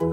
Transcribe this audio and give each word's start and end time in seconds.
Hello, 0.00 0.08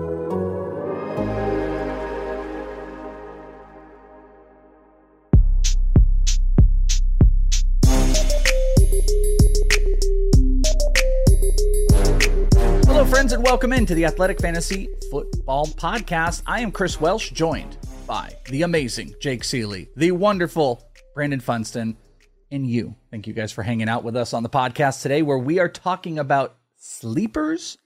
friends, 13.05 13.31
and 13.31 13.41
welcome 13.45 13.71
into 13.71 13.95
the 13.95 14.03
Athletic 14.03 14.41
Fantasy 14.41 14.89
Football 15.09 15.67
Podcast. 15.67 16.43
I 16.45 16.59
am 16.59 16.73
Chris 16.73 16.99
Welsh, 16.99 17.31
joined 17.31 17.77
by 18.05 18.35
the 18.49 18.63
amazing 18.63 19.15
Jake 19.21 19.43
Ciely, 19.43 19.87
the 19.95 20.11
wonderful 20.11 20.83
Brandon 21.15 21.39
Funston, 21.39 21.95
and 22.51 22.69
you. 22.69 22.93
Thank 23.09 23.25
you 23.25 23.31
guys 23.31 23.53
for 23.53 23.63
hanging 23.63 23.87
out 23.87 24.03
with 24.03 24.17
us 24.17 24.33
on 24.33 24.43
the 24.43 24.49
podcast 24.49 25.01
today, 25.01 25.21
where 25.21 25.37
we 25.37 25.59
are 25.59 25.69
talking 25.69 26.19
about 26.19 26.57
sleepers 26.75 27.77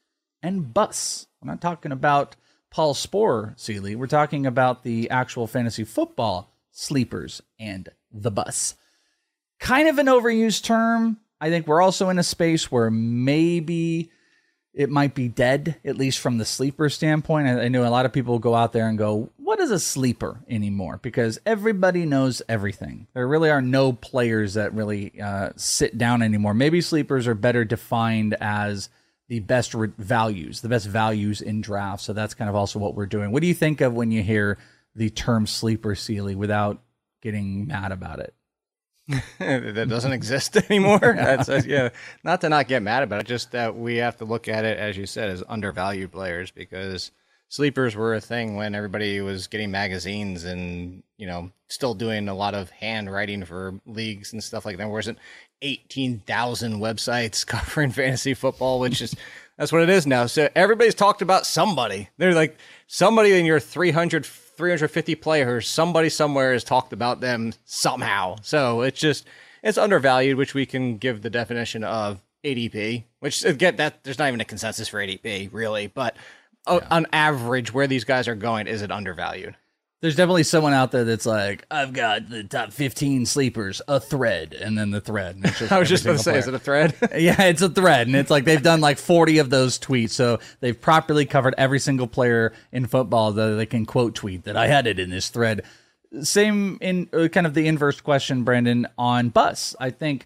and 0.41 0.73
Bus. 0.73 1.27
We're 1.41 1.51
not 1.51 1.61
talking 1.61 1.91
about 1.91 2.35
Paul 2.69 2.93
Sporer, 2.93 3.55
Ciely. 3.57 3.95
We're 3.95 4.07
talking 4.07 4.45
about 4.45 4.83
the 4.83 5.09
actual 5.09 5.47
fantasy 5.47 5.83
football 5.83 6.53
sleepers 6.71 7.41
and 7.59 7.89
the 8.11 8.31
bus. 8.31 8.75
Kind 9.59 9.87
of 9.87 9.99
an 9.99 10.07
overused 10.07 10.63
term. 10.63 11.17
I 11.39 11.49
think 11.49 11.67
we're 11.67 11.81
also 11.81 12.09
in 12.09 12.19
a 12.19 12.23
space 12.23 12.71
where 12.71 12.89
maybe 12.89 14.11
it 14.73 14.89
might 14.89 15.13
be 15.13 15.27
dead, 15.27 15.77
at 15.83 15.97
least 15.97 16.19
from 16.19 16.37
the 16.37 16.45
sleeper 16.45 16.87
standpoint. 16.89 17.47
I, 17.47 17.63
I 17.63 17.67
know 17.67 17.85
a 17.85 17.89
lot 17.89 18.05
of 18.05 18.13
people 18.13 18.39
go 18.39 18.55
out 18.55 18.71
there 18.71 18.87
and 18.87 18.97
go, 18.97 19.29
What 19.37 19.59
is 19.59 19.69
a 19.69 19.79
sleeper 19.79 20.39
anymore? 20.47 20.99
Because 21.01 21.39
everybody 21.45 22.05
knows 22.05 22.41
everything. 22.47 23.07
There 23.13 23.27
really 23.27 23.49
are 23.49 23.61
no 23.61 23.91
players 23.91 24.53
that 24.53 24.73
really 24.73 25.19
uh, 25.21 25.49
sit 25.57 25.97
down 25.97 26.21
anymore. 26.21 26.53
Maybe 26.53 26.79
sleepers 26.79 27.27
are 27.27 27.35
better 27.35 27.65
defined 27.65 28.35
as 28.39 28.89
the 29.31 29.39
best 29.39 29.73
re- 29.73 29.87
values, 29.97 30.59
the 30.59 30.67
best 30.67 30.85
values 30.85 31.41
in 31.41 31.61
drafts. 31.61 32.03
So 32.03 32.11
that's 32.11 32.33
kind 32.33 32.49
of 32.49 32.55
also 32.55 32.79
what 32.79 32.95
we're 32.95 33.05
doing. 33.05 33.31
What 33.31 33.39
do 33.39 33.47
you 33.47 33.53
think 33.53 33.79
of 33.79 33.93
when 33.93 34.11
you 34.11 34.21
hear 34.21 34.57
the 34.93 35.09
term 35.09 35.47
sleeper 35.47 35.95
Ciely 35.95 36.35
without 36.35 36.81
getting 37.21 37.65
mad 37.65 37.93
about 37.93 38.19
it? 38.19 38.33
that 39.39 39.87
doesn't 39.87 40.11
exist 40.11 40.57
anymore. 40.69 40.99
That's 41.15 41.47
uh, 41.47 41.61
yeah. 41.65 41.89
Not 42.25 42.41
to 42.41 42.49
not 42.49 42.67
get 42.67 42.83
mad 42.83 43.03
about 43.03 43.21
it, 43.21 43.27
just 43.27 43.53
that 43.53 43.77
we 43.77 43.97
have 43.97 44.17
to 44.17 44.25
look 44.25 44.49
at 44.49 44.65
it 44.65 44.77
as 44.77 44.97
you 44.97 45.05
said 45.05 45.29
as 45.29 45.41
undervalued 45.47 46.11
players 46.11 46.51
because 46.51 47.11
sleepers 47.51 47.97
were 47.97 48.15
a 48.15 48.21
thing 48.21 48.55
when 48.55 48.73
everybody 48.73 49.19
was 49.19 49.47
getting 49.47 49.69
magazines 49.69 50.45
and 50.45 51.03
you 51.17 51.27
know 51.27 51.51
still 51.67 51.93
doing 51.93 52.29
a 52.29 52.33
lot 52.33 52.55
of 52.55 52.69
handwriting 52.69 53.43
for 53.43 53.79
leagues 53.85 54.31
and 54.33 54.43
stuff 54.43 54.65
like 54.65 54.77
that. 54.77 54.85
There 54.85 54.91
wasn't 54.91 55.19
eighteen 55.61 56.19
thousand 56.25 56.79
websites 56.79 57.45
covering 57.47 57.91
fantasy 57.91 58.33
football, 58.33 58.79
which 58.79 59.01
is 59.01 59.15
that's 59.57 59.71
what 59.71 59.83
it 59.83 59.89
is 59.89 60.07
now. 60.07 60.25
So 60.25 60.49
everybody's 60.55 60.95
talked 60.95 61.21
about 61.21 61.45
somebody. 61.45 62.09
They're 62.17 62.33
like 62.33 62.57
somebody 62.87 63.37
in 63.37 63.45
your 63.45 63.59
300 63.59 64.25
350 64.25 65.15
players, 65.15 65.67
somebody 65.67 66.07
somewhere 66.07 66.53
has 66.53 66.63
talked 66.63 66.93
about 66.93 67.19
them 67.19 67.51
somehow. 67.65 68.35
So 68.43 68.81
it's 68.81 68.99
just 68.99 69.27
it's 69.63 69.77
undervalued, 69.77 70.37
which 70.37 70.53
we 70.53 70.65
can 70.65 70.97
give 70.97 71.21
the 71.21 71.29
definition 71.29 71.83
of 71.83 72.21
ADP, 72.43 73.03
which 73.19 73.43
get 73.57 73.77
that 73.77 74.03
there's 74.03 74.19
not 74.19 74.27
even 74.27 74.41
a 74.41 74.45
consensus 74.45 74.87
for 74.87 74.99
ADP 74.99 75.49
really, 75.51 75.87
but 75.87 76.15
yeah. 76.67 76.79
on 76.89 77.07
average, 77.11 77.73
where 77.73 77.87
these 77.87 78.03
guys 78.03 78.27
are 78.27 78.35
going, 78.35 78.67
is 78.67 78.81
it 78.81 78.91
undervalued? 78.91 79.55
There's 80.01 80.15
definitely 80.15 80.43
someone 80.43 80.73
out 80.73 80.91
there 80.91 81.03
that's 81.03 81.27
like, 81.27 81.63
I've 81.69 81.93
got 81.93 82.27
the 82.27 82.43
top 82.43 82.73
15 82.73 83.27
sleepers, 83.27 83.83
a 83.87 83.99
thread, 83.99 84.53
and 84.53 84.75
then 84.75 84.89
the 84.89 84.99
thread. 84.99 85.39
I 85.69 85.77
was 85.77 85.89
just 85.89 86.03
going 86.03 86.17
to 86.17 86.23
say, 86.23 86.39
is 86.39 86.47
it 86.47 86.55
a 86.55 86.59
thread? 86.59 86.95
yeah, 87.15 87.43
it's 87.43 87.61
a 87.61 87.69
thread, 87.69 88.07
and 88.07 88.15
it's 88.15 88.31
like 88.31 88.45
they've 88.45 88.63
done 88.63 88.81
like 88.81 88.97
40 88.97 89.37
of 89.37 89.51
those 89.51 89.77
tweets, 89.77 90.09
so 90.09 90.39
they've 90.59 90.79
properly 90.79 91.25
covered 91.25 91.53
every 91.55 91.79
single 91.79 92.07
player 92.07 92.51
in 92.71 92.87
football 92.87 93.31
that 93.33 93.55
they 93.55 93.67
can 93.67 93.85
quote 93.85 94.15
tweet 94.15 94.45
that 94.45 94.57
I 94.57 94.67
had 94.67 94.87
it 94.87 94.97
in 94.97 95.11
this 95.11 95.29
thread. 95.29 95.61
Same 96.21 96.79
in 96.81 97.07
uh, 97.13 97.27
kind 97.27 97.45
of 97.45 97.53
the 97.53 97.67
inverse 97.67 98.01
question, 98.01 98.43
Brandon, 98.43 98.87
on 98.97 99.29
bus. 99.29 99.75
I 99.79 99.91
think 99.91 100.25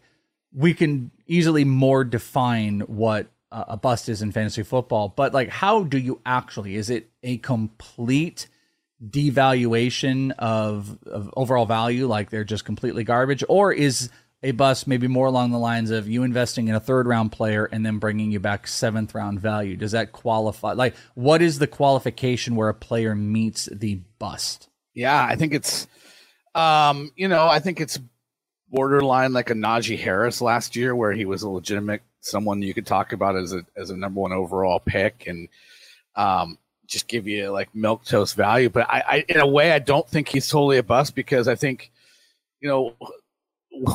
we 0.53 0.73
can 0.73 1.11
easily 1.27 1.65
more 1.65 2.05
define 2.05 2.79
what 2.81 3.27
a 3.67 3.77
bust 3.77 4.09
is 4.09 4.21
in 4.21 4.31
fantasy 4.31 4.63
football, 4.63 5.13
but 5.15 5.33
like, 5.33 5.49
how 5.49 5.83
do 5.83 5.97
you 5.97 6.19
actually? 6.25 6.75
Is 6.75 6.89
it 6.89 7.09
a 7.23 7.37
complete 7.37 8.47
devaluation 9.03 10.31
of, 10.37 10.97
of 11.05 11.31
overall 11.35 11.65
value, 11.65 12.07
like 12.07 12.29
they're 12.29 12.43
just 12.43 12.65
completely 12.65 13.03
garbage, 13.03 13.43
or 13.47 13.71
is 13.71 14.09
a 14.43 14.51
bust 14.51 14.87
maybe 14.87 15.07
more 15.07 15.27
along 15.27 15.51
the 15.51 15.57
lines 15.57 15.89
of 15.89 16.07
you 16.07 16.23
investing 16.23 16.67
in 16.67 16.75
a 16.75 16.79
third 16.79 17.07
round 17.07 17.31
player 17.31 17.65
and 17.65 17.85
then 17.85 17.97
bringing 17.97 18.31
you 18.31 18.39
back 18.39 18.67
seventh 18.67 19.15
round 19.15 19.39
value? 19.39 19.75
Does 19.75 19.91
that 19.91 20.11
qualify? 20.11 20.73
Like, 20.73 20.95
what 21.15 21.41
is 21.41 21.59
the 21.59 21.67
qualification 21.67 22.55
where 22.55 22.69
a 22.69 22.73
player 22.73 23.15
meets 23.15 23.69
the 23.71 24.01
bust? 24.19 24.69
Yeah, 24.93 25.23
I 25.23 25.35
think 25.35 25.53
it's, 25.53 25.87
um, 26.53 27.11
you 27.15 27.27
know, 27.27 27.47
I 27.47 27.59
think 27.59 27.81
it's 27.81 27.99
borderline 28.69 29.33
like 29.33 29.49
a 29.49 29.53
Najee 29.55 29.99
Harris 29.99 30.41
last 30.41 30.75
year, 30.75 30.95
where 30.95 31.11
he 31.11 31.25
was 31.25 31.43
a 31.43 31.49
legitimate 31.49 32.01
someone 32.25 32.61
you 32.61 32.73
could 32.73 32.85
talk 32.85 33.13
about 33.13 33.35
as 33.35 33.53
a 33.53 33.65
as 33.75 33.89
a 33.89 33.97
number 33.97 34.19
one 34.19 34.33
overall 34.33 34.79
pick, 34.79 35.25
and 35.27 35.47
um, 36.15 36.57
just 36.87 37.07
give 37.07 37.27
you 37.27 37.49
like 37.49 37.73
milk 37.73 38.03
toast 38.03 38.35
value. 38.35 38.69
But 38.69 38.89
I, 38.89 39.03
I, 39.07 39.25
in 39.29 39.39
a 39.39 39.47
way, 39.47 39.71
I 39.71 39.79
don't 39.79 40.07
think 40.07 40.27
he's 40.27 40.47
totally 40.47 40.77
a 40.77 40.83
bust 40.83 41.15
because 41.15 41.47
I 41.47 41.55
think, 41.55 41.91
you 42.59 42.69
know, 42.69 42.95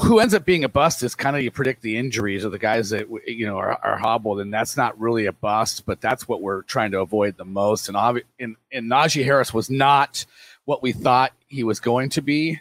who 0.02 0.20
ends 0.20 0.34
up 0.34 0.44
being 0.44 0.64
a 0.64 0.68
bust 0.68 1.02
is 1.02 1.14
kind 1.14 1.36
of 1.36 1.42
you 1.42 1.50
predict 1.50 1.82
the 1.82 1.96
injuries 1.96 2.44
of 2.44 2.52
the 2.52 2.58
guys 2.58 2.90
that 2.90 3.08
you 3.26 3.46
know 3.46 3.56
are, 3.56 3.78
are, 3.82 3.98
hobbled, 3.98 4.40
and 4.40 4.52
that's 4.52 4.76
not 4.76 4.98
really 5.00 5.26
a 5.26 5.32
bust, 5.32 5.86
but 5.86 6.00
that's 6.00 6.28
what 6.28 6.42
we're 6.42 6.62
trying 6.62 6.90
to 6.90 7.00
avoid 7.00 7.36
the 7.36 7.44
most. 7.44 7.88
And 7.88 7.96
obvi- 7.96 8.24
and, 8.38 8.56
and 8.70 8.90
Najee 8.90 9.24
Harris 9.24 9.54
was 9.54 9.70
not 9.70 10.26
what 10.66 10.82
we 10.82 10.92
thought 10.92 11.32
he 11.48 11.64
was 11.64 11.80
going 11.80 12.10
to 12.10 12.22
be, 12.22 12.60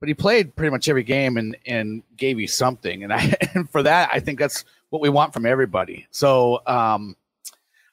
but 0.00 0.08
he 0.08 0.14
played 0.14 0.56
pretty 0.56 0.70
much 0.70 0.88
every 0.88 1.02
game 1.02 1.36
and 1.36 1.56
and 1.66 2.02
gave 2.16 2.40
you 2.40 2.48
something. 2.48 3.04
And 3.04 3.12
I 3.12 3.34
and 3.54 3.68
for 3.68 3.82
that, 3.82 4.08
I 4.10 4.20
think 4.20 4.38
that's 4.38 4.64
what 4.90 5.02
we 5.02 5.08
want 5.08 5.32
from 5.32 5.46
everybody. 5.46 6.06
So 6.10 6.60
um, 6.66 7.16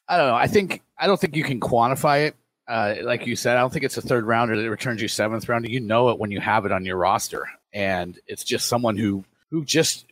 I 0.07 0.17
don't 0.17 0.27
know. 0.27 0.35
I 0.35 0.47
think 0.47 0.81
I 0.97 1.07
don't 1.07 1.19
think 1.19 1.35
you 1.35 1.43
can 1.43 1.59
quantify 1.59 2.27
it. 2.27 2.35
Uh, 2.67 2.95
like 3.03 3.25
you 3.25 3.35
said, 3.35 3.57
I 3.57 3.61
don't 3.61 3.71
think 3.71 3.83
it's 3.83 3.97
a 3.97 4.01
third 4.01 4.25
rounder 4.25 4.61
that 4.61 4.69
returns 4.69 5.01
you 5.01 5.07
seventh 5.07 5.49
rounder. 5.49 5.69
You 5.69 5.79
know 5.79 6.09
it 6.09 6.19
when 6.19 6.31
you 6.31 6.39
have 6.39 6.65
it 6.65 6.71
on 6.71 6.85
your 6.85 6.97
roster, 6.97 7.47
and 7.73 8.17
it's 8.27 8.43
just 8.43 8.67
someone 8.67 8.97
who 8.97 9.23
who 9.49 9.65
just 9.65 10.05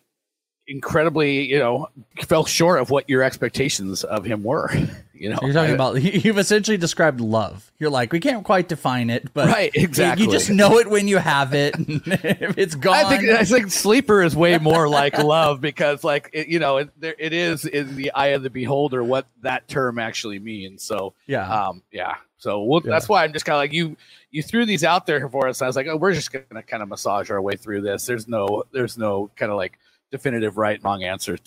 incredibly, 0.70 1.46
you 1.50 1.60
know, 1.60 1.90
fell 2.26 2.46
short 2.46 2.80
of 2.80 2.90
what 2.90 3.10
your 3.10 3.24
expectations 3.24 4.04
of 4.04 4.26
him 4.26 4.44
were. 4.44 4.72
You 5.20 5.32
know, 5.32 5.40
you're 5.42 5.52
talking 5.52 5.72
I, 5.72 5.74
about 5.74 6.02
you've 6.02 6.38
essentially 6.38 6.78
described 6.78 7.20
love. 7.20 7.70
You're 7.78 7.90
like, 7.90 8.14
we 8.14 8.22
can't 8.22 8.46
quite 8.46 8.70
define 8.70 9.10
it, 9.10 9.34
but 9.34 9.50
right, 9.50 9.70
exactly. 9.74 10.26
You 10.26 10.32
just 10.32 10.50
know 10.50 10.78
it 10.80 10.90
when 10.90 11.10
you 11.10 11.18
have 11.18 11.54
it. 11.54 11.76
if 11.78 12.58
it's 12.58 12.74
gone, 12.76 12.96
I 12.96 13.10
think 13.10 13.30
I 13.30 13.44
think 13.44 13.70
sleeper 13.70 14.22
is 14.22 14.34
way 14.34 14.58
more 14.60 14.88
like 14.88 15.18
love 15.18 15.60
because, 15.60 16.06
like, 16.06 16.30
it, 16.32 16.48
you 16.48 16.60
know, 16.60 16.78
it, 16.78 16.92
there, 16.98 17.16
it 17.20 17.34
is 17.34 17.66
in 17.66 17.98
the 17.98 18.12
eye 18.12 18.28
of 18.28 18.44
the 18.44 18.50
beholder 18.50 19.04
what 19.04 19.28
that 19.42 19.68
term 19.68 20.00
actually 20.00 20.40
means. 20.40 20.84
So 20.84 21.14
yeah, 21.28 21.50
um, 21.50 21.84
yeah. 21.92 22.16
So 22.38 22.64
we'll, 22.64 22.82
yeah. 22.86 22.92
that's 22.92 23.10
why 23.10 23.26
I'm 23.26 23.34
just 23.34 23.44
kind 23.44 23.56
of 23.56 23.60
like 23.60 23.74
you. 23.74 23.98
You 24.32 24.42
threw 24.42 24.66
these 24.66 24.86
out 24.86 25.06
there 25.06 25.28
for 25.28 25.50
us. 25.50 25.62
I 25.62 25.68
was 25.68 25.76
like, 25.76 25.88
oh, 25.88 25.98
we're 25.98 26.14
just 26.14 26.32
gonna 26.32 26.64
kind 26.64 26.82
of 26.82 26.88
massage 26.88 27.30
our 27.30 27.42
way 27.42 27.58
through 27.58 27.82
this. 27.82 28.06
There's 28.06 28.30
no, 28.30 28.64
there's 28.72 28.98
no 28.98 29.32
kind 29.36 29.52
of 29.52 29.58
like 29.58 29.78
definitive 30.12 30.58
right 30.58 30.84
wrong 30.84 31.04
answers. 31.04 31.40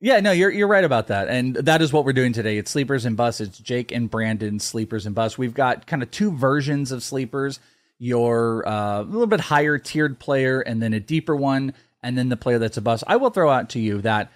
Yeah, 0.00 0.20
no, 0.20 0.32
you're 0.32 0.50
you're 0.50 0.68
right 0.68 0.84
about 0.84 1.06
that, 1.06 1.28
and 1.28 1.56
that 1.56 1.80
is 1.80 1.92
what 1.92 2.04
we're 2.04 2.12
doing 2.12 2.34
today. 2.34 2.58
It's 2.58 2.70
sleepers 2.70 3.06
and 3.06 3.16
bus. 3.16 3.40
It's 3.40 3.58
Jake 3.58 3.92
and 3.92 4.10
Brandon 4.10 4.60
sleepers 4.60 5.06
and 5.06 5.14
bus. 5.14 5.38
We've 5.38 5.54
got 5.54 5.86
kind 5.86 6.02
of 6.02 6.10
two 6.10 6.32
versions 6.32 6.92
of 6.92 7.02
sleepers. 7.02 7.60
Your 7.98 8.68
uh, 8.68 9.00
a 9.00 9.02
little 9.02 9.26
bit 9.26 9.40
higher 9.40 9.78
tiered 9.78 10.18
player, 10.18 10.60
and 10.60 10.82
then 10.82 10.92
a 10.92 11.00
deeper 11.00 11.34
one, 11.34 11.72
and 12.02 12.16
then 12.16 12.28
the 12.28 12.36
player 12.36 12.58
that's 12.58 12.76
a 12.76 12.82
bus. 12.82 13.04
I 13.06 13.16
will 13.16 13.30
throw 13.30 13.48
out 13.50 13.70
to 13.70 13.80
you 13.80 14.02
that 14.02 14.30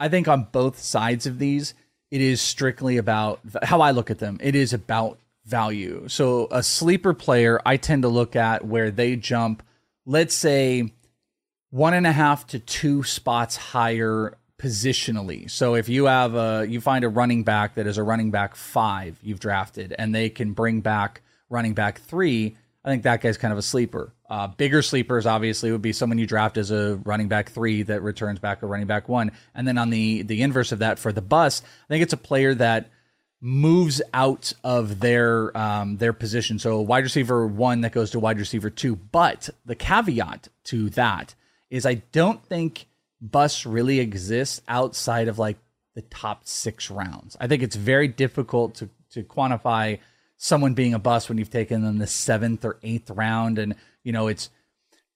I 0.00 0.08
think 0.08 0.28
on 0.28 0.48
both 0.50 0.80
sides 0.80 1.26
of 1.26 1.38
these, 1.38 1.74
it 2.10 2.22
is 2.22 2.40
strictly 2.40 2.96
about 2.96 3.40
how 3.62 3.82
I 3.82 3.90
look 3.90 4.10
at 4.10 4.18
them. 4.18 4.38
It 4.40 4.54
is 4.54 4.72
about 4.72 5.18
value. 5.44 6.06
So 6.08 6.48
a 6.50 6.62
sleeper 6.62 7.14
player, 7.14 7.60
I 7.64 7.76
tend 7.76 8.02
to 8.02 8.08
look 8.08 8.34
at 8.34 8.64
where 8.66 8.90
they 8.90 9.16
jump. 9.16 9.62
Let's 10.04 10.34
say 10.34 10.92
one 11.70 11.94
and 11.94 12.06
a 12.06 12.12
half 12.12 12.46
to 12.48 12.58
two 12.58 13.02
spots 13.02 13.56
higher 13.56 14.36
positionally. 14.58 15.50
So 15.50 15.74
if 15.74 15.88
you 15.88 16.06
have 16.06 16.34
a 16.34 16.66
you 16.68 16.80
find 16.80 17.04
a 17.04 17.08
running 17.08 17.44
back 17.44 17.74
that 17.74 17.86
is 17.86 17.98
a 17.98 18.02
running 18.02 18.30
back 18.30 18.56
5 18.56 19.18
you've 19.22 19.40
drafted 19.40 19.94
and 19.98 20.14
they 20.14 20.30
can 20.30 20.52
bring 20.52 20.80
back 20.80 21.22
running 21.50 21.74
back 21.74 22.00
3, 22.00 22.56
I 22.84 22.88
think 22.88 23.02
that 23.02 23.20
guy's 23.20 23.36
kind 23.36 23.52
of 23.52 23.58
a 23.58 23.62
sleeper. 23.62 24.14
Uh, 24.28 24.46
bigger 24.46 24.80
sleepers 24.80 25.26
obviously 25.26 25.70
would 25.70 25.82
be 25.82 25.92
someone 25.92 26.18
you 26.18 26.26
draft 26.26 26.56
as 26.56 26.70
a 26.70 26.96
running 27.04 27.28
back 27.28 27.50
3 27.50 27.82
that 27.84 28.02
returns 28.02 28.38
back 28.38 28.62
a 28.62 28.66
running 28.66 28.86
back 28.86 29.08
1. 29.08 29.30
And 29.54 29.68
then 29.68 29.76
on 29.76 29.90
the 29.90 30.22
the 30.22 30.42
inverse 30.42 30.72
of 30.72 30.78
that 30.78 30.98
for 30.98 31.12
the 31.12 31.22
bus, 31.22 31.62
I 31.62 31.88
think 31.88 32.02
it's 32.02 32.14
a 32.14 32.18
player 32.18 32.54
that 32.54 32.90
moves 33.42 34.00
out 34.14 34.52
of 34.64 35.00
their 35.00 35.56
um, 35.56 35.98
their 35.98 36.14
position. 36.14 36.58
So 36.58 36.80
wide 36.80 37.04
receiver 37.04 37.46
one 37.46 37.82
that 37.82 37.92
goes 37.92 38.10
to 38.12 38.20
wide 38.20 38.38
receiver 38.38 38.70
two. 38.70 38.96
But 38.96 39.50
the 39.66 39.74
caveat 39.74 40.48
to 40.64 40.88
that 40.90 41.34
is 41.70 41.86
I 41.86 41.94
don't 42.12 42.44
think 42.44 42.86
bus 43.20 43.66
really 43.66 44.00
exists 44.00 44.60
outside 44.68 45.28
of 45.28 45.38
like 45.38 45.58
the 45.94 46.02
top 46.02 46.46
six 46.46 46.90
rounds. 46.90 47.36
I 47.40 47.46
think 47.46 47.62
it's 47.62 47.76
very 47.76 48.08
difficult 48.08 48.76
to 48.76 48.90
to 49.10 49.22
quantify 49.22 49.98
someone 50.36 50.74
being 50.74 50.92
a 50.92 50.98
bus 50.98 51.28
when 51.28 51.38
you've 51.38 51.50
taken 51.50 51.82
them 51.82 51.98
the 51.98 52.06
seventh 52.06 52.64
or 52.64 52.78
eighth 52.82 53.10
round, 53.10 53.58
and 53.58 53.74
you 54.04 54.12
know 54.12 54.28
it's 54.28 54.50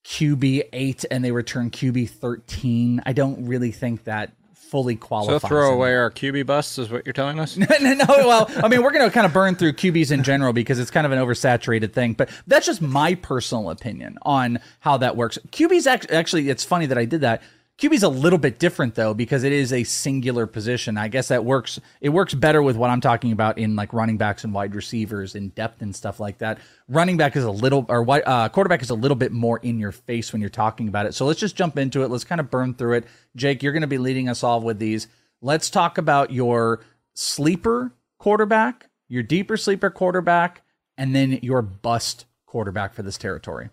QB 0.04 0.68
eight 0.72 1.04
and 1.10 1.24
they 1.24 1.32
return 1.32 1.70
QB 1.70 2.10
thirteen. 2.10 3.02
I 3.04 3.12
don't 3.12 3.46
really 3.46 3.72
think 3.72 4.04
that 4.04 4.32
fully 4.70 4.96
qualifies. 4.96 5.42
So 5.42 5.48
throw 5.48 5.74
away 5.74 5.94
our 5.96 6.10
QB 6.10 6.46
busts 6.46 6.78
is 6.78 6.90
what 6.90 7.04
you're 7.04 7.12
telling 7.12 7.40
us? 7.40 7.56
no, 7.56 7.66
no, 7.80 7.94
no. 7.94 8.04
well, 8.08 8.50
I 8.62 8.68
mean, 8.68 8.82
we're 8.82 8.92
going 8.92 9.04
to 9.08 9.12
kind 9.12 9.26
of 9.26 9.32
burn 9.32 9.56
through 9.56 9.72
QBs 9.72 10.12
in 10.12 10.22
general 10.22 10.52
because 10.52 10.78
it's 10.78 10.90
kind 10.90 11.06
of 11.06 11.12
an 11.12 11.18
oversaturated 11.18 11.92
thing, 11.92 12.12
but 12.12 12.30
that's 12.46 12.66
just 12.66 12.80
my 12.80 13.14
personal 13.16 13.70
opinion 13.70 14.18
on 14.22 14.60
how 14.78 14.96
that 14.98 15.16
works. 15.16 15.38
QBs 15.50 15.86
actually, 15.86 16.16
actually 16.16 16.48
it's 16.50 16.64
funny 16.64 16.86
that 16.86 16.98
I 16.98 17.04
did 17.04 17.22
that. 17.22 17.42
QB's 17.80 18.02
a 18.02 18.10
little 18.10 18.38
bit 18.38 18.58
different 18.58 18.94
though 18.94 19.14
because 19.14 19.42
it 19.42 19.52
is 19.52 19.72
a 19.72 19.84
singular 19.84 20.46
position. 20.46 20.98
I 20.98 21.08
guess 21.08 21.28
that 21.28 21.46
works. 21.46 21.80
It 22.02 22.10
works 22.10 22.34
better 22.34 22.62
with 22.62 22.76
what 22.76 22.90
I'm 22.90 23.00
talking 23.00 23.32
about 23.32 23.56
in 23.56 23.74
like 23.74 23.94
running 23.94 24.18
backs 24.18 24.44
and 24.44 24.52
wide 24.52 24.74
receivers 24.74 25.34
in 25.34 25.48
depth 25.48 25.80
and 25.80 25.96
stuff 25.96 26.20
like 26.20 26.38
that. 26.38 26.58
Running 26.88 27.16
back 27.16 27.36
is 27.36 27.44
a 27.44 27.50
little 27.50 27.86
or 27.88 28.06
uh, 28.28 28.50
quarterback 28.50 28.82
is 28.82 28.90
a 28.90 28.94
little 28.94 29.14
bit 29.14 29.32
more 29.32 29.58
in 29.58 29.78
your 29.78 29.92
face 29.92 30.30
when 30.30 30.42
you're 30.42 30.50
talking 30.50 30.88
about 30.88 31.06
it. 31.06 31.14
So 31.14 31.24
let's 31.24 31.40
just 31.40 31.56
jump 31.56 31.78
into 31.78 32.02
it. 32.02 32.10
Let's 32.10 32.24
kind 32.24 32.38
of 32.40 32.50
burn 32.50 32.74
through 32.74 32.98
it. 32.98 33.06
Jake, 33.34 33.62
you're 33.62 33.72
going 33.72 33.80
to 33.80 33.86
be 33.86 33.98
leading 33.98 34.28
us 34.28 34.44
all 34.44 34.60
with 34.60 34.78
these. 34.78 35.08
Let's 35.40 35.70
talk 35.70 35.96
about 35.96 36.30
your 36.30 36.84
sleeper 37.14 37.94
quarterback, 38.18 38.90
your 39.08 39.22
deeper 39.22 39.56
sleeper 39.56 39.88
quarterback, 39.88 40.60
and 40.98 41.14
then 41.14 41.38
your 41.40 41.62
bust 41.62 42.26
quarterback 42.44 42.92
for 42.92 43.02
this 43.02 43.16
territory. 43.16 43.70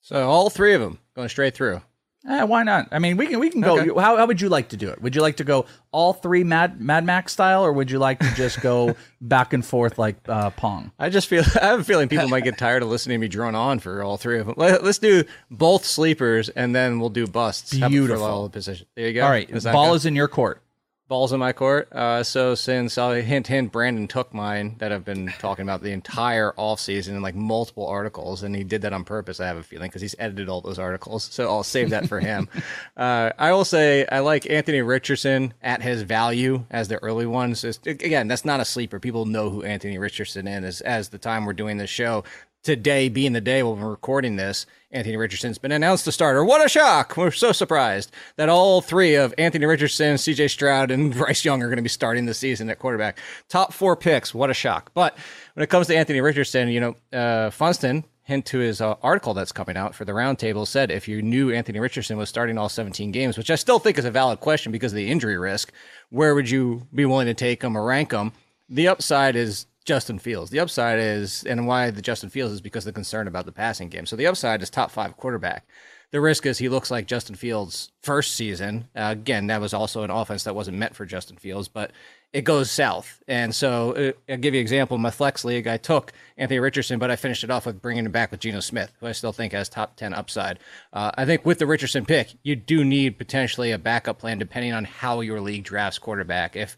So 0.00 0.30
all 0.30 0.48
three 0.48 0.72
of 0.72 0.80
them 0.80 0.98
going 1.14 1.28
straight 1.28 1.54
through. 1.54 1.82
Eh, 2.26 2.42
why 2.44 2.62
not? 2.62 2.88
I 2.90 2.98
mean, 3.00 3.18
we 3.18 3.26
can 3.26 3.38
we 3.38 3.50
can 3.50 3.60
go. 3.60 3.78
Okay. 3.78 4.00
How, 4.00 4.16
how 4.16 4.26
would 4.26 4.40
you 4.40 4.48
like 4.48 4.70
to 4.70 4.78
do 4.78 4.88
it? 4.88 5.02
Would 5.02 5.14
you 5.14 5.20
like 5.20 5.36
to 5.36 5.44
go 5.44 5.66
all 5.92 6.14
three 6.14 6.42
Mad 6.42 6.80
Mad 6.80 7.04
Max 7.04 7.34
style, 7.34 7.62
or 7.62 7.72
would 7.72 7.90
you 7.90 7.98
like 7.98 8.18
to 8.20 8.34
just 8.34 8.62
go 8.62 8.96
back 9.20 9.52
and 9.52 9.64
forth 9.64 9.98
like 9.98 10.16
uh, 10.26 10.48
Pong? 10.50 10.90
I 10.98 11.10
just 11.10 11.28
feel 11.28 11.44
I 11.60 11.66
have 11.66 11.80
a 11.80 11.84
feeling 11.84 12.08
people 12.08 12.28
might 12.28 12.44
get 12.44 12.56
tired 12.56 12.82
of 12.82 12.88
listening 12.88 13.16
to 13.16 13.20
me 13.20 13.28
drone 13.28 13.54
on 13.54 13.78
for 13.78 14.02
all 14.02 14.16
three 14.16 14.38
of 14.38 14.46
them. 14.46 14.54
Let, 14.56 14.82
us 14.82 14.98
do 14.98 15.24
both 15.50 15.84
sleepers 15.84 16.48
and 16.48 16.74
then 16.74 16.98
we'll 16.98 17.10
do 17.10 17.26
busts. 17.26 17.72
How 17.72 17.78
about 17.78 17.86
for 17.88 17.90
Beautiful. 17.90 18.24
all 18.24 18.42
the 18.44 18.50
position. 18.50 18.86
There 18.94 19.06
you 19.06 19.14
go. 19.14 19.24
All 19.24 19.30
right, 19.30 19.50
ball 19.64 19.88
go? 19.88 19.94
is 19.94 20.06
in 20.06 20.16
your 20.16 20.28
court. 20.28 20.62
Balls 21.08 21.32
in 21.32 21.40
my 21.40 21.52
court. 21.52 21.92
Uh, 21.92 22.22
so 22.22 22.54
since 22.54 22.96
I'll 22.96 23.12
hint 23.12 23.46
hint, 23.46 23.72
Brandon 23.72 24.08
took 24.08 24.32
mine 24.32 24.76
that 24.78 24.92
I've 24.92 25.04
been 25.04 25.32
talking 25.38 25.62
about 25.62 25.82
the 25.82 25.92
entire 25.92 26.52
offseason 26.52 27.10
in 27.10 27.22
like 27.22 27.34
multiple 27.34 27.86
articles, 27.86 28.42
and 28.42 28.56
he 28.56 28.64
did 28.64 28.82
that 28.82 28.92
on 28.92 29.04
purpose. 29.04 29.40
I 29.40 29.46
have 29.46 29.56
a 29.56 29.62
feeling 29.62 29.88
because 29.88 30.02
he's 30.02 30.14
edited 30.18 30.48
all 30.48 30.60
those 30.60 30.78
articles. 30.78 31.24
So 31.24 31.48
I'll 31.48 31.62
save 31.62 31.90
that 31.90 32.08
for 32.08 32.20
him. 32.20 32.48
uh, 32.96 33.30
I 33.38 33.52
will 33.52 33.64
say 33.64 34.06
I 34.10 34.20
like 34.20 34.48
Anthony 34.48 34.82
Richardson 34.82 35.54
at 35.62 35.82
his 35.82 36.02
value 36.02 36.64
as 36.70 36.88
the 36.88 36.96
early 36.96 37.26
ones. 37.26 37.64
It's- 37.64 37.86
again, 37.86 38.28
that's 38.28 38.44
not 38.44 38.60
a 38.60 38.64
sleeper. 38.64 38.98
People 38.98 39.26
know 39.26 39.50
who 39.50 39.62
Anthony 39.62 39.98
Richardson 39.98 40.46
is 40.46 40.80
as 40.80 41.10
the 41.10 41.18
time 41.18 41.44
we're 41.44 41.52
doing 41.52 41.76
this 41.76 41.90
show. 41.90 42.24
Today 42.64 43.10
being 43.10 43.34
the 43.34 43.42
day 43.42 43.62
when 43.62 43.78
we're 43.78 43.90
recording 43.90 44.36
this, 44.36 44.64
Anthony 44.90 45.18
Richardson's 45.18 45.58
been 45.58 45.70
announced 45.70 46.06
the 46.06 46.12
starter. 46.12 46.42
What 46.42 46.64
a 46.64 46.68
shock! 46.70 47.14
We're 47.14 47.30
so 47.30 47.52
surprised 47.52 48.10
that 48.36 48.48
all 48.48 48.80
three 48.80 49.16
of 49.16 49.34
Anthony 49.36 49.66
Richardson, 49.66 50.14
CJ 50.16 50.48
Stroud, 50.48 50.90
and 50.90 51.12
Bryce 51.14 51.44
Young 51.44 51.62
are 51.62 51.66
going 51.66 51.76
to 51.76 51.82
be 51.82 51.90
starting 51.90 52.24
the 52.24 52.32
season 52.32 52.70
at 52.70 52.78
quarterback. 52.78 53.18
Top 53.50 53.74
four 53.74 53.96
picks. 53.96 54.32
What 54.32 54.48
a 54.48 54.54
shock! 54.54 54.92
But 54.94 55.14
when 55.52 55.62
it 55.62 55.68
comes 55.68 55.88
to 55.88 55.96
Anthony 55.96 56.22
Richardson, 56.22 56.68
you 56.70 56.80
know, 56.80 56.96
uh, 57.12 57.50
Funston, 57.50 58.02
hint 58.22 58.46
to 58.46 58.60
his 58.60 58.80
uh, 58.80 58.94
article 59.02 59.34
that's 59.34 59.52
coming 59.52 59.76
out 59.76 59.94
for 59.94 60.06
the 60.06 60.12
roundtable, 60.12 60.66
said 60.66 60.90
if 60.90 61.06
you 61.06 61.20
knew 61.20 61.52
Anthony 61.52 61.80
Richardson 61.80 62.16
was 62.16 62.30
starting 62.30 62.56
all 62.56 62.70
17 62.70 63.12
games, 63.12 63.36
which 63.36 63.50
I 63.50 63.56
still 63.56 63.78
think 63.78 63.98
is 63.98 64.06
a 64.06 64.10
valid 64.10 64.40
question 64.40 64.72
because 64.72 64.92
of 64.92 64.96
the 64.96 65.10
injury 65.10 65.36
risk, 65.36 65.70
where 66.08 66.34
would 66.34 66.48
you 66.48 66.86
be 66.94 67.04
willing 67.04 67.26
to 67.26 67.34
take 67.34 67.60
him 67.60 67.76
or 67.76 67.84
rank 67.84 68.12
him? 68.12 68.32
The 68.70 68.88
upside 68.88 69.36
is 69.36 69.66
Justin 69.84 70.18
Fields. 70.18 70.50
The 70.50 70.60
upside 70.60 70.98
is, 70.98 71.44
and 71.44 71.66
why 71.66 71.90
the 71.90 72.02
Justin 72.02 72.30
Fields 72.30 72.54
is 72.54 72.60
because 72.60 72.86
of 72.86 72.94
the 72.94 72.98
concern 72.98 73.28
about 73.28 73.46
the 73.46 73.52
passing 73.52 73.88
game. 73.88 74.06
So 74.06 74.16
the 74.16 74.26
upside 74.26 74.62
is 74.62 74.70
top 74.70 74.90
five 74.90 75.16
quarterback. 75.16 75.66
The 76.10 76.20
risk 76.20 76.46
is 76.46 76.58
he 76.58 76.68
looks 76.68 76.92
like 76.92 77.06
Justin 77.06 77.34
Fields' 77.34 77.90
first 78.02 78.34
season. 78.34 78.88
Uh, 78.94 79.08
again, 79.10 79.48
that 79.48 79.60
was 79.60 79.74
also 79.74 80.04
an 80.04 80.10
offense 80.10 80.44
that 80.44 80.54
wasn't 80.54 80.78
meant 80.78 80.94
for 80.94 81.04
Justin 81.04 81.36
Fields, 81.36 81.66
but 81.66 81.90
it 82.32 82.42
goes 82.42 82.70
south. 82.70 83.22
And 83.26 83.54
so 83.54 83.92
uh, 83.92 84.12
I'll 84.32 84.38
give 84.38 84.54
you 84.54 84.60
an 84.60 84.62
example. 84.62 84.96
My 84.96 85.10
flex 85.10 85.44
league, 85.44 85.66
I 85.66 85.76
took 85.76 86.12
Anthony 86.36 86.60
Richardson, 86.60 86.98
but 86.98 87.10
I 87.10 87.16
finished 87.16 87.42
it 87.42 87.50
off 87.50 87.66
with 87.66 87.82
bringing 87.82 88.06
him 88.06 88.12
back 88.12 88.30
with 88.30 88.40
Geno 88.40 88.60
Smith, 88.60 88.92
who 89.00 89.06
I 89.06 89.12
still 89.12 89.32
think 89.32 89.52
has 89.52 89.68
top 89.68 89.96
10 89.96 90.14
upside. 90.14 90.60
Uh, 90.92 91.10
I 91.16 91.24
think 91.24 91.44
with 91.44 91.58
the 91.58 91.66
Richardson 91.66 92.04
pick, 92.04 92.34
you 92.42 92.54
do 92.54 92.84
need 92.84 93.18
potentially 93.18 93.72
a 93.72 93.78
backup 93.78 94.18
plan 94.18 94.38
depending 94.38 94.72
on 94.72 94.84
how 94.84 95.20
your 95.20 95.40
league 95.40 95.64
drafts 95.64 95.98
quarterback. 95.98 96.54
If 96.54 96.76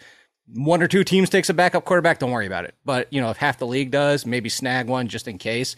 one 0.52 0.82
or 0.82 0.88
two 0.88 1.04
teams 1.04 1.28
takes 1.28 1.48
a 1.48 1.54
backup 1.54 1.84
quarterback, 1.84 2.18
don't 2.18 2.30
worry 2.30 2.46
about 2.46 2.64
it. 2.64 2.74
But 2.84 3.12
you 3.12 3.20
know, 3.20 3.30
if 3.30 3.36
half 3.36 3.58
the 3.58 3.66
league 3.66 3.90
does, 3.90 4.26
maybe 4.26 4.48
snag 4.48 4.86
one 4.86 5.08
just 5.08 5.28
in 5.28 5.38
case. 5.38 5.76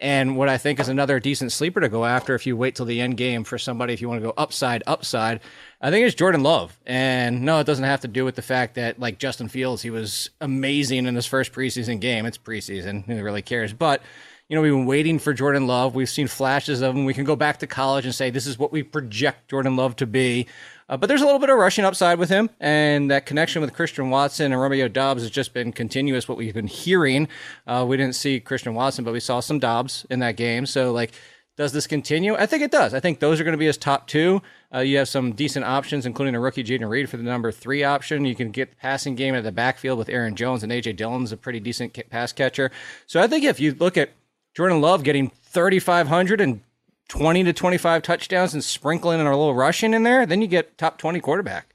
And 0.00 0.36
what 0.36 0.48
I 0.48 0.58
think 0.58 0.78
is 0.78 0.88
another 0.88 1.18
decent 1.18 1.50
sleeper 1.50 1.80
to 1.80 1.88
go 1.88 2.04
after 2.04 2.34
if 2.36 2.46
you 2.46 2.56
wait 2.56 2.76
till 2.76 2.86
the 2.86 3.00
end 3.00 3.16
game 3.16 3.42
for 3.42 3.58
somebody, 3.58 3.92
if 3.92 4.00
you 4.00 4.08
want 4.08 4.20
to 4.20 4.28
go 4.28 4.34
upside, 4.36 4.84
upside, 4.86 5.40
I 5.80 5.90
think 5.90 6.06
it's 6.06 6.14
Jordan 6.14 6.44
Love. 6.44 6.78
And 6.86 7.42
no, 7.42 7.58
it 7.58 7.64
doesn't 7.64 7.84
have 7.84 8.02
to 8.02 8.08
do 8.08 8.24
with 8.24 8.36
the 8.36 8.42
fact 8.42 8.76
that 8.76 9.00
like 9.00 9.18
Justin 9.18 9.48
Fields, 9.48 9.82
he 9.82 9.90
was 9.90 10.30
amazing 10.40 11.06
in 11.06 11.16
his 11.16 11.26
first 11.26 11.52
preseason 11.52 12.00
game. 12.00 12.26
It's 12.26 12.38
preseason, 12.38 13.04
who 13.06 13.22
really 13.22 13.42
cares? 13.42 13.72
But 13.72 14.02
you 14.48 14.56
know, 14.56 14.62
we've 14.62 14.72
been 14.72 14.86
waiting 14.86 15.18
for 15.18 15.34
Jordan 15.34 15.66
Love. 15.66 15.94
We've 15.94 16.08
seen 16.08 16.26
flashes 16.26 16.80
of 16.80 16.94
him. 16.96 17.04
We 17.04 17.12
can 17.12 17.24
go 17.24 17.36
back 17.36 17.58
to 17.58 17.66
college 17.66 18.06
and 18.06 18.14
say 18.14 18.30
this 18.30 18.46
is 18.46 18.58
what 18.58 18.72
we 18.72 18.82
project 18.82 19.50
Jordan 19.50 19.76
Love 19.76 19.96
to 19.96 20.06
be. 20.06 20.46
Uh, 20.88 20.96
but 20.96 21.06
there's 21.06 21.20
a 21.20 21.24
little 21.24 21.38
bit 21.38 21.50
of 21.50 21.58
rushing 21.58 21.84
upside 21.84 22.18
with 22.18 22.30
him, 22.30 22.48
and 22.60 23.10
that 23.10 23.26
connection 23.26 23.60
with 23.60 23.74
Christian 23.74 24.10
Watson 24.10 24.52
and 24.52 24.60
Romeo 24.60 24.88
Doubs 24.88 25.22
has 25.22 25.30
just 25.30 25.52
been 25.52 25.72
continuous. 25.72 26.28
What 26.28 26.38
we've 26.38 26.54
been 26.54 26.66
hearing, 26.66 27.28
uh, 27.66 27.84
we 27.86 27.96
didn't 27.96 28.14
see 28.14 28.40
Christian 28.40 28.74
Watson, 28.74 29.04
but 29.04 29.12
we 29.12 29.20
saw 29.20 29.40
some 29.40 29.58
Doubs 29.58 30.06
in 30.08 30.20
that 30.20 30.36
game. 30.36 30.64
So, 30.64 30.92
like, 30.92 31.12
does 31.58 31.72
this 31.72 31.88
continue? 31.88 32.36
I 32.36 32.46
think 32.46 32.62
it 32.62 32.70
does. 32.70 32.94
I 32.94 33.00
think 33.00 33.18
those 33.18 33.40
are 33.40 33.44
going 33.44 33.52
to 33.52 33.58
be 33.58 33.66
his 33.66 33.76
top 33.76 34.06
two. 34.06 34.40
Uh, 34.72 34.78
you 34.78 34.96
have 34.98 35.08
some 35.08 35.32
decent 35.32 35.64
options, 35.64 36.06
including 36.06 36.36
a 36.36 36.40
rookie 36.40 36.62
Jayden 36.62 36.88
Reed 36.88 37.10
for 37.10 37.16
the 37.16 37.24
number 37.24 37.50
three 37.50 37.82
option. 37.82 38.24
You 38.24 38.36
can 38.36 38.52
get 38.52 38.70
the 38.70 38.76
passing 38.76 39.16
game 39.16 39.34
at 39.34 39.42
the 39.42 39.50
backfield 39.50 39.98
with 39.98 40.08
Aaron 40.08 40.36
Jones 40.36 40.62
and 40.62 40.70
AJ 40.70 40.96
Dillon's 40.96 41.32
a 41.32 41.36
pretty 41.36 41.58
decent 41.58 41.98
pass 42.10 42.32
catcher. 42.32 42.70
So 43.06 43.20
I 43.20 43.26
think 43.26 43.44
if 43.44 43.58
you 43.58 43.74
look 43.74 43.96
at 43.96 44.10
Jordan 44.54 44.80
Love 44.80 45.02
getting 45.02 45.30
3,500 45.30 46.40
and 46.40 46.60
20 47.08 47.44
to 47.44 47.52
25 47.52 48.02
touchdowns 48.02 48.54
and 48.54 48.62
sprinkling 48.62 49.20
in 49.20 49.26
a 49.26 49.30
little 49.30 49.54
rushing 49.54 49.94
in 49.94 50.02
there, 50.02 50.26
then 50.26 50.42
you 50.42 50.46
get 50.46 50.78
top 50.78 50.98
20 50.98 51.20
quarterback. 51.20 51.74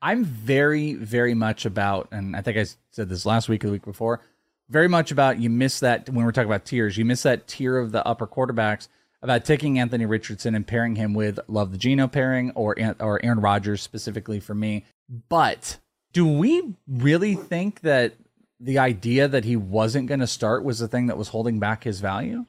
I'm 0.00 0.24
very, 0.24 0.94
very 0.94 1.34
much 1.34 1.66
about, 1.66 2.08
and 2.12 2.36
I 2.36 2.42
think 2.42 2.56
I 2.56 2.66
said 2.92 3.08
this 3.08 3.26
last 3.26 3.48
week 3.48 3.64
or 3.64 3.68
the 3.68 3.72
week 3.72 3.84
before, 3.84 4.20
very 4.68 4.88
much 4.88 5.10
about 5.10 5.40
you 5.40 5.50
miss 5.50 5.80
that 5.80 6.08
when 6.08 6.24
we're 6.24 6.32
talking 6.32 6.48
about 6.48 6.64
tiers, 6.64 6.96
you 6.96 7.04
miss 7.04 7.22
that 7.24 7.48
tier 7.48 7.78
of 7.78 7.90
the 7.90 8.06
upper 8.06 8.26
quarterbacks 8.26 8.88
about 9.22 9.44
taking 9.44 9.78
Anthony 9.78 10.06
Richardson 10.06 10.54
and 10.54 10.66
pairing 10.66 10.94
him 10.94 11.14
with 11.14 11.40
Love 11.48 11.72
the 11.72 11.78
Geno 11.78 12.06
pairing 12.06 12.52
or 12.52 12.76
or 13.00 13.24
Aaron 13.24 13.40
Rodgers 13.40 13.82
specifically 13.82 14.38
for 14.38 14.54
me. 14.54 14.84
But 15.28 15.78
do 16.12 16.26
we 16.26 16.74
really 16.86 17.34
think 17.34 17.80
that 17.80 18.14
the 18.60 18.78
idea 18.78 19.26
that 19.26 19.44
he 19.44 19.56
wasn't 19.56 20.08
going 20.08 20.20
to 20.20 20.26
start 20.26 20.64
was 20.64 20.78
the 20.78 20.88
thing 20.88 21.06
that 21.06 21.18
was 21.18 21.28
holding 21.28 21.58
back 21.58 21.84
his 21.84 22.00
value? 22.00 22.46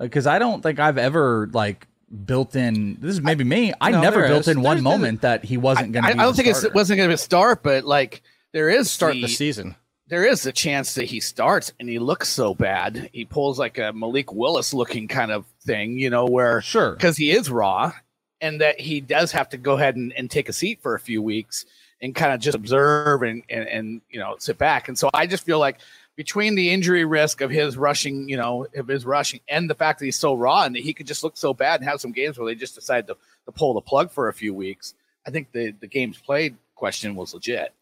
Uh, 0.00 0.04
because 0.04 0.26
I 0.26 0.38
don't 0.38 0.62
think 0.62 0.80
I've 0.80 0.98
ever 0.98 1.48
like 1.52 1.86
built 2.24 2.56
in. 2.56 2.96
This 3.00 3.12
is 3.12 3.20
maybe 3.20 3.44
me. 3.44 3.72
I 3.80 3.90
No, 3.90 4.00
never 4.00 4.26
built 4.26 4.40
is. 4.42 4.48
in 4.48 4.62
one 4.62 4.82
moment 4.82 5.20
that 5.20 5.44
he 5.44 5.56
wasn't 5.56 5.92
going 5.92 6.04
I, 6.04 6.12
to. 6.14 6.20
I 6.20 6.24
don't 6.24 6.34
think 6.34 6.48
it's, 6.48 6.64
it 6.64 6.74
wasn't 6.74 6.96
going 6.98 7.10
to 7.10 7.16
start, 7.18 7.62
but 7.62 7.84
like 7.84 8.22
there 8.52 8.68
is 8.68 8.90
Start 8.90 9.12
the, 9.12 9.22
the 9.22 9.28
season. 9.28 9.76
there 10.08 10.24
is 10.24 10.44
a 10.46 10.52
chance 10.52 10.94
that 10.94 11.04
he 11.04 11.20
starts 11.20 11.72
and 11.78 11.88
he 11.88 11.98
looks 12.00 12.28
so 12.28 12.54
bad. 12.54 13.10
He 13.12 13.24
pulls 13.24 13.58
like 13.60 13.78
a 13.78 13.92
Malik 13.92 14.32
Willis 14.32 14.74
looking 14.74 15.06
kind 15.06 15.30
of 15.30 15.44
thing, 15.64 15.98
you 15.98 16.10
know, 16.10 16.24
where 16.24 16.60
Sure. 16.62 16.92
because 16.92 17.16
he 17.16 17.30
is 17.30 17.48
raw 17.48 17.92
and 18.40 18.60
that 18.60 18.80
he 18.80 19.00
does 19.00 19.30
have 19.32 19.50
to 19.50 19.58
go 19.58 19.74
ahead 19.74 19.94
and, 19.96 20.12
and 20.14 20.28
take 20.30 20.48
a 20.48 20.52
seat 20.52 20.80
for 20.82 20.94
a 20.94 21.00
few 21.00 21.22
weeks 21.22 21.64
and 22.02 22.14
kind 22.14 22.32
of 22.32 22.40
just 22.40 22.56
observe 22.56 23.22
and, 23.22 23.42
and, 23.50 23.68
and, 23.68 24.00
you 24.08 24.18
know, 24.18 24.34
sit 24.38 24.56
back. 24.56 24.88
And 24.88 24.98
so 24.98 25.10
I 25.12 25.26
just 25.26 25.44
feel 25.44 25.58
like 25.60 25.78
between 26.20 26.54
the 26.54 26.68
injury 26.70 27.06
risk 27.06 27.40
of 27.40 27.50
his 27.50 27.78
rushing, 27.78 28.28
you 28.28 28.36
know, 28.36 28.66
of 28.76 28.86
his 28.86 29.06
rushing 29.06 29.40
and 29.48 29.70
the 29.70 29.74
fact 29.74 29.98
that 29.98 30.04
he's 30.04 30.18
so 30.18 30.34
raw 30.34 30.64
and 30.64 30.74
that 30.76 30.82
he 30.82 30.92
could 30.92 31.06
just 31.06 31.24
look 31.24 31.34
so 31.34 31.54
bad 31.54 31.80
and 31.80 31.88
have 31.88 31.98
some 31.98 32.12
games 32.12 32.38
where 32.38 32.44
they 32.46 32.54
just 32.54 32.74
decide 32.74 33.06
to, 33.06 33.16
to 33.46 33.52
pull 33.52 33.72
the 33.72 33.80
plug 33.80 34.10
for 34.10 34.28
a 34.28 34.34
few 34.34 34.52
weeks, 34.52 34.92
I 35.26 35.30
think 35.30 35.50
the 35.52 35.70
the 35.80 35.86
games 35.86 36.18
played 36.18 36.56
question 36.74 37.14
was 37.14 37.32
legit. 37.32 37.72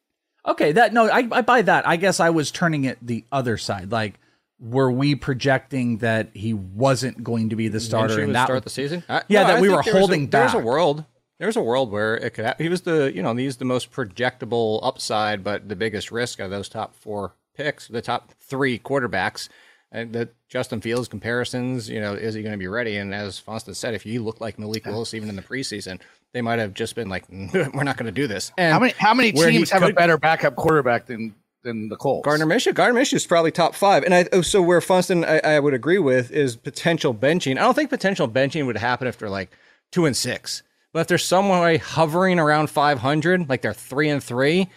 Okay, 0.46 0.70
that 0.70 0.92
no, 0.92 1.08
I, 1.08 1.26
I 1.32 1.40
buy 1.40 1.62
that. 1.62 1.84
I 1.88 1.96
guess 1.96 2.20
I 2.20 2.30
was 2.30 2.52
turning 2.52 2.84
it 2.84 2.96
the 3.02 3.24
other 3.32 3.56
side. 3.56 3.90
Like, 3.90 4.20
were 4.60 4.92
we 4.92 5.16
projecting 5.16 5.96
that 5.98 6.28
he 6.32 6.54
wasn't 6.54 7.24
going 7.24 7.48
to 7.48 7.56
be 7.56 7.66
the 7.66 7.80
starter 7.80 8.14
Minshew 8.14 8.18
and 8.18 8.26
would 8.28 8.36
that 8.36 8.44
start 8.46 8.62
the 8.62 8.70
season? 8.70 9.02
I- 9.08 9.22
Yeah, 9.26 9.48
that 9.48 9.56
I 9.56 9.60
we 9.60 9.68
were 9.68 9.82
there 9.82 9.94
was 9.94 9.94
a- 9.94 9.98
holding 9.98 10.28
There's 10.28 10.54
a 10.54 10.58
world. 10.60 11.04
There's 11.40 11.56
a 11.56 11.60
world 11.60 11.90
where 11.90 12.16
it 12.16 12.34
could. 12.34 12.44
Ha- 12.44 12.54
he 12.58 12.68
was 12.68 12.82
the 12.82 13.10
you 13.12 13.20
know 13.20 13.34
he's 13.34 13.56
the 13.56 13.64
most 13.64 13.90
projectable 13.90 14.78
upside, 14.84 15.42
but 15.42 15.68
the 15.68 15.74
biggest 15.74 16.12
risk 16.12 16.38
of 16.38 16.50
those 16.50 16.68
top 16.68 16.94
four 16.94 17.32
picks, 17.58 17.88
the 17.88 18.00
top 18.00 18.32
three 18.40 18.78
quarterbacks. 18.78 19.48
And 19.90 20.12
the 20.12 20.28
Justin 20.48 20.80
Fields 20.80 21.08
comparisons, 21.08 21.88
you 21.88 22.00
know, 22.00 22.14
is 22.14 22.34
he 22.34 22.42
going 22.42 22.52
to 22.52 22.58
be 22.58 22.68
ready? 22.68 22.96
And 22.98 23.14
as 23.14 23.38
Funston 23.38 23.74
said, 23.74 23.94
if 23.94 24.04
you 24.04 24.22
look 24.22 24.40
like 24.40 24.58
Malik 24.58 24.84
Willis 24.86 25.14
even 25.14 25.28
in 25.30 25.36
the 25.36 25.42
preseason, 25.42 25.98
they 26.32 26.42
might 26.42 26.58
have 26.58 26.74
just 26.74 26.94
been 26.94 27.08
like, 27.08 27.24
"We're 27.30 27.84
not 27.84 27.96
going 27.96 28.06
to 28.06 28.12
do 28.12 28.26
this." 28.26 28.52
And 28.58 28.72
How 28.72 28.78
many 28.78 28.92
how 28.98 29.14
many 29.14 29.32
teams 29.32 29.70
have 29.70 29.82
a 29.82 29.92
better 29.92 30.18
backup 30.18 30.56
quarterback 30.56 31.06
than 31.06 31.34
than 31.64 31.88
the 31.88 31.96
Colts? 31.96 32.26
Gardner 32.26 32.44
Minshew. 32.44 32.74
Gardner 32.74 33.00
Minshew 33.00 33.14
is 33.14 33.26
probably 33.26 33.50
top 33.50 33.74
five, 33.74 34.04
and 34.04 34.14
I 34.14 34.26
oh, 34.32 34.42
so 34.42 34.60
where 34.60 34.82
Funston 34.82 35.24
I, 35.24 35.38
I 35.38 35.60
would 35.60 35.72
agree 35.74 35.98
with 35.98 36.30
is 36.30 36.56
potential 36.56 37.14
benching. 37.14 37.52
I 37.52 37.60
don't 37.60 37.74
think 37.74 37.88
potential 37.88 38.28
benching 38.28 38.66
would 38.66 38.76
happen 38.76 39.08
if 39.08 39.16
they're 39.16 39.30
like 39.30 39.56
two 39.90 40.04
and 40.04 40.14
six, 40.14 40.62
but 40.92 41.00
if 41.00 41.06
there's 41.06 41.24
some 41.24 41.48
way 41.48 41.78
hovering 41.78 42.38
around 42.38 42.68
500, 42.68 43.48
like 43.48 43.62
they're 43.62 43.72
three 43.72 44.10
and 44.10 44.22
three, 44.22 44.68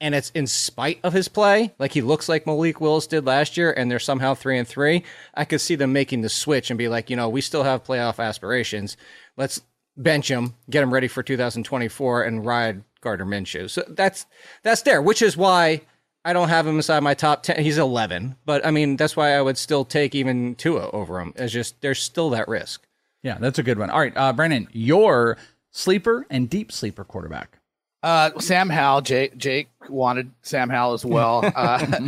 and 0.00 0.14
it's 0.14 0.30
in 0.30 0.46
spite 0.46 1.00
of 1.02 1.12
his 1.12 1.28
play, 1.28 1.72
like 1.78 1.92
he 1.92 2.02
looks 2.02 2.28
like 2.28 2.46
Malik 2.46 2.80
Willis 2.80 3.06
did 3.06 3.24
last 3.24 3.56
year, 3.56 3.72
and 3.72 3.90
they're 3.90 3.98
somehow 3.98 4.34
three 4.34 4.58
and 4.58 4.68
three, 4.68 5.04
I 5.34 5.44
could 5.44 5.60
see 5.60 5.74
them 5.74 5.92
making 5.92 6.20
the 6.20 6.28
switch 6.28 6.70
and 6.70 6.78
be 6.78 6.88
like, 6.88 7.08
you 7.08 7.16
know, 7.16 7.28
we 7.28 7.40
still 7.40 7.64
have 7.64 7.84
playoff 7.84 8.22
aspirations. 8.22 8.96
Let's 9.36 9.60
bench 9.96 10.30
him, 10.30 10.54
get 10.68 10.82
him 10.82 10.92
ready 10.92 11.08
for 11.08 11.22
2024, 11.22 12.24
and 12.24 12.44
ride 12.44 12.84
Gardner 13.00 13.26
Minshew. 13.26 13.70
So 13.70 13.84
that's 13.88 14.26
that's 14.62 14.82
there, 14.82 15.00
which 15.00 15.22
is 15.22 15.36
why 15.36 15.82
I 16.24 16.32
don't 16.32 16.48
have 16.48 16.66
him 16.66 16.76
inside 16.76 17.02
my 17.02 17.14
top 17.14 17.42
10. 17.44 17.62
He's 17.62 17.78
11, 17.78 18.36
but 18.44 18.66
I 18.66 18.70
mean, 18.70 18.96
that's 18.96 19.16
why 19.16 19.34
I 19.34 19.40
would 19.40 19.56
still 19.56 19.84
take 19.84 20.14
even 20.14 20.56
Tua 20.56 20.90
over 20.90 21.20
him. 21.20 21.32
It's 21.36 21.52
just 21.52 21.80
there's 21.80 22.02
still 22.02 22.30
that 22.30 22.48
risk. 22.48 22.86
Yeah, 23.22 23.38
that's 23.38 23.58
a 23.58 23.62
good 23.62 23.78
one. 23.78 23.90
All 23.90 24.00
right, 24.00 24.16
uh, 24.16 24.32
Brandon, 24.32 24.68
your 24.72 25.38
sleeper 25.70 26.26
and 26.28 26.50
deep 26.50 26.70
sleeper 26.70 27.04
quarterback. 27.04 27.55
Uh, 28.06 28.38
Sam 28.38 28.70
Howell. 28.70 29.00
Jake 29.00 29.36
Jake 29.36 29.68
wanted 29.88 30.30
Sam 30.42 30.70
Howell 30.70 30.94
as 30.94 31.04
well. 31.04 31.42
Uh, 31.56 32.00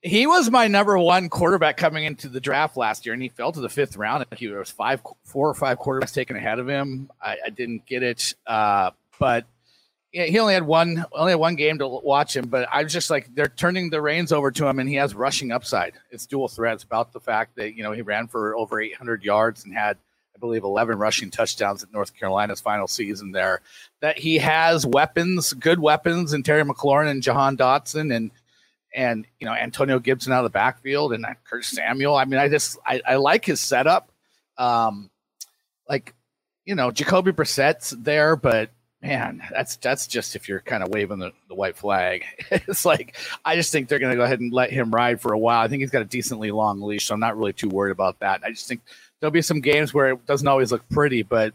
he 0.00 0.28
was 0.28 0.48
my 0.48 0.68
number 0.68 0.96
one 0.96 1.28
quarterback 1.28 1.76
coming 1.76 2.04
into 2.04 2.28
the 2.28 2.38
draft 2.38 2.76
last 2.76 3.04
year, 3.04 3.12
and 3.12 3.20
he 3.20 3.28
fell 3.28 3.50
to 3.50 3.60
the 3.60 3.68
fifth 3.68 3.96
round. 3.96 4.22
I 4.30 4.36
think 4.36 4.48
there 4.48 4.60
was 4.60 4.70
five, 4.70 5.00
four 5.24 5.48
or 5.48 5.54
five 5.54 5.80
quarterbacks 5.80 6.14
taken 6.14 6.36
ahead 6.36 6.60
of 6.60 6.68
him. 6.68 7.10
I, 7.20 7.36
I 7.46 7.50
didn't 7.50 7.84
get 7.86 8.04
it, 8.04 8.34
uh, 8.46 8.92
but 9.18 9.46
he 10.12 10.38
only 10.38 10.54
had 10.54 10.62
one, 10.62 11.04
only 11.10 11.32
had 11.32 11.40
one 11.40 11.56
game 11.56 11.78
to 11.78 11.88
watch 11.88 12.36
him. 12.36 12.48
But 12.48 12.68
I 12.70 12.84
was 12.84 12.92
just 12.92 13.10
like, 13.10 13.34
they're 13.34 13.48
turning 13.48 13.90
the 13.90 14.00
reins 14.00 14.30
over 14.30 14.52
to 14.52 14.68
him, 14.68 14.78
and 14.78 14.88
he 14.88 14.94
has 14.94 15.14
rushing 15.14 15.50
upside. 15.50 15.94
It's 16.12 16.26
dual 16.26 16.46
threats 16.46 16.84
about 16.84 17.12
the 17.12 17.20
fact 17.20 17.56
that 17.56 17.74
you 17.74 17.82
know 17.82 17.90
he 17.90 18.02
ran 18.02 18.28
for 18.28 18.56
over 18.56 18.80
800 18.80 19.24
yards 19.24 19.64
and 19.64 19.74
had. 19.74 19.98
I 20.36 20.38
believe 20.38 20.64
11 20.64 20.98
rushing 20.98 21.30
touchdowns 21.30 21.82
at 21.82 21.92
North 21.92 22.14
Carolina's 22.14 22.60
final 22.60 22.86
season 22.86 23.32
there. 23.32 23.62
That 24.00 24.18
he 24.18 24.36
has 24.38 24.84
weapons, 24.84 25.54
good 25.54 25.80
weapons, 25.80 26.34
and 26.34 26.44
Terry 26.44 26.62
McLaurin 26.62 27.10
and 27.10 27.22
Jahan 27.22 27.56
Dotson, 27.56 28.14
and 28.14 28.30
and 28.94 29.26
you 29.40 29.46
know 29.46 29.54
Antonio 29.54 29.98
Gibson 29.98 30.32
out 30.32 30.40
of 30.40 30.44
the 30.44 30.50
backfield 30.50 31.14
and 31.14 31.24
Kurt 31.44 31.64
Samuel. 31.64 32.14
I 32.14 32.26
mean, 32.26 32.38
I 32.38 32.48
just 32.48 32.78
I, 32.86 33.00
I 33.06 33.16
like 33.16 33.46
his 33.46 33.60
setup. 33.60 34.12
Um, 34.58 35.10
like 35.88 36.14
you 36.66 36.74
know 36.74 36.90
Jacoby 36.90 37.32
Brissett's 37.32 37.90
there, 37.90 38.36
but 38.36 38.68
man, 39.00 39.42
that's 39.50 39.76
that's 39.76 40.06
just 40.06 40.36
if 40.36 40.48
you're 40.48 40.60
kind 40.60 40.82
of 40.82 40.90
waving 40.90 41.18
the, 41.18 41.32
the 41.48 41.54
white 41.54 41.76
flag. 41.78 42.24
it's 42.50 42.84
like 42.84 43.16
I 43.42 43.56
just 43.56 43.72
think 43.72 43.88
they're 43.88 43.98
going 43.98 44.12
to 44.12 44.16
go 44.16 44.24
ahead 44.24 44.40
and 44.40 44.52
let 44.52 44.70
him 44.70 44.90
ride 44.90 45.20
for 45.20 45.32
a 45.32 45.38
while. 45.38 45.60
I 45.62 45.68
think 45.68 45.80
he's 45.80 45.90
got 45.90 46.02
a 46.02 46.06
decently 46.06 46.50
long 46.50 46.82
leash, 46.82 47.06
so 47.06 47.14
I'm 47.14 47.20
not 47.20 47.38
really 47.38 47.54
too 47.54 47.68
worried 47.68 47.92
about 47.92 48.18
that. 48.20 48.42
I 48.44 48.50
just 48.50 48.68
think 48.68 48.82
there'll 49.20 49.32
be 49.32 49.42
some 49.42 49.60
games 49.60 49.94
where 49.94 50.10
it 50.10 50.26
doesn't 50.26 50.48
always 50.48 50.72
look 50.72 50.88
pretty, 50.88 51.22
but 51.22 51.54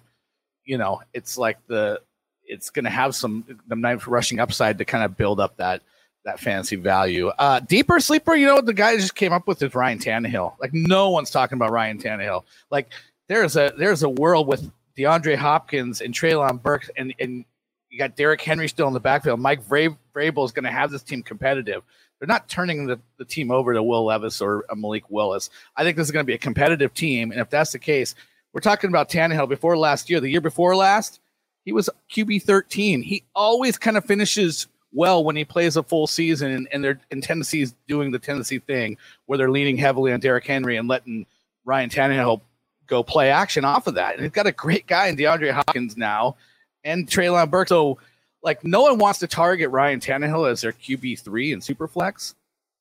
you 0.65 0.77
know, 0.77 1.01
it's 1.13 1.37
like 1.37 1.57
the 1.67 2.01
it's 2.45 2.69
going 2.69 2.85
to 2.85 2.91
have 2.91 3.15
some 3.15 3.45
the 3.67 3.75
nice 3.75 4.05
rushing 4.07 4.39
upside 4.39 4.77
to 4.77 4.85
kind 4.85 5.03
of 5.03 5.17
build 5.17 5.39
up 5.39 5.57
that 5.57 5.81
that 6.25 6.39
fantasy 6.39 6.75
value. 6.75 7.27
Uh, 7.29 7.59
deeper 7.59 7.99
sleeper, 7.99 8.35
you 8.35 8.45
know 8.45 8.55
what 8.55 8.65
the 8.65 8.73
guy 8.73 8.95
just 8.95 9.15
came 9.15 9.33
up 9.33 9.47
with 9.47 9.61
is 9.63 9.73
Ryan 9.73 9.99
Tannehill. 9.99 10.53
Like 10.59 10.73
no 10.73 11.09
one's 11.09 11.31
talking 11.31 11.55
about 11.55 11.71
Ryan 11.71 11.97
Tannehill. 11.97 12.43
Like 12.69 12.91
there's 13.27 13.55
a 13.55 13.73
there's 13.77 14.03
a 14.03 14.09
world 14.09 14.47
with 14.47 14.69
DeAndre 14.97 15.35
Hopkins 15.35 16.01
and 16.01 16.13
Treylon 16.13 16.61
Burks 16.61 16.89
and 16.95 17.13
and 17.19 17.45
you 17.89 17.97
got 17.97 18.15
Derrick 18.15 18.41
Henry 18.41 18.69
still 18.69 18.87
in 18.87 18.93
the 18.93 18.99
backfield. 18.99 19.39
Mike 19.39 19.67
Vrabel 19.67 20.45
is 20.45 20.51
going 20.51 20.63
to 20.63 20.71
have 20.71 20.91
this 20.91 21.03
team 21.03 21.21
competitive. 21.21 21.83
They're 22.21 22.27
not 22.27 22.47
turning 22.47 22.85
the, 22.85 22.99
the 23.17 23.25
team 23.25 23.49
over 23.49 23.73
to 23.73 23.81
Will 23.81 24.05
Levis 24.05 24.41
or 24.41 24.63
uh, 24.69 24.75
Malik 24.75 25.09
Willis. 25.09 25.49
I 25.75 25.83
think 25.83 25.97
this 25.97 26.05
is 26.05 26.11
going 26.11 26.23
to 26.23 26.27
be 26.27 26.35
a 26.35 26.37
competitive 26.37 26.93
team. 26.93 27.31
And 27.31 27.41
if 27.41 27.49
that's 27.49 27.71
the 27.71 27.79
case, 27.79 28.13
we're 28.53 28.61
talking 28.61 28.89
about 28.89 29.09
Tannehill 29.09 29.49
before 29.49 29.75
last 29.75 30.07
year, 30.07 30.19
the 30.19 30.29
year 30.29 30.39
before 30.39 30.75
last, 30.75 31.19
he 31.65 31.73
was 31.73 31.89
QB 32.11 32.43
13. 32.43 33.01
He 33.01 33.23
always 33.33 33.79
kind 33.79 33.97
of 33.97 34.05
finishes 34.05 34.67
well 34.93 35.23
when 35.23 35.35
he 35.35 35.43
plays 35.43 35.77
a 35.77 35.83
full 35.83 36.05
season, 36.05 36.51
and, 36.51 36.67
and 36.71 36.83
they're 36.83 36.99
in 37.09 37.21
Tennessee's 37.21 37.73
doing 37.87 38.11
the 38.11 38.19
Tennessee 38.19 38.59
thing 38.59 38.97
where 39.25 39.39
they're 39.39 39.49
leaning 39.49 39.77
heavily 39.77 40.13
on 40.13 40.19
Derrick 40.19 40.45
Henry 40.45 40.77
and 40.77 40.87
letting 40.87 41.25
Ryan 41.65 41.89
Tannehill 41.89 42.41
go 42.85 43.01
play 43.01 43.31
action 43.31 43.65
off 43.65 43.87
of 43.87 43.95
that. 43.95 44.13
And 44.13 44.23
they've 44.23 44.31
got 44.31 44.45
a 44.45 44.51
great 44.51 44.85
guy 44.85 45.07
in 45.07 45.15
DeAndre 45.17 45.51
Hopkins 45.51 45.97
now 45.97 46.35
and 46.83 47.07
Treylon 47.07 47.49
Burke. 47.49 47.69
So, 47.69 47.97
like, 48.43 48.63
no 48.63 48.81
one 48.81 48.97
wants 48.97 49.19
to 49.19 49.27
target 49.27 49.69
Ryan 49.69 49.99
Tannehill 49.99 50.49
as 50.49 50.61
their 50.61 50.71
QB 50.73 51.19
three 51.19 51.51
in 51.51 51.59
Superflex, 51.59 52.35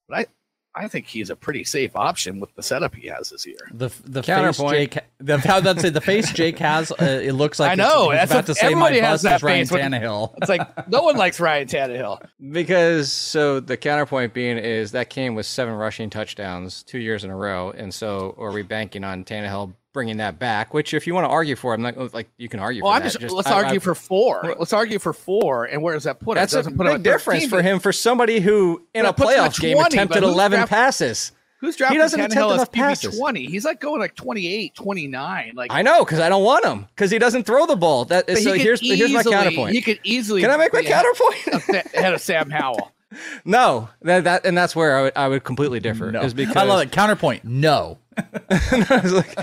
but 0.09 0.19
I. 0.19 0.27
I 0.73 0.87
think 0.87 1.07
he's 1.07 1.31
a 1.31 1.35
pretty 1.37 1.65
safe 1.65 1.97
option 1.97 2.39
with 2.39 2.55
the 2.55 2.63
setup 2.63 2.95
he 2.95 3.09
has 3.09 3.31
this 3.31 3.45
year. 3.45 3.57
The 3.73 3.89
the 4.05 4.23
face 4.23 4.57
Jake, 4.57 4.99
the 5.19 5.39
how 5.39 5.59
that's 5.59 5.83
it. 5.83 5.95
The 5.95 6.01
face 6.01 6.33
Jake 6.33 6.61
has, 6.61 6.93
uh, 6.93 6.97
it 7.25 7.33
looks 7.33 7.59
like 7.59 7.73
I 7.73 7.75
know, 7.75 8.13
It's, 8.13 8.31
that's 8.31 8.31
he's 8.31 8.31
about 8.31 8.37
what- 8.37 8.47
to 8.47 8.55
say 8.55 8.67
my 8.67 8.71
everybody 8.71 9.01
has 9.01 9.11
bust 9.11 9.35
is 9.35 9.41
that 9.41 9.43
Ryan 9.43 9.67
face 9.67 9.73
when- 9.73 9.91
Tannehill. 9.91 10.35
It's 10.37 10.49
like 10.49 10.89
no 10.89 11.03
one 11.03 11.17
likes 11.17 11.41
Ryan 11.41 11.67
Tannehill. 11.67 12.25
Because 12.53 13.11
so 13.11 13.59
the 13.59 13.77
counterpoint 13.77 14.33
being 14.33 14.59
is 14.59 14.93
that 14.93 15.11
came 15.11 15.35
with 15.35 15.47
seven 15.47 15.75
rushing 15.75 16.09
touchdowns 16.09 16.85
two 16.85 17.01
years 17.01 17.25
in 17.25 17.31
a 17.31 17.37
row, 17.37 17.73
and 17.73 17.93
so 17.93 18.37
are 18.39 18.53
we 18.53 18.63
banking 18.63 19.03
on 19.03 19.25
Tannehill 19.25 19.75
bringing 19.93 20.19
that 20.19 20.39
back? 20.39 20.73
Which, 20.75 20.95
if 20.95 21.07
you 21.07 21.15
want 21.15 21.25
to 21.25 21.31
argue 21.31 21.57
for, 21.57 21.75
I'm 21.75 21.83
not 21.83 21.95
oh, 21.97 22.11
like 22.13 22.29
you 22.37 22.49
can 22.49 22.61
argue. 22.61 22.83
Well, 22.83 22.93
for 22.93 22.97
I'm 22.97 23.03
that. 23.03 23.19
just, 23.19 23.33
let's 23.33 23.49
I- 23.49 23.63
argue 23.63 23.77
I- 23.77 23.79
for 23.79 23.95
four. 23.95 24.55
let's 24.59 24.73
argue 24.73 24.99
for 24.99 25.13
four, 25.13 25.65
and 25.67 25.83
where 25.83 25.95
does 25.95 26.05
that 26.05 26.21
put 26.21 26.37
That's 26.37 26.55
him? 26.55 26.67
a 26.67 26.71
put 26.71 26.87
big 26.87 26.95
at 26.95 27.03
difference 27.03 27.45
13, 27.45 27.49
for 27.51 27.63
him 27.63 27.79
for 27.81 27.93
somebody 27.93 28.41
who 28.41 28.83
in 28.95 29.07
a 29.07 29.13
puts 29.13 29.33
him 29.33 29.41
at 29.41 29.51
playoff 29.53 29.61
game 29.61 29.79
attempted 29.79 30.23
11 30.23 30.59
draft- 30.59 30.71
passes. 30.71 31.33
Who's 31.61 31.77
drafting 31.77 31.99
he 31.99 32.03
doesn't 32.03 32.19
attempt 32.19 32.37
Tannehill 32.37 32.49
as 32.53 32.55
enough 32.55 32.73
passes. 32.73 33.19
20? 33.19 33.45
He's 33.45 33.67
like 33.67 33.81
going 33.81 34.01
like 34.01 34.15
28, 34.15 34.75
29. 34.75 35.53
Like 35.55 35.71
I 35.71 35.83
know 35.83 36.07
because 36.07 36.19
I 36.19 36.31
don't 36.31 36.43
want 36.43 36.65
him 36.65 36.87
because 36.95 37.11
he 37.11 37.19
doesn't 37.19 37.45
throw 37.45 37.67
the 37.67 37.77
ball. 37.77 38.07
That 38.07 38.27
but 38.27 38.39
so 38.39 38.53
he 38.55 38.59
could 38.59 38.61
here's 38.63 38.81
here's 38.81 39.13
my 39.13 39.23
counterpoint. 39.23 39.75
He 39.75 39.83
could 39.83 40.01
easily. 40.03 40.41
Can 40.41 40.51
I 40.51 40.57
make 40.57 40.73
my 40.73 40.83
counterpoint? 40.83 41.69
ahead 41.95 42.15
of 42.15 42.21
Sam 42.23 42.49
Howell. 42.49 42.93
no, 43.45 43.89
that, 44.03 44.25
that 44.25 44.47
and 44.47 44.57
that's 44.57 44.75
where 44.75 44.97
I 44.97 45.03
would, 45.03 45.13
I 45.17 45.29
would 45.29 45.45
completely 45.45 45.81
differ. 45.81 46.11
No. 46.13 46.23
Is 46.23 46.35
because 46.35 46.57
I 46.57 46.63
love 46.63 46.81
it. 46.81 46.93
Counterpoint. 46.93 47.45
No. 47.45 47.99
I 48.17 49.01
was 49.03 49.13
like, 49.13 49.39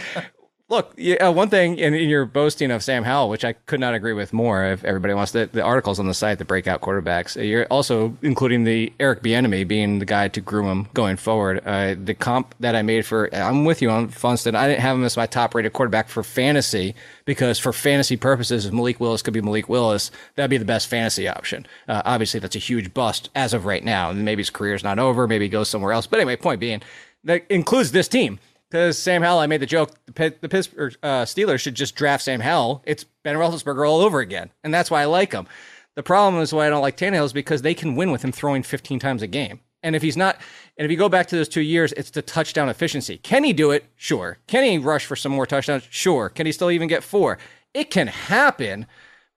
look, 0.69 0.93
yeah, 0.97 1.29
one 1.29 1.49
thing 1.49 1.77
in, 1.77 1.93
in 1.93 2.09
your 2.09 2.25
boasting 2.25 2.71
of 2.71 2.83
Sam 2.83 3.03
Howell, 3.03 3.29
which 3.29 3.45
I 3.45 3.53
could 3.53 3.79
not 3.79 3.93
agree 3.93 4.11
with 4.13 4.33
more. 4.33 4.65
If 4.65 4.83
everybody 4.83 5.13
wants 5.13 5.31
the, 5.31 5.49
the 5.51 5.61
articles 5.61 5.97
on 5.99 6.07
the 6.07 6.13
site, 6.13 6.39
the 6.39 6.45
breakout 6.45 6.81
quarterbacks, 6.81 7.37
uh, 7.37 7.41
you're 7.41 7.65
also 7.67 8.17
including 8.21 8.65
the 8.65 8.91
Eric 8.99 9.23
Bieniemy 9.23 9.65
being 9.67 9.99
the 9.99 10.05
guy 10.05 10.27
to 10.27 10.41
groom 10.41 10.65
him 10.65 10.87
going 10.93 11.15
forward. 11.15 11.61
Uh, 11.65 11.95
the 11.97 12.13
comp 12.13 12.53
that 12.59 12.75
I 12.75 12.81
made 12.81 13.05
for, 13.05 13.33
I'm 13.33 13.63
with 13.63 13.81
you 13.81 13.89
on 13.89 14.09
Funston. 14.09 14.55
I 14.55 14.67
didn't 14.67 14.81
have 14.81 14.97
him 14.97 15.05
as 15.05 15.15
my 15.15 15.25
top 15.25 15.55
rated 15.55 15.71
quarterback 15.71 16.09
for 16.09 16.23
fantasy 16.23 16.95
because 17.23 17.59
for 17.59 17.71
fantasy 17.71 18.17
purposes, 18.17 18.65
if 18.65 18.73
Malik 18.73 18.99
Willis 18.99 19.21
could 19.21 19.33
be 19.33 19.41
Malik 19.41 19.69
Willis, 19.69 20.11
that'd 20.35 20.49
be 20.49 20.57
the 20.57 20.65
best 20.65 20.87
fantasy 20.87 21.27
option. 21.27 21.65
Uh, 21.87 22.01
obviously, 22.03 22.41
that's 22.41 22.55
a 22.55 22.59
huge 22.59 22.93
bust 22.93 23.29
as 23.35 23.53
of 23.53 23.65
right 23.65 23.83
now, 23.83 24.09
and 24.09 24.25
maybe 24.25 24.41
his 24.41 24.49
career's 24.49 24.83
not 24.83 24.99
over. 24.99 25.27
Maybe 25.27 25.45
he 25.45 25.49
goes 25.49 25.69
somewhere 25.69 25.93
else. 25.93 26.07
But 26.07 26.19
anyway, 26.19 26.35
point 26.35 26.59
being, 26.59 26.81
that 27.23 27.45
includes 27.49 27.91
this 27.91 28.09
team. 28.09 28.39
Because 28.69 28.97
Sam 28.97 29.21
Howell, 29.21 29.39
I 29.39 29.47
made 29.47 29.61
the 29.61 29.65
joke, 29.65 29.91
the, 30.05 30.33
the 30.41 30.49
Pittsburgh 30.49 30.95
uh, 31.01 31.23
Steelers 31.23 31.59
should 31.59 31.75
just 31.75 31.95
draft 31.95 32.23
Sam 32.23 32.41
Howell. 32.41 32.83
It's 32.85 33.05
Ben 33.23 33.35
Roethlisberger 33.35 33.87
all 33.87 34.01
over 34.01 34.19
again, 34.19 34.51
and 34.63 34.73
that's 34.73 34.91
why 34.91 35.01
I 35.01 35.05
like 35.05 35.31
him. 35.31 35.47
The 35.95 36.03
problem 36.03 36.41
is 36.41 36.53
why 36.53 36.67
I 36.67 36.69
don't 36.69 36.81
like 36.81 36.97
Tannehill 36.97 37.25
is 37.25 37.33
because 37.33 37.61
they 37.61 37.73
can 37.73 37.95
win 37.95 38.11
with 38.11 38.23
him 38.23 38.31
throwing 38.31 38.63
15 38.63 38.99
times 38.99 39.21
a 39.21 39.27
game. 39.27 39.61
And 39.81 39.95
if 39.95 40.01
he's 40.01 40.17
not, 40.17 40.39
and 40.77 40.85
if 40.85 40.91
you 40.91 40.97
go 40.97 41.09
back 41.09 41.27
to 41.27 41.35
those 41.35 41.47
two 41.47 41.61
years, 41.61 41.93
it's 41.93 42.09
the 42.11 42.21
touchdown 42.21 42.69
efficiency. 42.69 43.17
Can 43.17 43.43
he 43.43 43.53
do 43.53 43.71
it? 43.71 43.85
Sure. 43.95 44.37
Can 44.47 44.63
he 44.63 44.77
rush 44.77 45.05
for 45.05 45.15
some 45.15 45.31
more 45.31 45.45
touchdowns? 45.45 45.87
Sure. 45.89 46.29
Can 46.29 46.45
he 46.45 46.51
still 46.51 46.71
even 46.71 46.87
get 46.87 47.03
four? 47.03 47.37
It 47.73 47.89
can 47.89 48.07
happen, 48.07 48.85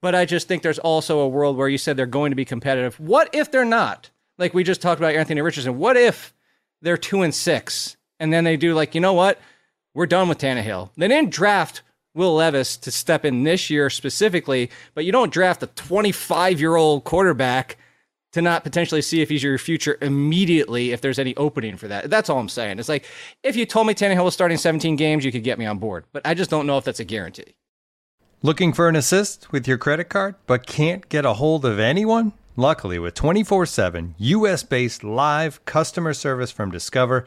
but 0.02 0.14
I 0.14 0.24
just 0.24 0.48
think 0.48 0.62
there's 0.62 0.78
also 0.78 1.20
a 1.20 1.28
world 1.28 1.56
where 1.56 1.68
you 1.68 1.78
said 1.78 1.96
they're 1.96 2.06
going 2.06 2.30
to 2.30 2.36
be 2.36 2.44
competitive. 2.44 2.98
What 2.98 3.30
if 3.32 3.50
they're 3.50 3.64
not? 3.64 4.10
Like 4.38 4.54
we 4.54 4.64
just 4.64 4.82
talked 4.82 5.00
about 5.00 5.14
Anthony 5.14 5.42
Richardson. 5.42 5.78
What 5.78 5.96
if 5.96 6.34
they're 6.82 6.96
two 6.96 7.22
and 7.22 7.34
six, 7.34 7.96
and 8.20 8.32
then 8.32 8.44
they 8.44 8.56
do 8.56 8.74
like, 8.74 8.94
you 8.94 9.00
know 9.00 9.14
what? 9.14 9.40
We're 9.94 10.06
done 10.06 10.28
with 10.28 10.38
Tannehill. 10.38 10.90
They 10.96 11.08
didn't 11.08 11.30
draft 11.30 11.82
Will 12.14 12.34
Levis 12.34 12.76
to 12.76 12.90
step 12.90 13.24
in 13.24 13.42
this 13.42 13.70
year 13.70 13.90
specifically, 13.90 14.70
but 14.94 15.04
you 15.04 15.10
don't 15.10 15.32
draft 15.32 15.62
a 15.62 15.66
25 15.66 16.60
year 16.60 16.76
old 16.76 17.04
quarterback 17.04 17.76
to 18.32 18.42
not 18.42 18.62
potentially 18.62 19.02
see 19.02 19.22
if 19.22 19.28
he's 19.28 19.42
your 19.42 19.58
future 19.58 19.98
immediately 20.00 20.92
if 20.92 21.00
there's 21.00 21.18
any 21.18 21.36
opening 21.36 21.76
for 21.76 21.88
that. 21.88 22.10
That's 22.10 22.30
all 22.30 22.38
I'm 22.38 22.48
saying. 22.48 22.78
It's 22.78 22.88
like 22.88 23.06
if 23.42 23.56
you 23.56 23.66
told 23.66 23.86
me 23.86 23.94
Tannehill 23.94 24.24
was 24.24 24.34
starting 24.34 24.56
17 24.56 24.96
games, 24.96 25.24
you 25.24 25.32
could 25.32 25.42
get 25.42 25.58
me 25.58 25.66
on 25.66 25.78
board, 25.78 26.04
but 26.12 26.24
I 26.24 26.34
just 26.34 26.50
don't 26.50 26.66
know 26.66 26.78
if 26.78 26.84
that's 26.84 27.00
a 27.00 27.04
guarantee. 27.04 27.54
Looking 28.42 28.72
for 28.72 28.88
an 28.88 28.96
assist 28.96 29.52
with 29.52 29.68
your 29.68 29.78
credit 29.78 30.04
card, 30.04 30.34
but 30.46 30.66
can't 30.66 31.08
get 31.08 31.26
a 31.26 31.34
hold 31.34 31.64
of 31.64 31.78
anyone? 31.78 32.32
Luckily, 32.56 32.98
with 32.98 33.14
24 33.14 33.66
7 33.66 34.14
US 34.18 34.62
based 34.62 35.04
live 35.04 35.64
customer 35.64 36.12
service 36.12 36.50
from 36.50 36.70
Discover, 36.70 37.26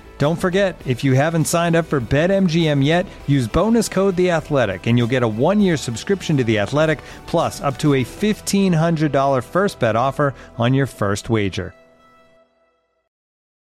Don't 0.21 0.35
forget, 0.35 0.79
if 0.85 1.03
you 1.03 1.13
haven't 1.13 1.45
signed 1.45 1.75
up 1.75 1.87
for 1.87 1.99
BetMGM 1.99 2.85
yet, 2.85 3.07
use 3.25 3.47
bonus 3.47 3.89
code 3.89 4.15
The 4.15 4.29
Athletic, 4.29 4.85
and 4.85 4.95
you'll 4.95 5.07
get 5.07 5.23
a 5.23 5.27
one-year 5.27 5.77
subscription 5.77 6.37
to 6.37 6.43
The 6.43 6.59
Athletic, 6.59 7.01
plus 7.25 7.59
up 7.59 7.79
to 7.79 7.95
a 7.95 8.03
fifteen 8.03 8.71
hundred 8.71 9.11
dollar 9.11 9.41
first 9.41 9.79
bet 9.79 9.95
offer 9.95 10.35
on 10.59 10.75
your 10.75 10.85
first 10.85 11.31
wager. 11.31 11.73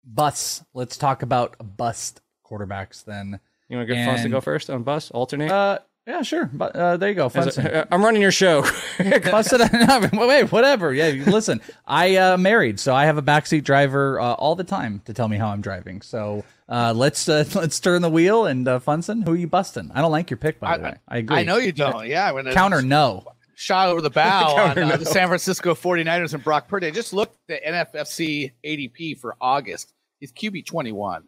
Bus. 0.05 0.65
Let's 0.75 0.97
talk 0.97 1.23
about 1.23 1.55
bust 1.77 2.23
quarterbacks 2.45 3.05
then. 3.05 3.39
You 3.69 3.77
want 3.77 3.89
to 3.89 3.95
get 3.95 4.09
Fonz 4.09 4.25
to 4.25 4.29
go 4.29 4.41
first 4.41 4.69
on 4.69 4.83
bus? 4.83 5.13
Alternate? 5.13 5.53
Uh, 5.53 5.79
yeah, 6.09 6.23
sure. 6.23 6.49
But 6.51 6.75
uh, 6.75 6.97
there 6.97 7.11
you 7.11 7.15
go. 7.15 7.27
As 7.27 7.35
Funston. 7.35 7.67
a- 7.67 7.87
I'm 7.91 8.03
running 8.03 8.23
your 8.23 8.33
show. 8.33 8.63
Busted. 8.99 9.61
no, 9.73 10.09
wait, 10.27 10.51
whatever. 10.51 10.95
Yeah, 10.95 11.09
listen. 11.31 11.61
I 11.87 12.17
uh, 12.17 12.39
married, 12.39 12.81
so 12.81 12.95
I 12.95 13.05
have 13.05 13.19
a 13.19 13.23
backseat 13.23 13.65
driver 13.65 14.19
uh, 14.19 14.33
all 14.33 14.55
the 14.55 14.65
time 14.65 15.03
to 15.05 15.13
tell 15.13 15.29
me 15.29 15.37
how 15.37 15.49
I'm 15.49 15.61
driving. 15.61 16.01
So 16.01 16.45
uh, 16.67 16.95
let's 16.97 17.29
uh, 17.29 17.45
let's 17.55 17.79
turn 17.79 18.01
the 18.01 18.09
wheel 18.09 18.47
and 18.47 18.67
uh, 18.67 18.79
Funston, 18.79 19.21
who 19.21 19.33
are 19.33 19.37
you 19.37 19.49
busting? 19.49 19.91
I 19.95 20.01
don't 20.01 20.11
like 20.11 20.31
your 20.31 20.39
pick, 20.39 20.59
by 20.59 20.79
the 20.79 20.85
way. 20.85 20.95
I 21.07 21.19
agree. 21.19 21.37
I 21.37 21.43
know 21.43 21.59
you 21.59 21.73
don't. 21.73 22.07
Yeah, 22.07 22.33
when 22.33 22.51
Counter 22.53 22.81
no. 22.81 23.27
shot 23.55 23.91
over 23.91 24.01
the 24.01 24.09
bow 24.09 24.57
on 24.57 24.79
uh, 24.79 24.97
the 24.97 25.05
San 25.05 25.29
Francisco 25.29 25.75
49ers 25.75 26.33
and 26.33 26.43
Brock 26.43 26.69
Purdy. 26.69 26.87
I 26.87 26.91
just 26.91 27.13
looked 27.13 27.37
at 27.51 27.63
NFFC 27.63 28.53
ADP 28.65 29.19
for 29.19 29.37
August. 29.43 29.93
He's 30.21 30.33
QB 30.33 30.65
21, 30.65 31.25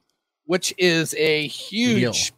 which 0.46 0.72
is 0.78 1.14
a 1.18 1.46
huge. 1.46 2.32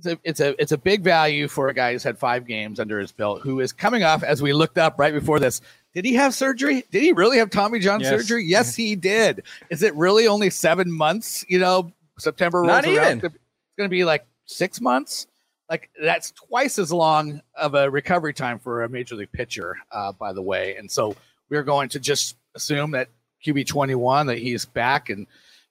It's 0.00 0.06
a, 0.06 0.18
it's 0.24 0.40
a 0.40 0.60
it's 0.62 0.72
a 0.72 0.78
big 0.78 1.02
value 1.02 1.46
for 1.46 1.68
a 1.68 1.74
guy 1.74 1.92
who's 1.92 2.02
had 2.02 2.18
five 2.18 2.46
games 2.46 2.80
under 2.80 2.98
his 2.98 3.12
belt, 3.12 3.42
who 3.42 3.60
is 3.60 3.72
coming 3.72 4.02
off 4.02 4.22
as 4.22 4.40
we 4.40 4.52
looked 4.52 4.78
up 4.78 4.98
right 4.98 5.12
before 5.12 5.38
this. 5.38 5.60
Did 5.94 6.04
he 6.04 6.14
have 6.14 6.34
surgery? 6.34 6.84
Did 6.90 7.02
he 7.02 7.12
really 7.12 7.38
have 7.38 7.50
Tommy 7.50 7.78
John 7.80 8.00
Yes. 8.00 8.10
surgery? 8.10 8.44
Yes, 8.44 8.74
he 8.74 8.96
did. 8.96 9.42
Is 9.70 9.82
it 9.82 9.94
really 9.94 10.26
only 10.26 10.48
seven 10.50 10.90
months? 10.90 11.44
You 11.48 11.58
know, 11.58 11.92
September 12.18 12.60
rolls 12.62 12.68
Not 12.68 12.84
around. 12.86 12.92
even. 12.94 13.18
It's 13.26 13.76
going 13.76 13.88
to 13.88 13.94
be 13.94 14.04
like 14.04 14.26
six 14.46 14.80
months. 14.80 15.26
Like 15.68 15.90
that's 16.02 16.30
twice 16.32 16.78
as 16.78 16.92
long 16.92 17.42
of 17.54 17.74
a 17.74 17.90
recovery 17.90 18.32
time 18.34 18.58
for 18.58 18.82
a 18.84 18.88
major 18.88 19.14
league 19.16 19.30
pitcher, 19.32 19.76
uh, 19.92 20.12
by 20.12 20.32
the 20.32 20.42
way. 20.42 20.76
And 20.76 20.90
so 20.90 21.14
we're 21.48 21.62
going 21.62 21.88
to 21.90 22.00
just 22.00 22.36
assume 22.54 22.92
that 22.92 23.08
QB 23.46 23.66
twenty 23.66 23.94
one 23.94 24.26
that 24.28 24.38
he's 24.38 24.64
back 24.64 25.10
and 25.10 25.26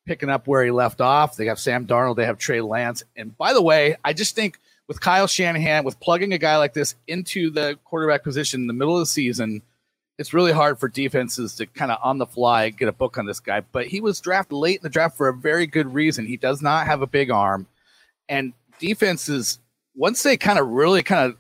picking 0.06 0.30
up 0.30 0.48
where 0.48 0.64
he 0.64 0.72
left 0.72 1.02
off. 1.02 1.36
They 1.36 1.46
have 1.46 1.60
Sam 1.60 1.86
Darnold, 1.86 2.16
they 2.16 2.26
have 2.26 2.38
Trey 2.38 2.62
Lance. 2.62 3.04
And 3.16 3.38
by 3.38 3.54
the 3.54 3.62
way, 3.62 3.96
I 4.04 4.14
just 4.14 4.36
think 4.36 4.60
with 4.88 5.02
Kyle 5.02 5.28
Shanahan, 5.28 5.84
with 5.84 6.00
plugging 6.00 6.34
a 6.34 6.38
guy 6.38 6.58
like 6.58 6.74
this 6.74 6.96
into 7.08 7.52
the 7.52 7.78
quarterback 7.86 8.24
position 8.24 8.62
in 8.62 8.68
the 8.68 8.74
middle 8.74 8.96
of 8.96 9.02
the 9.02 9.06
season, 9.06 9.62
it's 10.18 10.34
really 10.34 10.52
hard 10.52 10.80
for 10.80 10.90
defenses 10.90 11.56
to 11.56 11.66
kind 11.66 11.92
of 11.92 12.00
on 12.04 12.18
the 12.18 12.26
fly 12.26 12.70
get 12.70 12.90
a 12.90 12.92
book 12.92 13.18
on 13.18 13.26
this 13.26 13.40
guy. 13.40 13.62
But 13.62 13.88
he 13.88 14.02
was 14.02 14.20
drafted 14.20 14.58
late 14.58 14.80
in 14.80 14.84
the 14.84 14.90
draft 14.90 15.16
for 15.16 15.30
a 15.30 15.34
very 15.34 15.66
good 15.66 15.94
reason. 15.94 16.26
He 16.26 16.38
does 16.38 16.62
not 16.62 16.88
have 16.88 17.02
a 17.02 17.08
big 17.08 17.32
arm. 17.32 17.68
And 18.28 18.54
defenses, 18.80 19.60
once 19.96 20.24
they 20.24 20.36
kind 20.36 20.60
of 20.60 20.68
really 20.68 21.04
kind 21.04 21.32
of 21.32 21.38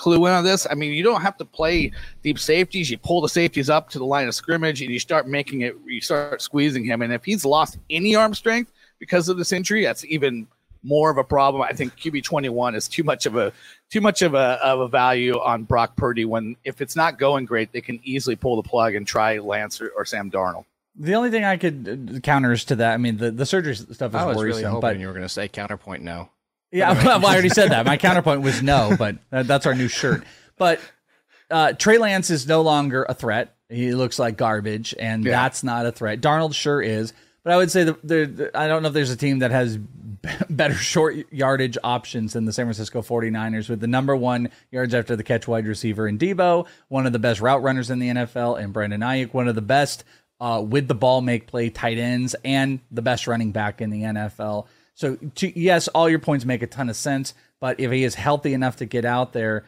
clue 0.00 0.26
in 0.26 0.32
on 0.32 0.44
this, 0.44 0.66
I 0.70 0.74
mean, 0.74 0.92
you 0.94 1.02
don't 1.02 1.20
have 1.20 1.36
to 1.36 1.44
play 1.44 1.92
deep 2.22 2.38
safeties. 2.38 2.90
You 2.90 2.98
pull 2.98 3.20
the 3.20 3.28
safeties 3.28 3.68
up 3.68 3.90
to 3.90 3.98
the 3.98 4.04
line 4.04 4.26
of 4.26 4.34
scrimmage 4.34 4.80
and 4.80 4.90
you 4.90 4.98
start 4.98 5.28
making 5.28 5.60
it, 5.60 5.76
you 5.86 6.00
start 6.00 6.40
squeezing 6.40 6.84
him. 6.84 7.02
And 7.02 7.12
if 7.12 7.24
he's 7.24 7.44
lost 7.44 7.78
any 7.90 8.16
arm 8.16 8.34
strength 8.34 8.72
because 8.98 9.28
of 9.28 9.36
this 9.36 9.52
injury, 9.52 9.84
that's 9.84 10.04
even 10.06 10.46
more 10.82 11.10
of 11.10 11.18
a 11.18 11.24
problem. 11.24 11.62
I 11.62 11.72
think 11.72 11.94
QB 11.96 12.24
twenty 12.24 12.48
one 12.48 12.74
is 12.74 12.88
too 12.88 13.04
much 13.04 13.26
of 13.26 13.36
a 13.36 13.52
too 13.90 14.00
much 14.00 14.22
of 14.22 14.34
a 14.34 14.58
of 14.64 14.80
a 14.80 14.88
value 14.88 15.38
on 15.38 15.64
Brock 15.64 15.94
Purdy 15.96 16.24
when 16.24 16.56
if 16.64 16.80
it's 16.80 16.96
not 16.96 17.18
going 17.18 17.44
great, 17.44 17.70
they 17.72 17.82
can 17.82 18.00
easily 18.02 18.36
pull 18.36 18.56
the 18.56 18.66
plug 18.66 18.94
and 18.94 19.06
try 19.06 19.38
Lance 19.38 19.80
or, 19.80 19.90
or 19.90 20.06
Sam 20.06 20.30
Darnold. 20.30 20.64
The 20.96 21.14
only 21.14 21.30
thing 21.30 21.44
I 21.44 21.56
could 21.56 22.14
uh, 22.16 22.20
counters 22.20 22.64
to 22.66 22.76
that, 22.76 22.94
I 22.94 22.96
mean, 22.96 23.16
the, 23.16 23.30
the 23.30 23.46
surgery 23.46 23.74
stuff 23.74 24.10
is 24.10 24.14
I 24.14 24.24
was 24.24 24.36
really 24.36 24.62
worrisome, 24.62 24.72
hoping 24.72 24.80
but 24.80 24.98
you 24.98 25.06
were 25.06 25.12
going 25.12 25.22
to 25.22 25.28
say 25.28 25.48
counterpoint 25.48 26.02
no. 26.02 26.30
Yeah, 26.72 26.92
well, 27.04 27.26
I 27.26 27.32
already 27.32 27.48
said 27.48 27.70
that. 27.72 27.84
My 27.86 27.96
counterpoint 27.98 28.42
was 28.42 28.62
no, 28.62 28.94
but 28.98 29.16
that's 29.30 29.66
our 29.66 29.74
new 29.74 29.88
shirt. 29.88 30.24
But 30.56 30.80
uh, 31.50 31.72
Trey 31.72 31.98
Lance 31.98 32.30
is 32.30 32.46
no 32.46 32.62
longer 32.62 33.04
a 33.08 33.14
threat. 33.14 33.54
He 33.68 33.92
looks 33.92 34.18
like 34.18 34.36
garbage, 34.36 34.94
and 34.98 35.24
Yeah. 35.24 35.32
that's 35.32 35.62
not 35.64 35.86
a 35.86 35.92
threat. 35.92 36.20
Darnold 36.20 36.54
sure 36.54 36.80
is, 36.82 37.12
but 37.42 37.52
I 37.52 37.56
would 37.56 37.70
say 37.70 37.84
that 37.84 38.06
there, 38.06 38.26
there- 38.26 38.56
I 38.56 38.68
don't 38.68 38.82
know 38.82 38.88
if 38.88 38.94
there's 38.94 39.10
a 39.10 39.16
team 39.16 39.40
that 39.40 39.50
has 39.50 39.78
better 40.50 40.74
short 40.74 41.16
yardage 41.32 41.78
options 41.82 42.34
than 42.34 42.44
the 42.44 42.52
San 42.52 42.66
Francisco 42.66 43.00
49ers 43.02 43.68
with 43.68 43.80
the 43.80 43.86
number 43.86 44.14
one 44.14 44.50
yards 44.70 44.92
after 44.94 45.16
the 45.16 45.22
catch 45.24 45.48
wide 45.48 45.66
receiver 45.66 46.06
in 46.06 46.18
Debo, 46.18 46.66
one 46.88 47.06
of 47.06 47.12
the 47.12 47.18
best 47.18 47.40
route 47.40 47.62
runners 47.62 47.90
in 47.90 47.98
the 48.00 48.08
NFL, 48.10 48.62
and 48.62 48.72
Brandon 48.72 49.00
Aiyuk, 49.00 49.32
one 49.32 49.48
of 49.48 49.54
the 49.54 49.62
best 49.62 50.04
uh, 50.40 50.62
with 50.66 50.88
the 50.88 50.94
ball 50.94 51.20
make 51.20 51.46
play 51.46 51.68
tight 51.70 51.98
ends, 51.98 52.34
and 52.44 52.80
the 52.90 53.02
best 53.02 53.26
running 53.26 53.50
back 53.52 53.80
in 53.80 53.90
the 53.90 54.02
NFL. 54.02 54.66
So 55.00 55.16
to, 55.36 55.58
yes, 55.58 55.88
all 55.88 56.10
your 56.10 56.18
points 56.18 56.44
make 56.44 56.62
a 56.62 56.66
ton 56.66 56.90
of 56.90 56.96
sense, 56.96 57.32
but 57.58 57.80
if 57.80 57.90
he 57.90 58.04
is 58.04 58.14
healthy 58.14 58.52
enough 58.52 58.76
to 58.76 58.84
get 58.84 59.06
out 59.06 59.32
there, 59.32 59.64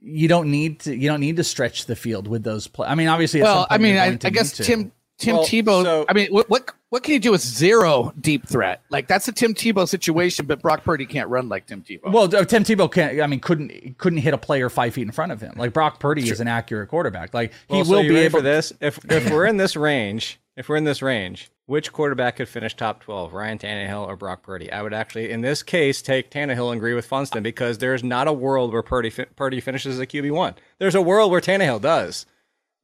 you 0.00 0.26
don't 0.26 0.50
need 0.50 0.80
to 0.80 0.96
you 0.96 1.08
don't 1.08 1.20
need 1.20 1.36
to 1.36 1.44
stretch 1.44 1.86
the 1.86 1.94
field 1.94 2.26
with 2.26 2.42
those 2.42 2.66
play. 2.66 2.88
I 2.88 2.96
mean, 2.96 3.06
obviously, 3.06 3.42
at 3.42 3.46
some 3.46 3.56
Well, 3.58 3.66
I 3.70 3.78
mean, 3.78 3.94
you're 3.94 4.02
I, 4.02 4.14
to 4.16 4.26
I 4.26 4.30
guess. 4.30 4.52
Tim 4.56 4.90
Tim 5.18 5.36
Well, 5.36 5.44
Tebow. 5.44 5.82
so- 5.84 6.04
I 6.08 6.14
mean, 6.14 6.28
what, 6.32 6.50
what 6.50 6.68
what 6.88 7.04
can 7.04 7.14
you 7.14 7.20
do 7.20 7.30
with 7.30 7.42
zero 7.42 8.12
deep 8.20 8.48
threat? 8.48 8.82
Like 8.90 9.06
that's 9.06 9.28
a 9.28 9.32
Tim 9.32 9.54
Tebow 9.54 9.86
situation, 9.88 10.46
but 10.46 10.60
Brock 10.60 10.82
Purdy 10.82 11.06
can't 11.06 11.28
run 11.28 11.48
like 11.48 11.66
Tim 11.66 11.82
Tebow. 11.82 12.10
Well, 12.12 12.24
uh, 12.34 12.44
Tim 12.44 12.64
Tebow 12.64 12.90
can't. 12.92 13.20
I 13.20 13.28
mean, 13.28 13.38
couldn't 13.38 13.96
couldn't 13.98 14.18
hit 14.18 14.34
a 14.34 14.38
player 14.38 14.68
five 14.68 14.94
feet 14.94 15.02
in 15.06 15.12
front 15.12 15.30
of 15.30 15.40
him. 15.40 15.52
Like 15.56 15.72
Brock 15.72 16.00
Purdy 16.00 16.28
is 16.28 16.40
an 16.40 16.48
accurate 16.48 16.88
quarterback. 16.88 17.32
Like 17.32 17.52
he 17.68 17.76
Well, 17.76 17.84
so 17.84 17.90
will 17.92 18.02
you 18.02 18.08
be 18.08 18.14
ready 18.16 18.26
able. 18.26 18.38
for 18.40 18.42
this. 18.42 18.72
If 18.80 18.98
if 19.08 19.30
we're 19.30 19.46
in 19.46 19.58
this 19.58 19.76
range, 19.76 20.40
if 20.56 20.68
we're 20.68 20.76
in 20.76 20.84
this 20.84 21.00
range, 21.02 21.52
which 21.72 21.90
quarterback 21.90 22.36
could 22.36 22.50
finish 22.50 22.76
top 22.76 23.02
twelve, 23.02 23.32
Ryan 23.32 23.56
Tannehill 23.56 24.06
or 24.06 24.14
Brock 24.14 24.42
Purdy? 24.42 24.70
I 24.70 24.82
would 24.82 24.92
actually, 24.92 25.30
in 25.30 25.40
this 25.40 25.62
case, 25.62 26.02
take 26.02 26.30
Tannehill 26.30 26.70
and 26.70 26.76
agree 26.76 26.92
with 26.92 27.06
Funston 27.06 27.42
because 27.42 27.78
there's 27.78 28.04
not 28.04 28.28
a 28.28 28.32
world 28.32 28.74
where 28.74 28.82
Purdy 28.82 29.08
fi- 29.08 29.24
Purdy 29.24 29.58
finishes 29.58 29.94
as 29.94 29.98
a 29.98 30.06
QB 30.06 30.32
one. 30.32 30.54
There's 30.78 30.94
a 30.94 31.00
world 31.00 31.30
where 31.30 31.40
Tannehill 31.40 31.80
does. 31.80 32.26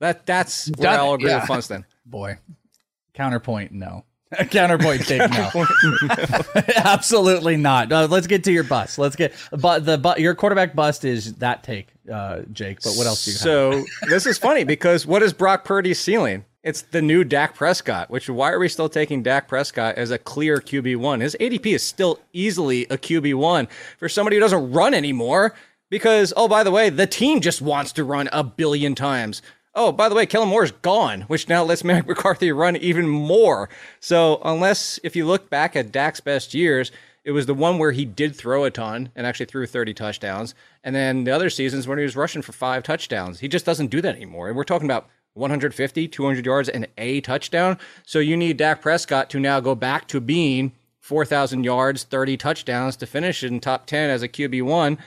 That 0.00 0.24
that's 0.24 0.70
where 0.78 0.98
I'll 0.98 1.12
agree 1.12 1.28
yeah. 1.28 1.40
with 1.40 1.48
Funston. 1.48 1.84
Boy, 2.06 2.38
counterpoint. 3.12 3.72
No, 3.72 4.06
Counterpoint 4.50 5.06
take 5.06 5.30
no. 5.30 5.66
Absolutely 6.76 7.58
not. 7.58 7.92
Uh, 7.92 8.08
let's 8.10 8.26
get 8.26 8.44
to 8.44 8.52
your 8.52 8.64
bust. 8.64 8.98
Let's 8.98 9.16
get 9.16 9.34
but 9.52 9.84
the 9.84 9.98
but 9.98 10.18
your 10.18 10.34
quarterback 10.34 10.74
bust 10.74 11.04
is 11.04 11.34
that 11.34 11.62
take, 11.62 11.88
uh, 12.10 12.40
Jake. 12.52 12.82
But 12.82 12.94
what 12.94 13.06
else 13.06 13.26
do 13.26 13.32
you 13.32 13.36
have? 13.36 13.42
So 13.42 13.84
this 14.08 14.24
is 14.24 14.38
funny 14.38 14.64
because 14.64 15.06
what 15.06 15.22
is 15.22 15.34
Brock 15.34 15.64
Purdy's 15.64 16.00
ceiling? 16.00 16.46
It's 16.68 16.82
the 16.82 17.00
new 17.00 17.24
Dak 17.24 17.54
Prescott, 17.54 18.10
which 18.10 18.28
why 18.28 18.52
are 18.52 18.58
we 18.58 18.68
still 18.68 18.90
taking 18.90 19.22
Dak 19.22 19.48
Prescott 19.48 19.94
as 19.94 20.10
a 20.10 20.18
clear 20.18 20.58
QB1? 20.58 21.22
His 21.22 21.34
ADP 21.40 21.64
is 21.64 21.82
still 21.82 22.20
easily 22.34 22.84
a 22.90 22.98
QB1 22.98 23.70
for 23.96 24.06
somebody 24.06 24.36
who 24.36 24.40
doesn't 24.40 24.72
run 24.72 24.92
anymore 24.92 25.54
because, 25.88 26.34
oh, 26.36 26.46
by 26.46 26.62
the 26.62 26.70
way, 26.70 26.90
the 26.90 27.06
team 27.06 27.40
just 27.40 27.62
wants 27.62 27.92
to 27.92 28.04
run 28.04 28.28
a 28.34 28.44
billion 28.44 28.94
times. 28.94 29.40
Oh, 29.74 29.92
by 29.92 30.10
the 30.10 30.14
way, 30.14 30.26
Kellen 30.26 30.50
Moore 30.50 30.62
is 30.62 30.72
gone, 30.72 31.22
which 31.22 31.48
now 31.48 31.64
lets 31.64 31.84
Mike 31.84 32.06
McCarthy 32.06 32.52
run 32.52 32.76
even 32.76 33.08
more. 33.08 33.70
So, 33.98 34.38
unless 34.44 35.00
if 35.02 35.16
you 35.16 35.24
look 35.24 35.48
back 35.48 35.74
at 35.74 35.90
Dak's 35.90 36.20
best 36.20 36.52
years, 36.52 36.92
it 37.24 37.30
was 37.30 37.46
the 37.46 37.54
one 37.54 37.78
where 37.78 37.92
he 37.92 38.04
did 38.04 38.36
throw 38.36 38.64
a 38.64 38.70
ton 38.70 39.10
and 39.16 39.26
actually 39.26 39.46
threw 39.46 39.66
30 39.66 39.94
touchdowns. 39.94 40.54
And 40.84 40.94
then 40.94 41.24
the 41.24 41.30
other 41.30 41.48
seasons 41.48 41.88
when 41.88 41.96
he 41.96 42.04
was 42.04 42.14
rushing 42.14 42.42
for 42.42 42.52
five 42.52 42.82
touchdowns. 42.82 43.40
He 43.40 43.48
just 43.48 43.64
doesn't 43.64 43.90
do 43.90 44.02
that 44.02 44.16
anymore. 44.16 44.48
And 44.48 44.56
we're 44.56 44.64
talking 44.64 44.86
about 44.86 45.08
150, 45.38 46.08
200 46.08 46.44
yards, 46.44 46.68
and 46.68 46.86
a 46.98 47.20
touchdown. 47.20 47.78
So 48.04 48.18
you 48.18 48.36
need 48.36 48.56
Dak 48.56 48.82
Prescott 48.82 49.30
to 49.30 49.40
now 49.40 49.60
go 49.60 49.74
back 49.74 50.08
to 50.08 50.20
being 50.20 50.72
4,000 51.00 51.64
yards, 51.64 52.04
30 52.04 52.36
touchdowns 52.36 52.96
to 52.96 53.06
finish 53.06 53.42
in 53.42 53.60
top 53.60 53.86
10 53.86 54.10
as 54.10 54.22
a 54.22 54.28
QB1 54.28 54.98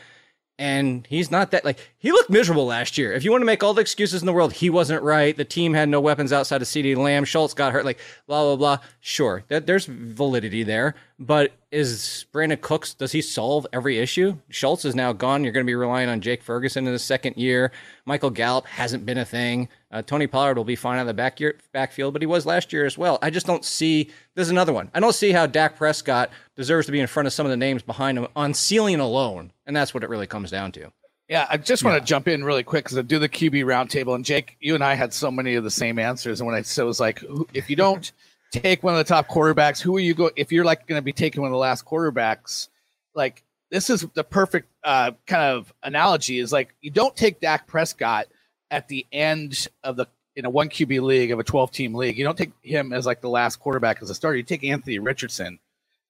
and 0.61 1.07
he's 1.09 1.31
not 1.31 1.49
that 1.51 1.65
like 1.65 1.79
he 1.97 2.11
looked 2.11 2.29
miserable 2.29 2.67
last 2.67 2.95
year. 2.95 3.11
If 3.13 3.23
you 3.23 3.31
want 3.31 3.41
to 3.41 3.47
make 3.47 3.63
all 3.63 3.73
the 3.73 3.81
excuses 3.81 4.21
in 4.21 4.27
the 4.27 4.31
world, 4.31 4.53
he 4.53 4.69
wasn't 4.69 5.01
right. 5.01 5.35
The 5.35 5.43
team 5.43 5.73
had 5.73 5.89
no 5.89 5.99
weapons 5.99 6.31
outside 6.31 6.61
of 6.61 6.67
CeeDee 6.67 6.95
Lamb. 6.95 7.25
Schultz 7.25 7.55
got 7.55 7.73
hurt. 7.73 7.83
Like 7.83 7.97
blah 8.27 8.43
blah 8.43 8.55
blah. 8.55 8.77
Sure, 8.99 9.43
that 9.47 9.65
there's 9.65 9.85
validity 9.87 10.61
there, 10.61 10.93
but 11.17 11.53
is 11.71 12.27
Brandin 12.31 12.61
Cooks 12.61 12.93
does 12.93 13.11
he 13.11 13.23
solve 13.23 13.65
every 13.73 13.97
issue? 13.97 14.37
Schultz 14.49 14.85
is 14.85 14.93
now 14.93 15.13
gone. 15.13 15.43
You're 15.43 15.53
going 15.53 15.65
to 15.65 15.69
be 15.69 15.73
relying 15.73 16.09
on 16.09 16.21
Jake 16.21 16.43
Ferguson 16.43 16.85
in 16.85 16.93
the 16.93 16.99
second 16.99 17.37
year. 17.37 17.71
Michael 18.05 18.29
Gallup 18.29 18.67
hasn't 18.67 19.03
been 19.03 19.17
a 19.17 19.25
thing. 19.25 19.67
Uh, 19.91 20.01
Tony 20.01 20.25
Pollard 20.25 20.55
will 20.55 20.63
be 20.63 20.75
fine 20.75 20.99
on 20.99 21.05
the 21.05 21.13
back 21.13 21.39
year, 21.39 21.55
backfield, 21.73 22.13
but 22.13 22.21
he 22.21 22.25
was 22.25 22.45
last 22.45 22.71
year 22.71 22.85
as 22.85 22.97
well. 22.97 23.19
I 23.21 23.29
just 23.29 23.45
don't 23.45 23.65
see. 23.65 24.09
There's 24.35 24.49
another 24.49 24.71
one. 24.71 24.89
I 24.93 25.01
don't 25.01 25.13
see 25.13 25.31
how 25.31 25.47
Dak 25.47 25.75
Prescott 25.75 26.29
deserves 26.55 26.85
to 26.85 26.91
be 26.93 26.99
in 27.01 27.07
front 27.07 27.27
of 27.27 27.33
some 27.33 27.45
of 27.45 27.49
the 27.49 27.57
names 27.57 27.81
behind 27.81 28.17
him 28.17 28.27
on 28.35 28.53
ceiling 28.53 29.01
alone, 29.01 29.51
and 29.65 29.75
that's 29.75 29.93
what 29.93 30.03
it 30.03 30.09
really 30.09 30.27
comes 30.27 30.49
down 30.49 30.71
to. 30.73 30.91
Yeah, 31.27 31.45
I 31.49 31.57
just 31.57 31.83
want 31.83 32.01
to 32.01 32.05
jump 32.05 32.27
in 32.27 32.43
really 32.43 32.63
quick 32.63 32.85
because 32.85 32.97
I 32.97 33.03
do 33.03 33.19
the 33.19 33.29
QB 33.29 33.63
roundtable, 33.63 34.15
and 34.15 34.23
Jake, 34.23 34.57
you 34.59 34.75
and 34.75 34.83
I 34.83 34.95
had 34.95 35.13
so 35.13 35.29
many 35.29 35.55
of 35.55 35.63
the 35.63 35.71
same 35.71 35.99
answers. 35.99 36.39
And 36.39 36.47
when 36.47 36.55
I 36.55 36.61
said 36.61 36.83
it 36.83 36.85
was 36.85 36.99
like, 36.99 37.23
if 37.53 37.69
you 37.69 37.75
don't 37.75 38.11
take 38.51 38.83
one 38.83 38.93
of 38.93 38.97
the 38.97 39.03
top 39.03 39.27
quarterbacks, 39.27 39.81
who 39.81 39.95
are 39.95 40.01
you 40.01 40.13
going? 40.13 40.33
If 40.35 40.51
you're 40.51 40.65
like 40.65 40.87
going 40.87 40.99
to 40.99 41.03
be 41.03 41.13
taking 41.13 41.41
one 41.41 41.49
of 41.49 41.53
the 41.53 41.57
last 41.57 41.85
quarterbacks, 41.85 42.69
like 43.15 43.43
this 43.69 43.89
is 43.89 44.05
the 44.13 44.23
perfect 44.23 44.67
uh, 44.83 45.11
kind 45.25 45.43
of 45.43 45.73
analogy. 45.83 46.39
Is 46.39 46.51
like 46.51 46.75
you 46.81 46.91
don't 46.91 47.15
take 47.15 47.39
Dak 47.39 47.65
Prescott 47.67 48.27
at 48.71 48.87
the 48.87 49.05
end 49.11 49.67
of 49.83 49.97
the 49.97 50.07
in 50.35 50.45
a 50.45 50.49
one 50.49 50.69
QB 50.69 51.01
league 51.01 51.31
of 51.31 51.39
a 51.39 51.43
12 51.43 51.71
team 51.71 51.93
league. 51.93 52.17
You 52.17 52.23
don't 52.23 52.37
take 52.37 52.51
him 52.63 52.93
as 52.93 53.05
like 53.05 53.21
the 53.21 53.29
last 53.29 53.57
quarterback 53.57 54.01
as 54.01 54.09
a 54.09 54.15
starter. 54.15 54.37
You 54.37 54.43
take 54.43 54.63
Anthony 54.63 54.97
Richardson 54.97 55.59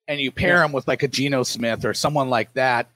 and 0.07 0.19
you 0.19 0.31
pair 0.31 0.57
yeah. 0.57 0.65
him 0.65 0.71
with 0.71 0.87
like 0.87 1.03
a 1.03 1.07
Geno 1.07 1.43
Smith 1.43 1.83
or 1.83 1.93
someone 1.93 2.29
like 2.29 2.53
that. 2.53 2.87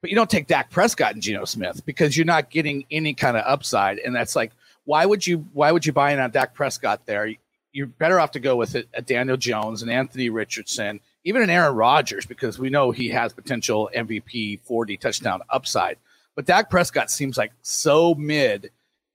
But 0.00 0.10
you 0.10 0.16
don't 0.16 0.30
take 0.30 0.46
Dak 0.46 0.70
Prescott 0.70 1.14
and 1.14 1.22
Geno 1.22 1.44
Smith 1.44 1.84
because 1.84 2.16
you're 2.16 2.24
not 2.24 2.50
getting 2.50 2.84
any 2.90 3.14
kind 3.14 3.36
of 3.36 3.42
upside. 3.44 3.98
And 3.98 4.14
that's 4.14 4.36
like, 4.36 4.52
why 4.84 5.04
would 5.04 5.26
you 5.26 5.44
why 5.52 5.72
would 5.72 5.84
you 5.84 5.92
buy 5.92 6.12
in 6.12 6.20
on 6.20 6.30
Dak 6.30 6.54
Prescott 6.54 7.04
there? 7.04 7.34
You're 7.72 7.86
better 7.86 8.20
off 8.20 8.30
to 8.32 8.40
go 8.40 8.54
with 8.54 8.76
a, 8.76 8.84
a 8.94 9.02
Daniel 9.02 9.36
Jones 9.36 9.82
and 9.82 9.90
Anthony 9.90 10.30
Richardson, 10.30 11.00
even 11.24 11.42
an 11.42 11.50
Aaron 11.50 11.74
Rodgers, 11.74 12.24
because 12.24 12.58
we 12.58 12.70
know 12.70 12.92
he 12.92 13.08
has 13.08 13.32
potential 13.32 13.90
MVP 13.94 14.60
40 14.60 14.96
touchdown 14.96 15.42
upside. 15.50 15.98
But 16.36 16.46
Dak 16.46 16.70
Prescott 16.70 17.10
seems 17.10 17.36
like 17.36 17.52
so 17.62 18.14
mid 18.14 18.70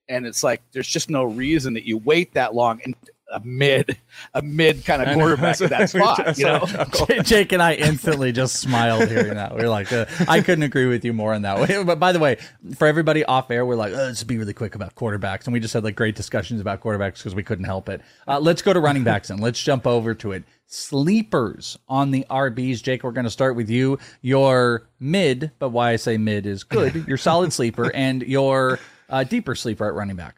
and 0.08 0.26
it's 0.26 0.42
like 0.42 0.62
there's 0.72 0.88
just 0.88 1.10
no 1.10 1.24
reason 1.24 1.74
that 1.74 1.84
you 1.84 1.98
wait 1.98 2.34
that 2.34 2.54
long 2.54 2.80
and 2.84 2.94
a 3.32 3.40
mid 3.40 3.98
a 4.34 4.42
mid 4.42 4.84
kind 4.84 5.02
of 5.02 5.12
quarterback 5.14 5.60
at 5.60 5.70
that 5.70 5.90
spot. 5.90 6.38
You 6.38 6.44
know, 6.44 6.66
Jake 7.22 7.52
and 7.52 7.62
I 7.62 7.74
instantly 7.74 8.32
just 8.32 8.56
smiled 8.56 9.08
hearing 9.08 9.34
that. 9.34 9.54
We 9.54 9.62
are 9.62 9.68
like, 9.68 9.92
uh, 9.92 10.06
I 10.28 10.40
couldn't 10.40 10.62
agree 10.62 10.86
with 10.86 11.04
you 11.04 11.12
more 11.12 11.34
on 11.34 11.42
that. 11.42 11.58
Way. 11.60 11.82
But 11.84 11.98
by 11.98 12.12
the 12.12 12.18
way, 12.18 12.38
for 12.76 12.86
everybody 12.86 13.24
off 13.24 13.50
air, 13.50 13.66
we're 13.66 13.74
like, 13.74 13.92
oh, 13.92 13.96
let's 13.96 14.22
be 14.24 14.38
really 14.38 14.54
quick 14.54 14.74
about 14.74 14.94
quarterbacks, 14.94 15.44
and 15.44 15.52
we 15.52 15.60
just 15.60 15.74
had 15.74 15.84
like 15.84 15.96
great 15.96 16.14
discussions 16.14 16.60
about 16.60 16.80
quarterbacks 16.80 17.16
because 17.16 17.34
we 17.34 17.42
couldn't 17.42 17.64
help 17.64 17.88
it. 17.88 18.00
Uh, 18.26 18.38
let's 18.40 18.62
go 18.62 18.72
to 18.72 18.80
running 18.80 19.04
backs 19.04 19.30
and 19.30 19.40
let's 19.40 19.60
jump 19.60 19.86
over 19.86 20.14
to 20.14 20.32
it. 20.32 20.44
Sleepers 20.66 21.78
on 21.88 22.10
the 22.10 22.24
RBs. 22.30 22.82
Jake, 22.82 23.02
we're 23.02 23.12
going 23.12 23.24
to 23.24 23.30
start 23.30 23.54
with 23.54 23.68
you. 23.68 23.98
Your 24.22 24.86
mid, 24.98 25.50
but 25.58 25.70
why 25.70 25.90
I 25.90 25.96
say 25.96 26.16
mid 26.16 26.46
is 26.46 26.64
good. 26.64 27.06
Your 27.06 27.18
solid 27.18 27.52
sleeper 27.52 27.92
and 27.94 28.22
your 28.22 28.78
uh, 29.08 29.24
deeper 29.24 29.54
sleeper 29.54 29.86
at 29.86 29.94
running 29.94 30.16
back. 30.16 30.36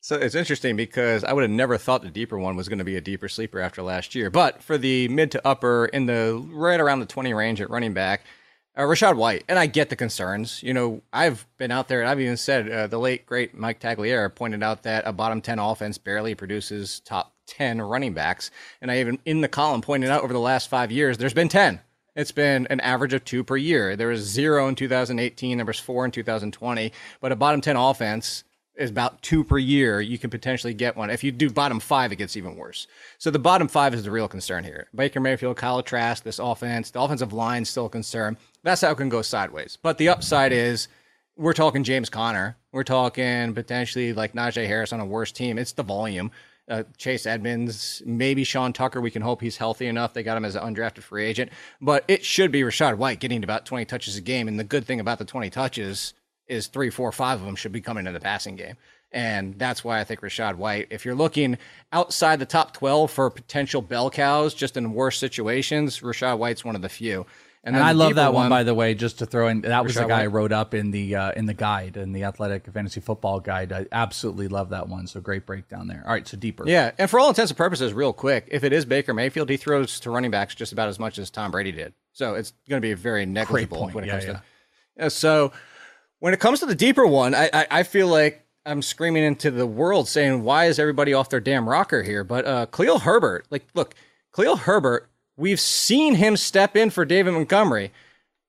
So 0.00 0.16
it's 0.16 0.34
interesting 0.34 0.76
because 0.76 1.24
I 1.24 1.32
would 1.32 1.42
have 1.42 1.50
never 1.50 1.76
thought 1.76 2.02
the 2.02 2.10
deeper 2.10 2.38
one 2.38 2.56
was 2.56 2.68
going 2.68 2.78
to 2.78 2.84
be 2.84 2.96
a 2.96 3.00
deeper 3.00 3.28
sleeper 3.28 3.60
after 3.60 3.82
last 3.82 4.14
year. 4.14 4.30
But 4.30 4.62
for 4.62 4.78
the 4.78 5.08
mid 5.08 5.32
to 5.32 5.46
upper 5.46 5.86
in 5.86 6.06
the 6.06 6.42
right 6.50 6.78
around 6.78 7.00
the 7.00 7.06
20 7.06 7.34
range 7.34 7.60
at 7.60 7.68
running 7.68 7.94
back, 7.94 8.22
uh, 8.76 8.82
Rachaad 8.82 9.16
White, 9.16 9.44
and 9.48 9.58
I 9.58 9.66
get 9.66 9.90
the 9.90 9.96
concerns. 9.96 10.62
You 10.62 10.72
know, 10.72 11.02
I've 11.12 11.46
been 11.58 11.72
out 11.72 11.88
there 11.88 12.00
and 12.00 12.08
I've 12.08 12.20
even 12.20 12.36
said 12.36 12.70
uh, 12.70 12.86
the 12.86 12.98
late 12.98 13.26
great 13.26 13.56
Mike 13.56 13.80
Tagliere 13.80 14.32
pointed 14.32 14.62
out 14.62 14.84
that 14.84 15.02
a 15.04 15.12
bottom 15.12 15.40
10 15.40 15.58
offense 15.58 15.98
barely 15.98 16.36
produces 16.36 17.00
top 17.00 17.34
10 17.48 17.82
running 17.82 18.14
backs. 18.14 18.52
And 18.80 18.92
I 18.92 19.00
even 19.00 19.18
in 19.24 19.40
the 19.40 19.48
column 19.48 19.80
pointed 19.80 20.10
out 20.10 20.22
over 20.22 20.32
the 20.32 20.38
last 20.38 20.70
five 20.70 20.92
years, 20.92 21.18
there's 21.18 21.34
been 21.34 21.48
10. 21.48 21.80
It's 22.18 22.32
been 22.32 22.66
an 22.68 22.80
average 22.80 23.12
of 23.12 23.24
two 23.24 23.44
per 23.44 23.56
year. 23.56 23.94
There 23.94 24.08
was 24.08 24.22
zero 24.22 24.66
in 24.66 24.74
2018. 24.74 25.56
There 25.56 25.64
was 25.64 25.78
four 25.78 26.04
in 26.04 26.10
2020. 26.10 26.92
But 27.20 27.30
a 27.30 27.36
bottom 27.36 27.60
10 27.60 27.76
offense 27.76 28.42
is 28.74 28.90
about 28.90 29.22
two 29.22 29.44
per 29.44 29.56
year. 29.56 30.00
You 30.00 30.18
can 30.18 30.28
potentially 30.28 30.74
get 30.74 30.96
one. 30.96 31.10
If 31.10 31.22
you 31.22 31.30
do 31.30 31.48
bottom 31.48 31.78
five, 31.78 32.10
it 32.10 32.16
gets 32.16 32.36
even 32.36 32.56
worse. 32.56 32.88
So 33.18 33.30
the 33.30 33.38
bottom 33.38 33.68
five 33.68 33.94
is 33.94 34.02
the 34.02 34.10
real 34.10 34.26
concern 34.26 34.64
here. 34.64 34.88
Baker 34.92 35.20
Mayfield, 35.20 35.58
Kyle 35.58 35.80
Trask, 35.80 36.24
this 36.24 36.40
offense, 36.40 36.90
the 36.90 37.00
offensive 37.00 37.32
line 37.32 37.64
still 37.64 37.86
a 37.86 37.88
concern. 37.88 38.36
That's 38.64 38.80
how 38.80 38.90
it 38.90 38.96
can 38.96 39.08
go 39.08 39.22
sideways. 39.22 39.78
But 39.80 39.98
the 39.98 40.08
upside 40.08 40.52
is 40.52 40.88
we're 41.36 41.52
talking 41.52 41.84
James 41.84 42.10
Conner. 42.10 42.56
We're 42.72 42.82
talking 42.82 43.54
potentially 43.54 44.12
like 44.12 44.32
Najee 44.32 44.66
Harris 44.66 44.92
on 44.92 44.98
a 44.98 45.06
worse 45.06 45.30
team. 45.30 45.56
It's 45.56 45.70
the 45.70 45.84
volume 45.84 46.32
uh, 46.68 46.82
Chase 46.96 47.26
Edmonds, 47.26 48.02
maybe 48.04 48.44
Sean 48.44 48.72
Tucker. 48.72 49.00
We 49.00 49.10
can 49.10 49.22
hope 49.22 49.40
he's 49.40 49.56
healthy 49.56 49.86
enough. 49.86 50.14
They 50.14 50.22
got 50.22 50.36
him 50.36 50.44
as 50.44 50.54
an 50.54 50.62
undrafted 50.62 51.02
free 51.02 51.24
agent, 51.24 51.50
but 51.80 52.04
it 52.08 52.24
should 52.24 52.52
be 52.52 52.62
Rachaad 52.62 52.96
White 52.96 53.20
getting 53.20 53.42
about 53.44 53.66
20 53.66 53.84
touches 53.84 54.16
a 54.16 54.20
game. 54.20 54.48
And 54.48 54.58
the 54.58 54.64
good 54.64 54.84
thing 54.84 55.00
about 55.00 55.18
the 55.18 55.24
20 55.24 55.50
touches 55.50 56.14
is 56.46 56.66
three, 56.66 56.90
four, 56.90 57.12
five 57.12 57.40
of 57.40 57.46
them 57.46 57.56
should 57.56 57.72
be 57.72 57.80
coming 57.80 58.06
in 58.06 58.14
the 58.14 58.20
passing 58.20 58.56
game. 58.56 58.76
And 59.10 59.58
that's 59.58 59.82
why 59.82 60.00
I 60.00 60.04
think 60.04 60.20
Rachaad 60.20 60.56
White, 60.56 60.88
if 60.90 61.04
you're 61.04 61.14
looking 61.14 61.56
outside 61.92 62.38
the 62.38 62.46
top 62.46 62.74
12 62.74 63.10
for 63.10 63.30
potential 63.30 63.80
bell 63.80 64.10
cows, 64.10 64.52
just 64.52 64.76
in 64.76 64.92
worse 64.92 65.18
situations, 65.18 66.00
Rachaad 66.00 66.38
White's 66.38 66.64
one 66.64 66.76
of 66.76 66.82
the 66.82 66.88
few. 66.90 67.24
And, 67.68 67.76
and 67.76 67.84
I 67.84 67.92
love 67.92 68.14
that 68.14 68.32
one, 68.32 68.44
one, 68.44 68.48
by 68.50 68.62
the 68.62 68.74
way. 68.74 68.94
Just 68.94 69.18
to 69.18 69.26
throw 69.26 69.48
in, 69.48 69.60
that 69.60 69.84
was 69.84 69.94
the 69.94 70.06
guy 70.06 70.22
I 70.22 70.26
wrote 70.26 70.52
up 70.52 70.72
in 70.72 70.90
the 70.90 71.14
uh, 71.14 71.32
in 71.32 71.44
the 71.44 71.54
guide 71.54 71.96
in 71.98 72.12
the 72.12 72.24
athletic 72.24 72.66
fantasy 72.72 73.00
football 73.00 73.40
guide. 73.40 73.72
I 73.72 73.86
absolutely 73.92 74.48
love 74.48 74.70
that 74.70 74.88
one. 74.88 75.06
So 75.06 75.20
great 75.20 75.44
breakdown 75.44 75.86
there. 75.86 76.02
All 76.06 76.12
right, 76.12 76.26
so 76.26 76.36
deeper. 76.38 76.64
Yeah, 76.66 76.92
and 76.96 77.10
for 77.10 77.20
all 77.20 77.28
intents 77.28 77.50
and 77.50 77.58
purposes, 77.58 77.92
real 77.92 78.14
quick, 78.14 78.48
if 78.50 78.64
it 78.64 78.72
is 78.72 78.86
Baker 78.86 79.12
Mayfield, 79.12 79.50
he 79.50 79.58
throws 79.58 80.00
to 80.00 80.10
running 80.10 80.30
backs 80.30 80.54
just 80.54 80.72
about 80.72 80.88
as 80.88 80.98
much 80.98 81.18
as 81.18 81.30
Tom 81.30 81.50
Brady 81.50 81.72
did. 81.72 81.92
So 82.12 82.34
it's 82.34 82.52
going 82.68 82.80
to 82.80 82.86
be 82.86 82.92
a 82.92 82.96
very 82.96 83.26
negligible 83.26 83.90
when 83.90 84.04
it 84.04 84.06
yeah, 84.06 84.12
comes 84.14 84.24
yeah. 84.24 84.32
to. 84.32 84.42
Yeah, 84.96 85.08
so 85.08 85.52
when 86.20 86.32
it 86.32 86.40
comes 86.40 86.60
to 86.60 86.66
the 86.66 86.74
deeper 86.74 87.06
one, 87.06 87.34
I, 87.34 87.50
I, 87.52 87.66
I 87.70 87.82
feel 87.82 88.08
like 88.08 88.44
I'm 88.64 88.82
screaming 88.82 89.24
into 89.24 89.50
the 89.50 89.66
world 89.66 90.08
saying, 90.08 90.42
why 90.42 90.66
is 90.66 90.78
everybody 90.78 91.14
off 91.14 91.28
their 91.28 91.40
damn 91.40 91.68
rocker 91.68 92.02
here? 92.02 92.24
But 92.24 92.44
uh, 92.44 92.66
Khalil 92.66 93.00
Herbert, 93.00 93.46
like, 93.50 93.66
look, 93.74 93.94
Khalil 94.34 94.56
Herbert 94.56 95.08
We've 95.38 95.60
seen 95.60 96.16
him 96.16 96.36
step 96.36 96.76
in 96.76 96.90
for 96.90 97.04
David 97.04 97.30
Montgomery 97.30 97.92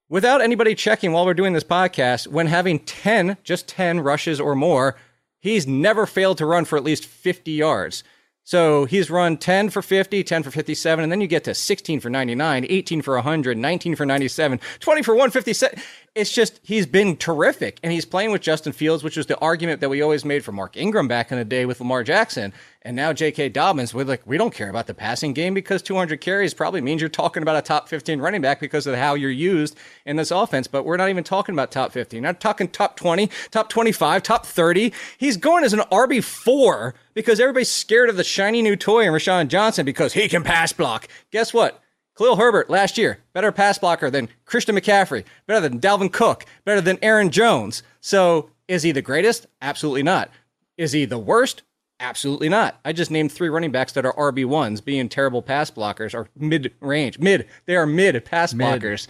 without 0.09 0.41
anybody 0.41 0.73
checking 0.73 1.11
while 1.11 1.23
we're 1.23 1.35
doing 1.35 1.53
this 1.53 1.63
podcast. 1.63 2.25
When 2.25 2.47
having 2.47 2.79
10, 2.79 3.37
just 3.43 3.67
10 3.67 3.99
rushes 3.99 4.39
or 4.39 4.55
more, 4.55 4.95
he's 5.39 5.67
never 5.67 6.07
failed 6.07 6.39
to 6.39 6.47
run 6.47 6.65
for 6.65 6.77
at 6.77 6.83
least 6.83 7.05
50 7.05 7.51
yards. 7.51 8.03
So 8.43 8.85
he's 8.85 9.11
run 9.11 9.37
10 9.37 9.69
for 9.69 9.83
50, 9.83 10.23
10 10.23 10.41
for 10.41 10.49
57, 10.49 11.03
and 11.03 11.11
then 11.11 11.21
you 11.21 11.27
get 11.27 11.43
to 11.43 11.53
16 11.53 11.99
for 11.99 12.09
99, 12.09 12.65
18 12.67 13.03
for 13.03 13.13
100, 13.13 13.55
19 13.55 13.95
for 13.95 14.07
97, 14.07 14.59
20 14.79 15.03
for 15.03 15.13
157. 15.13 15.79
It's 16.15 16.33
just, 16.33 16.59
he's 16.63 16.87
been 16.87 17.15
terrific. 17.17 17.77
And 17.83 17.93
he's 17.93 18.05
playing 18.05 18.31
with 18.31 18.41
Justin 18.41 18.73
Fields, 18.73 19.03
which 19.03 19.17
was 19.17 19.27
the 19.27 19.37
argument 19.37 19.81
that 19.81 19.89
we 19.89 20.01
always 20.01 20.25
made 20.25 20.43
for 20.43 20.51
Mark 20.51 20.75
Ingram 20.75 21.07
back 21.07 21.31
in 21.31 21.37
the 21.37 21.45
day 21.45 21.67
with 21.67 21.79
Lamar 21.79 22.03
Jackson. 22.03 22.51
And 22.81 22.95
now 22.95 23.11
J.K. 23.11 23.49
Dobbins, 23.49 23.93
we're 23.93 24.05
like, 24.05 24.25
we 24.25 24.37
don't 24.37 24.53
care 24.53 24.69
about 24.69 24.87
the 24.87 24.93
passing 24.93 25.33
game 25.33 25.53
because 25.53 25.81
200 25.81 26.21
carries 26.21 26.53
probably 26.53 26.79
means 26.79 27.01
you're 27.01 27.09
talking 27.09 27.43
about 27.43 27.57
a 27.57 27.61
top 27.61 27.89
15 27.89 28.21
running 28.21 28.41
back 28.41 28.61
because 28.61 28.87
of 28.87 28.95
how 28.95 29.15
you're 29.15 29.29
used 29.29 29.77
in 30.05 30.15
this 30.15 30.31
offense. 30.31 30.65
But 30.65 30.85
we're 30.85 30.95
not 30.95 31.09
even 31.09 31.25
talking 31.25 31.53
about 31.53 31.71
top 31.71 31.91
15. 31.91 32.23
Not 32.23 32.39
talking 32.39 32.69
top 32.69 32.95
20, 32.95 33.29
top 33.51 33.67
25, 33.67 34.23
top 34.23 34.45
30. 34.45 34.93
He's 35.17 35.35
going 35.35 35.65
as 35.65 35.73
an 35.73 35.81
RB4 35.91 36.93
because 37.13 37.41
everybody's 37.41 37.69
scared 37.69 38.09
of 38.09 38.15
the 38.15 38.23
shiny 38.23 38.61
new 38.61 38.77
toy 38.77 39.01
in 39.01 39.11
Roschon 39.11 39.49
Johnson 39.49 39.85
because 39.85 40.13
he 40.13 40.29
can 40.29 40.43
pass 40.43 40.71
block. 40.71 41.09
Guess 41.31 41.53
what? 41.53 41.81
Khalil 42.17 42.37
Herbert 42.37 42.69
last 42.69 42.97
year, 42.97 43.19
better 43.33 43.51
pass 43.51 43.77
blocker 43.77 44.09
than 44.09 44.29
Christian 44.45 44.75
McCaffrey, 44.75 45.23
better 45.47 45.67
than 45.67 45.79
Dalvin 45.79 46.11
Cook, 46.11 46.45
better 46.65 46.81
than 46.81 46.99
Aaron 47.01 47.29
Jones. 47.29 47.83
So 47.99 48.51
is 48.69 48.83
he 48.83 48.91
the 48.93 49.01
greatest? 49.01 49.47
Absolutely 49.61 50.03
not. 50.03 50.29
Is 50.77 50.91
he 50.93 51.05
the 51.05 51.17
worst? 51.19 51.63
Absolutely 51.99 52.47
not. 52.47 52.79
I 52.85 52.93
just 52.93 53.11
named 53.11 53.31
three 53.31 53.49
running 53.49 53.71
backs 53.71 53.91
that 53.93 54.05
are 54.05 54.13
RB1s, 54.13 54.83
being 54.83 55.09
terrible 55.09 55.41
pass 55.41 55.69
blockers 55.69 56.13
or 56.13 56.29
mid 56.35 56.73
range. 56.79 57.19
Mid. 57.19 57.47
They 57.65 57.75
are 57.75 57.85
mid 57.85 58.23
pass 58.23 58.53
Mid. 58.53 58.81
blockers. 58.81 59.07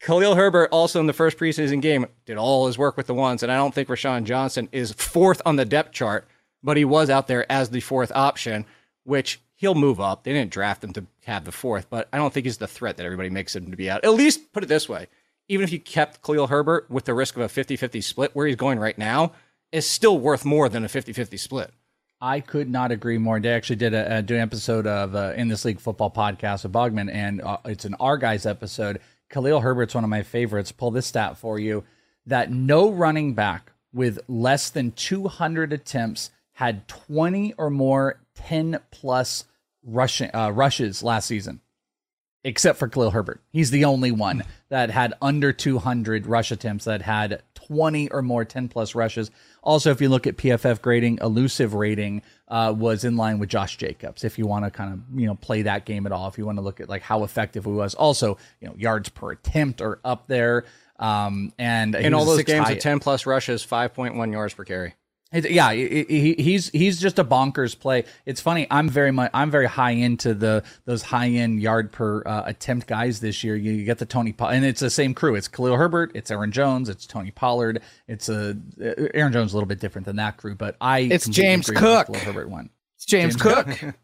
Khalil 0.00 0.34
Herbert 0.34 0.70
also 0.72 1.00
in 1.00 1.06
the 1.06 1.12
first 1.12 1.36
preseason 1.36 1.82
game 1.82 2.06
did 2.24 2.38
all 2.38 2.66
his 2.66 2.78
work 2.78 2.96
with 2.96 3.06
the 3.06 3.14
ones, 3.14 3.42
and 3.42 3.52
I 3.52 3.56
don't 3.56 3.74
think 3.74 3.88
Roschon 3.88 4.24
Johnson 4.24 4.68
is 4.72 4.92
fourth 4.92 5.42
on 5.44 5.56
the 5.56 5.64
depth 5.64 5.92
chart, 5.92 6.26
but 6.62 6.76
he 6.76 6.84
was 6.84 7.10
out 7.10 7.26
there 7.26 7.50
as 7.52 7.70
the 7.70 7.80
fourth 7.80 8.10
option, 8.14 8.64
which 9.04 9.42
he'll 9.56 9.74
move 9.74 10.00
up. 10.00 10.24
They 10.24 10.32
didn't 10.32 10.52
draft 10.52 10.82
him 10.82 10.94
to 10.94 11.06
have 11.26 11.44
the 11.44 11.52
fourth, 11.52 11.90
but 11.90 12.08
I 12.12 12.16
don't 12.16 12.32
think 12.32 12.46
he's 12.46 12.56
the 12.56 12.66
threat 12.66 12.96
that 12.96 13.04
everybody 13.04 13.28
makes 13.28 13.54
him 13.54 13.70
to 13.70 13.76
be 13.76 13.90
at. 13.90 14.04
At 14.04 14.14
least 14.14 14.52
put 14.52 14.62
it 14.62 14.68
this 14.68 14.88
way. 14.88 15.08
Even 15.48 15.64
if 15.64 15.72
you 15.72 15.80
kept 15.80 16.22
Khalil 16.22 16.46
Herbert 16.46 16.90
with 16.90 17.04
the 17.04 17.12
risk 17.12 17.36
of 17.36 17.42
a 17.42 17.48
50-50 17.48 18.02
split 18.02 18.30
where 18.34 18.46
he's 18.46 18.56
going 18.56 18.78
right 18.78 18.96
now, 18.96 19.32
is 19.70 19.86
still 19.86 20.18
worth 20.18 20.44
more 20.44 20.68
than 20.68 20.84
a 20.84 20.88
50-50 20.88 21.38
split. 21.38 21.72
I 22.20 22.40
could 22.40 22.68
not 22.68 22.92
agree 22.92 23.18
more. 23.18 23.40
They 23.40 23.52
actually 23.52 23.76
did 23.76 23.94
a, 23.94 24.18
a 24.18 24.22
do 24.22 24.34
an 24.34 24.40
episode 24.40 24.86
of 24.86 25.14
uh, 25.14 25.32
in 25.36 25.48
this 25.48 25.64
league 25.64 25.80
football 25.80 26.10
podcast 26.10 26.64
with 26.64 26.72
Bogman, 26.72 27.10
and 27.12 27.40
uh, 27.40 27.58
it's 27.64 27.84
an 27.84 27.94
our 27.98 28.18
guys 28.18 28.44
episode. 28.44 29.00
Khalil 29.30 29.60
Herbert's 29.60 29.94
one 29.94 30.04
of 30.04 30.10
my 30.10 30.22
favorites. 30.22 30.72
Pull 30.72 30.90
this 30.90 31.06
stat 31.06 31.38
for 31.38 31.58
you: 31.58 31.84
that 32.26 32.50
no 32.50 32.90
running 32.90 33.34
back 33.34 33.72
with 33.92 34.18
less 34.28 34.70
than 34.70 34.92
200 34.92 35.72
attempts 35.72 36.30
had 36.52 36.86
20 36.88 37.54
or 37.54 37.70
more 37.70 38.20
10 38.34 38.80
plus 38.90 39.44
rushing 39.82 40.30
uh, 40.34 40.50
rushes 40.50 41.02
last 41.02 41.26
season 41.26 41.60
except 42.44 42.78
for 42.78 42.88
Khalil 42.88 43.10
Herbert. 43.10 43.40
He's 43.50 43.70
the 43.70 43.84
only 43.84 44.10
one 44.10 44.44
that 44.68 44.90
had 44.90 45.14
under 45.20 45.52
200 45.52 46.26
rush 46.26 46.50
attempts 46.50 46.84
that 46.84 47.02
had 47.02 47.42
20 47.70 48.10
or 48.10 48.20
more 48.20 48.44
10 48.44 48.68
plus 48.68 48.96
rushes. 48.96 49.30
Also, 49.62 49.92
if 49.92 50.00
you 50.00 50.08
look 50.08 50.26
at 50.26 50.36
PFF 50.36 50.82
grading, 50.82 51.18
elusive 51.22 51.74
rating 51.74 52.22
uh, 52.48 52.74
was 52.76 53.04
in 53.04 53.16
line 53.16 53.38
with 53.38 53.48
Josh 53.48 53.76
Jacobs. 53.76 54.24
If 54.24 54.38
you 54.38 54.46
want 54.46 54.64
to 54.64 54.70
kind 54.72 54.92
of 54.92 55.20
you 55.20 55.26
know 55.26 55.36
play 55.36 55.62
that 55.62 55.84
game 55.84 56.04
at 56.04 56.12
all, 56.12 56.26
if 56.26 56.36
you 56.36 56.44
want 56.46 56.58
to 56.58 56.62
look 56.62 56.80
at 56.80 56.88
like 56.88 57.02
how 57.02 57.22
effective 57.22 57.64
he 57.64 57.70
was, 57.70 57.94
also 57.94 58.38
you 58.60 58.66
know 58.68 58.74
yards 58.76 59.08
per 59.08 59.32
attempt 59.32 59.80
are 59.80 60.00
up 60.04 60.26
there. 60.26 60.64
Um, 60.98 61.52
and 61.58 61.94
In 61.94 62.12
all 62.12 62.24
those 62.26 62.42
games 62.42 62.68
of 62.68 62.78
10 62.78 62.98
plus 62.98 63.24
rushes, 63.24 63.64
5.1 63.64 64.32
yards 64.32 64.52
per 64.52 64.64
carry. 64.64 64.94
It's- 65.32 65.52
yeah, 65.52 65.72
he, 65.72 66.04
he- 66.08 66.42
he's 66.42 66.70
he's 66.70 67.00
just 67.00 67.18
a 67.20 67.24
bonkers 67.24 67.78
play. 67.78 68.04
It's 68.26 68.40
funny. 68.40 68.66
I'm 68.70 68.88
very 68.88 69.12
much 69.12 69.30
I'm 69.32 69.48
very 69.50 69.66
high 69.66 69.92
into 69.92 70.34
the 70.34 70.64
those 70.86 71.02
high 71.02 71.28
end 71.28 71.62
yard 71.62 71.92
per 71.92 72.22
uh, 72.26 72.42
attempt 72.46 72.88
guys 72.88 73.20
this 73.20 73.44
year. 73.44 73.54
You, 73.54 73.70
you 73.72 73.84
get 73.84 73.98
the 73.98 74.06
Tony 74.06 74.32
Pa- 74.32 74.48
and 74.48 74.64
it's 74.64 74.80
the 74.80 74.90
same 74.90 75.14
crew. 75.14 75.36
It's 75.36 75.46
Khalil 75.46 75.76
Herbert, 75.76 76.10
it's 76.14 76.30
Aaron 76.32 76.50
Jones, 76.50 76.88
it's 76.88 77.06
Tony 77.06 77.30
Pollard. 77.30 77.80
It's 78.08 78.28
a 78.28 78.56
Aaron 79.14 79.32
Jones 79.32 79.52
a 79.52 79.56
little 79.56 79.68
bit 79.68 79.78
different 79.78 80.04
than 80.06 80.16
that 80.16 80.36
crew, 80.36 80.56
but 80.56 80.76
I 80.80 81.00
It's 81.00 81.28
James 81.28 81.68
agree 81.68 81.80
with 81.80 81.84
the 81.84 81.96
Cook. 81.96 82.06
Khalil 82.08 82.20
Herbert 82.20 82.50
one. 82.50 82.70
It's 82.96 83.04
James, 83.06 83.36
Cook. 83.36 83.68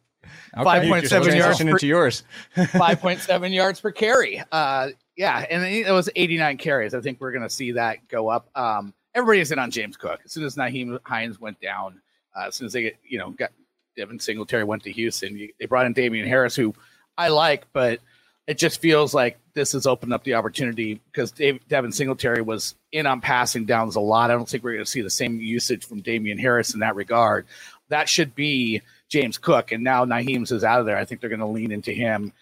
Okay. 0.56 0.64
Five 0.64 0.88
point 0.88 1.06
seven 1.06 1.36
yards 1.36 1.58
per, 1.62 1.68
into 1.68 1.86
yours. 1.86 2.24
five 2.72 3.00
point 3.00 3.20
seven 3.20 3.52
yards 3.52 3.80
per 3.80 3.92
carry. 3.92 4.42
Uh, 4.50 4.88
yeah, 5.16 5.38
and 5.48 5.62
it 5.64 5.90
was 5.92 6.08
eighty 6.16 6.36
nine 6.36 6.56
carries. 6.56 6.94
I 6.94 7.00
think 7.00 7.20
we're 7.20 7.30
going 7.30 7.44
to 7.44 7.50
see 7.50 7.72
that 7.72 8.08
go 8.08 8.28
up. 8.28 8.48
Um, 8.56 8.92
everybody's 9.16 9.50
in 9.50 9.58
on 9.58 9.70
James 9.70 9.96
Cook 9.96 10.20
as 10.24 10.32
soon 10.32 10.44
as 10.44 10.54
Nyheim 10.54 10.98
Hines 11.02 11.40
went 11.40 11.60
down. 11.60 12.00
Uh, 12.36 12.48
as 12.48 12.54
soon 12.54 12.66
as 12.66 12.74
they 12.74 12.82
get, 12.82 12.96
you 13.02 13.18
know, 13.18 13.30
got 13.30 13.50
Devin 13.96 14.20
Singletary 14.20 14.62
went 14.62 14.82
to 14.84 14.92
Houston, 14.92 15.36
you, 15.36 15.52
they 15.58 15.64
brought 15.64 15.86
in 15.86 15.94
Damien 15.94 16.28
Harris, 16.28 16.54
who 16.54 16.74
I 17.16 17.28
like, 17.28 17.66
but 17.72 18.00
it 18.46 18.58
just 18.58 18.80
feels 18.80 19.14
like 19.14 19.38
this 19.54 19.72
has 19.72 19.86
opened 19.86 20.12
up 20.12 20.22
the 20.22 20.34
opportunity 20.34 21.00
because 21.10 21.32
Dave, 21.32 21.66
Devin 21.66 21.92
Singletary 21.92 22.42
was 22.42 22.74
in 22.92 23.06
on 23.06 23.22
passing 23.22 23.64
downs 23.64 23.96
a 23.96 24.00
lot. 24.00 24.30
I 24.30 24.34
don't 24.34 24.48
think 24.48 24.62
we're 24.62 24.74
going 24.74 24.84
to 24.84 24.90
see 24.90 25.00
the 25.00 25.10
same 25.10 25.40
usage 25.40 25.86
from 25.86 26.02
Damien 26.02 26.38
Harris 26.38 26.74
in 26.74 26.80
that 26.80 26.94
regard. 26.94 27.46
That 27.88 28.08
should 28.08 28.34
be 28.34 28.82
James 29.08 29.38
Cook, 29.38 29.72
and 29.72 29.82
now 29.82 30.04
Nyheim's 30.04 30.52
is 30.52 30.62
out 30.62 30.80
of 30.80 30.86
there. 30.86 30.98
I 30.98 31.06
think 31.06 31.20
they're 31.20 31.30
going 31.30 31.40
to 31.40 31.46
lean 31.46 31.72
into 31.72 31.92
him 31.92 32.32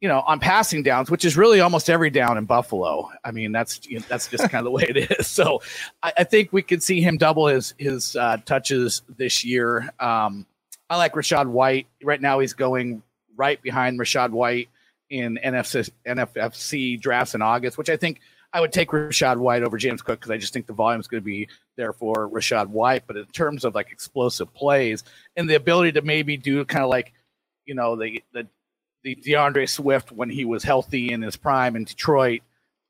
you 0.00 0.08
know, 0.08 0.20
on 0.20 0.38
passing 0.38 0.82
downs, 0.82 1.10
which 1.10 1.24
is 1.24 1.36
really 1.36 1.60
almost 1.60 1.90
every 1.90 2.10
down 2.10 2.38
in 2.38 2.44
Buffalo. 2.44 3.10
I 3.24 3.32
mean, 3.32 3.50
that's 3.50 3.84
you 3.86 3.98
know, 3.98 4.04
that's 4.08 4.28
just 4.28 4.48
kind 4.48 4.54
of 4.54 4.64
the 4.64 4.70
way 4.70 4.86
it 4.88 5.10
is. 5.10 5.26
So 5.38 5.62
I, 6.02 6.12
I 6.18 6.24
think 6.24 6.52
we 6.52 6.62
could 6.62 6.82
see 6.82 7.00
him 7.00 7.16
double 7.16 7.46
his 7.46 7.74
his 7.78 8.16
uh, 8.16 8.38
touches 8.44 9.02
this 9.16 9.44
year. 9.44 9.90
Um, 10.00 10.46
I 10.90 10.96
like 10.96 11.14
Rachaad 11.14 11.46
White. 11.46 11.86
Right 12.02 12.20
now, 12.20 12.38
he's 12.38 12.54
going 12.54 13.02
right 13.36 13.60
behind 13.60 13.98
Rachaad 14.00 14.30
White 14.30 14.68
in 15.10 15.38
NFC, 15.44 15.90
NFFC 16.06 17.00
drafts 17.00 17.34
in 17.34 17.42
August, 17.42 17.78
which 17.78 17.90
I 17.90 17.96
think 17.96 18.20
I 18.52 18.60
would 18.60 18.72
take 18.72 18.90
Rachaad 18.90 19.36
White 19.36 19.62
over 19.62 19.76
James 19.76 20.02
Cook 20.02 20.20
because 20.20 20.30
I 20.30 20.38
just 20.38 20.52
think 20.52 20.66
the 20.66 20.72
volume 20.72 21.00
is 21.00 21.06
going 21.06 21.20
to 21.22 21.24
be 21.24 21.48
there 21.76 21.92
for 21.92 22.28
Rachaad 22.28 22.68
White. 22.68 23.04
But 23.06 23.16
in 23.16 23.26
terms 23.26 23.64
of 23.64 23.74
like 23.74 23.92
explosive 23.92 24.52
plays 24.54 25.04
and 25.36 25.48
the 25.48 25.54
ability 25.54 25.92
to 25.92 26.02
maybe 26.02 26.36
do 26.36 26.64
kind 26.64 26.84
of 26.84 26.90
like, 26.90 27.12
you 27.66 27.74
know, 27.74 27.96
the 27.96 28.22
the 28.32 28.46
the 29.02 29.14
D'Andre 29.14 29.66
Swift 29.66 30.12
when 30.12 30.30
he 30.30 30.44
was 30.44 30.62
healthy 30.64 31.12
in 31.12 31.22
his 31.22 31.36
prime 31.36 31.76
in 31.76 31.84
Detroit, 31.84 32.42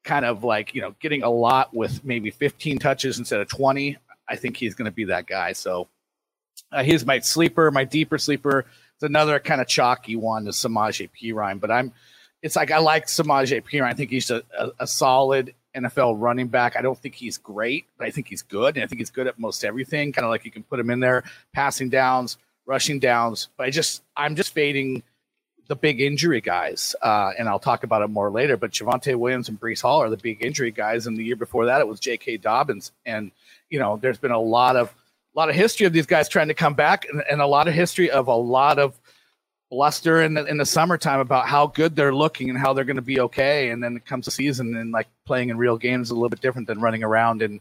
kind 0.04 0.24
of 0.24 0.44
like 0.44 0.74
you 0.74 0.80
know 0.80 0.94
getting 1.00 1.22
a 1.22 1.30
lot 1.30 1.74
with 1.74 2.04
maybe 2.04 2.30
15 2.30 2.78
touches 2.78 3.18
instead 3.18 3.40
of 3.40 3.48
20. 3.48 3.96
I 4.28 4.36
think 4.36 4.56
he's 4.56 4.74
going 4.74 4.86
to 4.86 4.92
be 4.94 5.04
that 5.04 5.26
guy. 5.26 5.52
So 5.52 5.88
uh, 6.70 6.82
he's 6.82 7.06
my 7.06 7.20
sleeper, 7.20 7.70
my 7.70 7.84
deeper 7.84 8.18
sleeper. 8.18 8.66
It's 8.94 9.02
another 9.02 9.38
kind 9.38 9.60
of 9.60 9.66
chalky 9.66 10.16
one 10.16 10.46
is 10.48 10.56
Samaje 10.56 11.08
Perine, 11.10 11.60
but 11.60 11.70
I'm. 11.70 11.92
It's 12.40 12.54
like 12.54 12.70
I 12.70 12.78
like 12.78 13.06
Samaje 13.06 13.62
Perine. 13.64 13.82
I 13.82 13.94
think 13.94 14.10
he's 14.10 14.30
a, 14.30 14.42
a, 14.56 14.70
a 14.80 14.86
solid 14.86 15.54
NFL 15.76 16.16
running 16.18 16.48
back. 16.48 16.76
I 16.76 16.82
don't 16.82 16.98
think 16.98 17.14
he's 17.14 17.36
great, 17.36 17.86
but 17.96 18.06
I 18.06 18.10
think 18.10 18.28
he's 18.28 18.42
good, 18.42 18.76
and 18.76 18.84
I 18.84 18.86
think 18.86 19.00
he's 19.00 19.10
good 19.10 19.26
at 19.26 19.38
most 19.38 19.64
everything. 19.64 20.12
Kind 20.12 20.24
of 20.24 20.30
like 20.30 20.44
you 20.44 20.50
can 20.50 20.62
put 20.62 20.78
him 20.78 20.90
in 20.90 21.00
there, 21.00 21.24
passing 21.52 21.88
downs, 21.88 22.38
rushing 22.66 23.00
downs. 23.00 23.48
But 23.56 23.66
I 23.66 23.70
just 23.70 24.02
I'm 24.16 24.36
just 24.36 24.52
fading 24.52 25.02
the 25.68 25.76
big 25.76 26.00
injury 26.00 26.40
guys, 26.40 26.96
uh, 27.02 27.32
and 27.38 27.48
I'll 27.48 27.58
talk 27.58 27.84
about 27.84 28.02
it 28.02 28.08
more 28.08 28.30
later. 28.30 28.56
But 28.56 28.72
Javonte 28.72 29.14
Williams 29.16 29.48
and 29.48 29.60
Breece 29.60 29.82
Hall 29.82 30.02
are 30.02 30.10
the 30.10 30.16
big 30.16 30.44
injury 30.44 30.70
guys, 30.70 31.06
and 31.06 31.16
the 31.16 31.24
year 31.24 31.36
before 31.36 31.66
that 31.66 31.80
it 31.80 31.86
was 31.86 32.00
J.K. 32.00 32.38
Dobbins. 32.38 32.90
And 33.04 33.30
you 33.70 33.78
know, 33.78 33.98
there's 33.98 34.18
been 34.18 34.32
a 34.32 34.40
lot 34.40 34.76
of 34.76 34.88
a 35.34 35.38
lot 35.38 35.50
of 35.50 35.54
history 35.54 35.86
of 35.86 35.92
these 35.92 36.06
guys 36.06 36.28
trying 36.28 36.48
to 36.48 36.54
come 36.54 36.74
back, 36.74 37.06
and, 37.08 37.22
and 37.30 37.40
a 37.40 37.46
lot 37.46 37.68
of 37.68 37.74
history 37.74 38.10
of 38.10 38.28
a 38.28 38.34
lot 38.34 38.78
of 38.78 38.98
bluster 39.70 40.22
in 40.22 40.32
the 40.32 40.44
in 40.46 40.56
the 40.56 40.64
summertime 40.64 41.20
about 41.20 41.46
how 41.46 41.66
good 41.66 41.94
they're 41.94 42.14
looking 42.14 42.48
and 42.48 42.58
how 42.58 42.72
they're 42.72 42.84
going 42.84 42.96
to 42.96 43.02
be 43.02 43.20
okay. 43.20 43.68
And 43.68 43.84
then 43.84 43.96
it 43.96 44.06
comes 44.06 44.24
the 44.24 44.30
season, 44.30 44.74
and 44.74 44.90
like 44.90 45.08
playing 45.26 45.50
in 45.50 45.58
real 45.58 45.76
games 45.76 46.08
is 46.08 46.10
a 46.12 46.14
little 46.14 46.30
bit 46.30 46.40
different 46.40 46.66
than 46.66 46.80
running 46.80 47.04
around 47.04 47.42
in 47.42 47.60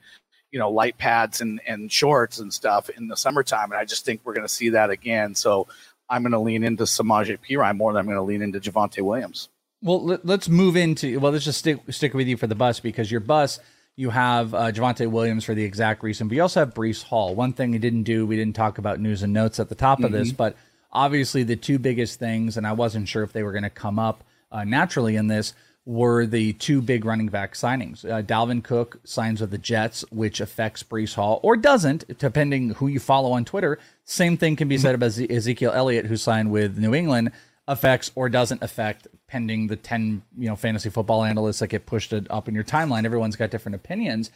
you 0.51 0.59
know 0.59 0.71
light 0.71 0.97
pads 0.97 1.41
and 1.41 1.59
and 1.67 1.91
shorts 1.91 2.39
and 2.39 2.53
stuff 2.53 2.89
in 2.89 3.09
the 3.09 3.17
summertime. 3.17 3.71
And 3.71 3.79
I 3.79 3.83
just 3.83 4.05
think 4.05 4.21
we're 4.23 4.33
going 4.33 4.47
to 4.47 4.53
see 4.53 4.69
that 4.69 4.89
again. 4.89 5.35
So 5.35 5.67
I'm 6.09 6.23
going 6.23 6.31
to 6.31 6.39
lean 6.39 6.63
into 6.63 6.83
Samaje 6.83 7.37
Perine 7.39 7.75
more 7.75 7.93
than 7.93 7.99
I'm 7.99 8.05
going 8.05 8.17
to 8.17 8.23
lean 8.23 8.41
into 8.41 8.59
Javonte 8.59 9.01
Williams. 9.01 9.49
Well, 9.81 10.03
let, 10.03 10.25
us 10.25 10.49
move 10.49 10.75
into. 10.75 11.19
Well, 11.19 11.31
let's 11.31 11.45
just 11.45 11.59
stick 11.59 11.79
stick 11.89 12.13
with 12.13 12.27
you 12.27 12.37
for 12.37 12.47
the 12.47 12.55
bus 12.55 12.79
because 12.79 13.11
your 13.11 13.21
bus. 13.21 13.59
You 13.99 14.11
have 14.11 14.53
uh, 14.53 14.71
Javonte 14.71 15.09
Williams 15.09 15.43
for 15.43 15.55
the 15.55 15.63
exact 15.63 16.03
reason, 16.03 16.27
but 16.27 16.35
you 16.35 16.43
also 16.43 16.59
have 16.59 16.75
Breece 16.75 17.01
Hall. 17.01 17.33
One 17.33 17.53
thing 17.53 17.73
he 17.73 17.79
didn't 17.79 18.03
do, 18.03 18.27
we 18.27 18.35
didn't 18.35 18.55
talk 18.55 18.77
about 18.77 18.99
news 18.99 19.23
and 19.23 19.33
notes 19.33 19.59
at 19.59 19.69
the 19.69 19.75
top 19.75 20.03
of 20.03 20.11
this, 20.11 20.31
but 20.31 20.55
obviously 20.91 21.41
the 21.41 21.55
two 21.55 21.79
biggest 21.79 22.19
things, 22.19 22.57
and 22.57 22.67
I 22.67 22.73
wasn't 22.73 23.07
sure 23.07 23.23
if 23.23 23.33
they 23.33 23.41
were 23.41 23.51
going 23.51 23.63
to 23.63 23.71
come 23.71 23.97
up 23.97 24.23
uh, 24.51 24.63
naturally 24.63 25.15
in 25.15 25.25
this, 25.25 25.53
were 25.87 26.25
the 26.25 26.51
two 26.53 26.81
big 26.81 27.05
running 27.05 27.27
back 27.27 27.53
signings. 27.53 28.03
Uh, 28.03 28.21
Dalvin 28.21 28.61
Cook 28.61 28.99
signs 29.05 29.39
with 29.39 29.51
the 29.51 29.57
Jets, 29.57 30.03
which 30.11 30.41
affects 30.41 30.83
Breece 30.83 31.15
Hall, 31.15 31.39
or 31.43 31.55
doesn't, 31.55 32.17
depending 32.19 32.71
who 32.71 32.87
you 32.87 32.99
follow 32.99 33.31
on 33.31 33.45
Twitter. 33.45 33.79
Same 34.03 34.35
thing 34.35 34.57
can 34.57 34.67
be 34.67 34.77
said 34.77 34.95
about 34.95 35.17
Ezekiel 35.17 35.71
Elliott, 35.73 36.05
who 36.05 36.17
signed 36.17 36.51
with 36.51 36.77
New 36.77 36.93
England, 36.93 37.31
affects 37.69 38.11
or 38.15 38.27
doesn't 38.27 38.61
affect, 38.61 39.07
pending 39.27 39.67
the 39.67 39.77
10 39.77 40.23
you 40.37 40.49
know 40.49 40.57
fantasy 40.57 40.89
football 40.89 41.23
analysts 41.23 41.59
that 41.59 41.67
get 41.67 41.85
pushed 41.85 42.13
up 42.13 42.49
in 42.49 42.53
your 42.53 42.65
timeline. 42.65 43.05
Everyone's 43.05 43.37
got 43.37 43.49
different 43.49 43.75
opinions. 43.75 44.29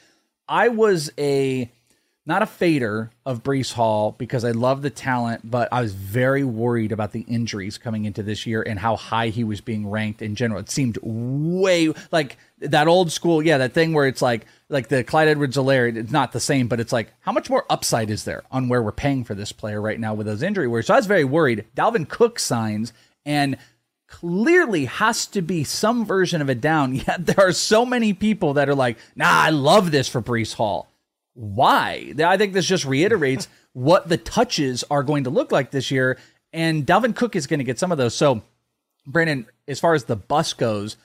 I 0.48 0.70
was 0.70 1.12
a 1.18 1.70
not 2.24 2.44
a 2.44 2.46
fader 2.46 3.10
of 3.26 3.42
Breece 3.42 3.74
Hall 3.74 4.12
because 4.12 4.46
I 4.46 4.52
love 4.52 4.84
the 4.84 4.92
talent, 4.92 5.50
but 5.50 5.68
I 5.72 5.82
was 5.82 5.94
very 5.94 6.44
worried 6.44 6.92
about 6.92 7.14
the 7.14 7.22
injuries 7.22 7.80
coming 7.80 8.06
into 8.06 8.22
this 8.22 8.46
year 8.46 8.62
and 8.62 8.78
how 8.78 8.96
high 8.96 9.30
he 9.30 9.44
was 9.44 9.60
being 9.60 9.90
ranked 9.90 10.22
in 10.22 10.36
general. 10.36 10.60
It 10.60 10.70
seemed 10.70 11.00
way 11.02 11.92
like 12.12 12.38
that 12.60 12.88
old 12.88 13.12
school, 13.12 13.42
yeah, 13.42 13.58
that 13.58 13.74
thing 13.74 13.94
where 13.94 14.08
it's 14.08 14.22
like 14.22 14.46
like 14.70 14.88
the 14.88 15.04
Clyde 15.04 15.30
Edwards-Helaire, 15.30 15.98
it's 15.98 16.12
not 16.12 16.32
the 16.32 16.40
same, 16.40 16.68
but 16.68 16.80
it's 16.80 16.94
like 16.94 17.12
how 17.22 17.32
much 17.32 17.50
more 17.50 17.66
upside 17.72 18.12
is 18.12 18.24
there 18.24 18.44
on 18.52 18.70
where 18.70 18.84
we're 18.84 18.92
paying 18.92 19.24
for 19.24 19.34
this 19.34 19.52
player 19.52 19.82
right 19.82 20.00
now 20.00 20.14
with 20.14 20.28
those 20.28 20.44
injury 20.44 20.68
worries? 20.68 20.86
So 20.88 20.94
I 20.94 20.98
was 20.98 21.08
very 21.08 21.26
worried. 21.26 21.66
Dalvin 21.76 22.08
Cook 22.08 22.38
signs 22.38 22.94
and 23.26 23.58
clearly 24.06 24.86
has 24.86 25.26
to 25.26 25.42
be 25.42 25.64
some 25.64 26.06
version 26.06 26.40
of 26.40 26.50
a 26.50 26.56
down. 26.56 26.94
Yet 27.08 27.26
there 27.26 27.48
are 27.48 27.52
so 27.52 27.84
many 27.84 28.14
people 28.14 28.54
that 28.54 28.70
are 28.70 28.76
like, 28.76 29.00
nah, 29.16 29.26
I 29.28 29.50
love 29.50 29.90
this 29.90 30.08
for 30.08 30.22
Breece 30.22 30.54
Hall 30.54 30.91
why. 31.34 32.14
I 32.24 32.38
think 32.38 32.54
this 32.54 32.66
just 32.66 32.86
reiterates 32.86 33.48
what 33.74 34.10
the 34.10 34.18
touches 34.18 34.84
are 34.90 35.04
going 35.04 35.24
to 35.26 35.30
look 35.30 35.52
like 35.52 35.72
this 35.72 35.92
year. 35.92 36.18
And 36.54 36.86
Dalvin 36.86 37.16
Cook 37.16 37.36
is 37.36 37.48
going 37.48 37.60
to 37.60 37.64
get 37.64 37.80
some 37.80 37.92
of 37.92 37.98
those. 37.98 38.14
So, 38.14 38.42
Brandon, 39.08 39.46
as 39.68 39.80
far 39.80 39.94
as 39.94 40.04
the 40.04 40.16
bus 40.16 40.54
goes, 40.54 40.98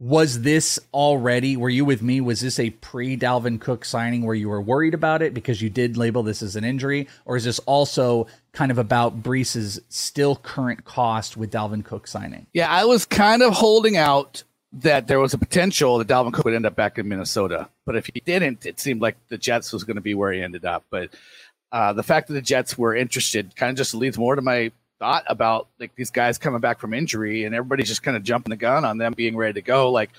was 0.00 0.40
this 0.40 0.80
already, 0.94 1.58
were 1.58 1.68
you 1.68 1.84
with 1.84 2.00
me? 2.00 2.22
Was 2.22 2.40
this 2.40 2.58
a 2.58 2.70
pre 2.70 3.18
Dalvin 3.18 3.60
Cook 3.60 3.84
signing 3.84 4.24
where 4.24 4.34
you 4.34 4.48
were 4.48 4.60
worried 4.60 4.94
about 4.94 5.20
it 5.20 5.34
because 5.34 5.60
you 5.60 5.68
did 5.68 5.98
label 5.98 6.22
this 6.22 6.42
as 6.42 6.56
an 6.56 6.64
injury? 6.64 7.06
Or 7.26 7.36
is 7.36 7.44
this 7.44 7.58
also 7.60 8.26
kind 8.52 8.70
of 8.70 8.78
about 8.78 9.22
Breece's 9.22 9.78
still 9.90 10.36
current 10.36 10.86
cost 10.86 11.36
with 11.36 11.52
Dalvin 11.52 11.84
Cook 11.84 12.06
signing? 12.06 12.46
Yeah, 12.54 12.70
I 12.70 12.86
was 12.86 13.04
kind 13.04 13.42
of 13.42 13.52
holding 13.52 13.98
out 13.98 14.42
that 14.72 15.08
there 15.08 15.18
was 15.18 15.34
a 15.34 15.38
potential 15.38 15.98
that 15.98 16.08
Dalvin 16.08 16.32
Cook 16.32 16.44
would 16.44 16.54
end 16.54 16.66
up 16.66 16.76
back 16.76 16.98
in 16.98 17.08
Minnesota. 17.08 17.68
But 17.84 17.96
if 17.96 18.06
he 18.06 18.20
didn't, 18.24 18.66
it 18.66 18.78
seemed 18.78 19.00
like 19.00 19.16
the 19.28 19.38
Jets 19.38 19.72
was 19.72 19.84
going 19.84 19.96
to 19.96 20.00
be 20.00 20.14
where 20.14 20.32
he 20.32 20.42
ended 20.42 20.64
up. 20.64 20.84
But 20.90 21.10
uh, 21.72 21.92
the 21.92 22.02
fact 22.02 22.28
that 22.28 22.34
the 22.34 22.42
Jets 22.42 22.78
were 22.78 22.94
interested 22.94 23.54
kind 23.56 23.70
of 23.70 23.76
just 23.76 23.94
leads 23.94 24.16
more 24.16 24.36
to 24.36 24.42
my 24.42 24.70
thought 25.00 25.24
about 25.26 25.66
like 25.80 25.94
these 25.96 26.10
guys 26.10 26.38
coming 26.38 26.60
back 26.60 26.78
from 26.78 26.94
injury 26.94 27.44
and 27.44 27.54
everybody's 27.54 27.88
just 27.88 28.02
kind 28.02 28.16
of 28.16 28.22
jumping 28.22 28.50
the 28.50 28.56
gun 28.56 28.84
on 28.84 28.98
them 28.98 29.14
being 29.16 29.36
ready 29.36 29.54
to 29.54 29.62
go. 29.62 29.90
Like 29.90 30.10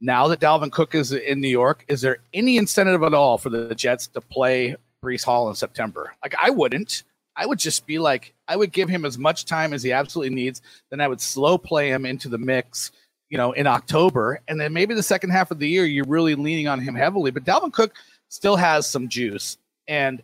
now 0.00 0.28
that 0.28 0.40
Dalvin 0.40 0.72
Cook 0.72 0.94
is 0.94 1.12
in 1.12 1.40
New 1.40 1.48
York, 1.48 1.84
is 1.88 2.00
there 2.00 2.18
any 2.34 2.58
incentive 2.58 3.02
at 3.02 3.14
all 3.14 3.38
for 3.38 3.50
the 3.50 3.74
Jets 3.74 4.08
to 4.08 4.20
play 4.20 4.76
Breece 5.02 5.24
Hall 5.24 5.48
in 5.48 5.54
September? 5.54 6.12
Like 6.22 6.34
I 6.38 6.50
wouldn't. 6.50 7.04
I 7.38 7.46
would 7.46 7.58
just 7.58 7.86
be 7.86 7.98
like, 7.98 8.34
I 8.48 8.56
would 8.56 8.72
give 8.72 8.88
him 8.88 9.04
as 9.04 9.18
much 9.18 9.44
time 9.44 9.74
as 9.74 9.82
he 9.82 9.92
absolutely 9.92 10.34
needs. 10.34 10.62
Then 10.90 11.02
I 11.02 11.08
would 11.08 11.20
slow 11.20 11.58
play 11.58 11.90
him 11.90 12.06
into 12.06 12.28
the 12.28 12.38
mix 12.38 12.92
you 13.28 13.38
know, 13.38 13.52
in 13.52 13.66
October. 13.66 14.40
And 14.48 14.60
then 14.60 14.72
maybe 14.72 14.94
the 14.94 15.02
second 15.02 15.30
half 15.30 15.50
of 15.50 15.58
the 15.58 15.68
year, 15.68 15.84
you're 15.84 16.06
really 16.06 16.34
leaning 16.34 16.68
on 16.68 16.80
him 16.80 16.94
heavily. 16.94 17.30
But 17.30 17.44
Dalvin 17.44 17.72
Cook 17.72 17.94
still 18.28 18.56
has 18.56 18.86
some 18.86 19.08
juice. 19.08 19.58
And 19.88 20.22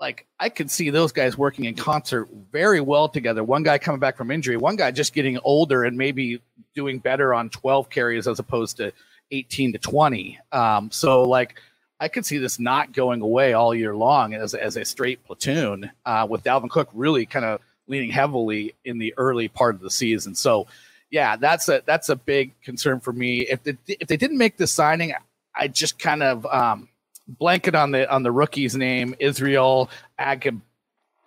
like 0.00 0.26
I 0.38 0.48
could 0.48 0.70
see 0.70 0.90
those 0.90 1.12
guys 1.12 1.36
working 1.36 1.64
in 1.64 1.74
concert 1.74 2.28
very 2.52 2.80
well 2.80 3.08
together. 3.08 3.42
One 3.42 3.62
guy 3.62 3.78
coming 3.78 4.00
back 4.00 4.16
from 4.16 4.30
injury, 4.30 4.56
one 4.56 4.76
guy 4.76 4.90
just 4.90 5.12
getting 5.12 5.38
older 5.42 5.84
and 5.84 5.96
maybe 5.96 6.40
doing 6.74 6.98
better 6.98 7.34
on 7.34 7.50
12 7.50 7.90
carries 7.90 8.28
as 8.28 8.38
opposed 8.38 8.76
to 8.76 8.92
18 9.30 9.72
to 9.72 9.78
20. 9.78 10.38
Um, 10.52 10.90
so 10.90 11.22
like 11.22 11.60
I 12.00 12.08
could 12.08 12.24
see 12.24 12.38
this 12.38 12.60
not 12.60 12.92
going 12.92 13.22
away 13.22 13.54
all 13.54 13.74
year 13.74 13.94
long 13.94 14.34
as, 14.34 14.54
as 14.54 14.76
a 14.76 14.84
straight 14.84 15.24
platoon 15.24 15.90
uh, 16.06 16.26
with 16.30 16.44
Dalvin 16.44 16.70
Cook 16.70 16.88
really 16.94 17.26
kind 17.26 17.44
of 17.44 17.60
leaning 17.88 18.10
heavily 18.10 18.74
in 18.84 18.98
the 18.98 19.14
early 19.16 19.48
part 19.48 19.74
of 19.74 19.80
the 19.80 19.90
season. 19.90 20.34
So 20.34 20.68
yeah, 21.10 21.36
that's 21.36 21.68
a 21.68 21.82
that's 21.86 22.08
a 22.08 22.16
big 22.16 22.60
concern 22.62 23.00
for 23.00 23.12
me. 23.12 23.40
If 23.40 23.62
they, 23.62 23.76
if 23.86 24.08
they 24.08 24.16
didn't 24.16 24.38
make 24.38 24.56
the 24.56 24.66
signing, 24.66 25.14
I 25.54 25.68
just 25.68 25.98
kind 25.98 26.22
of 26.22 26.46
um, 26.46 26.88
blanket 27.26 27.74
on 27.74 27.92
the 27.92 28.10
on 28.10 28.22
the 28.22 28.30
rookie's 28.30 28.76
name, 28.76 29.14
Israel 29.18 29.90
Agab. 30.18 30.60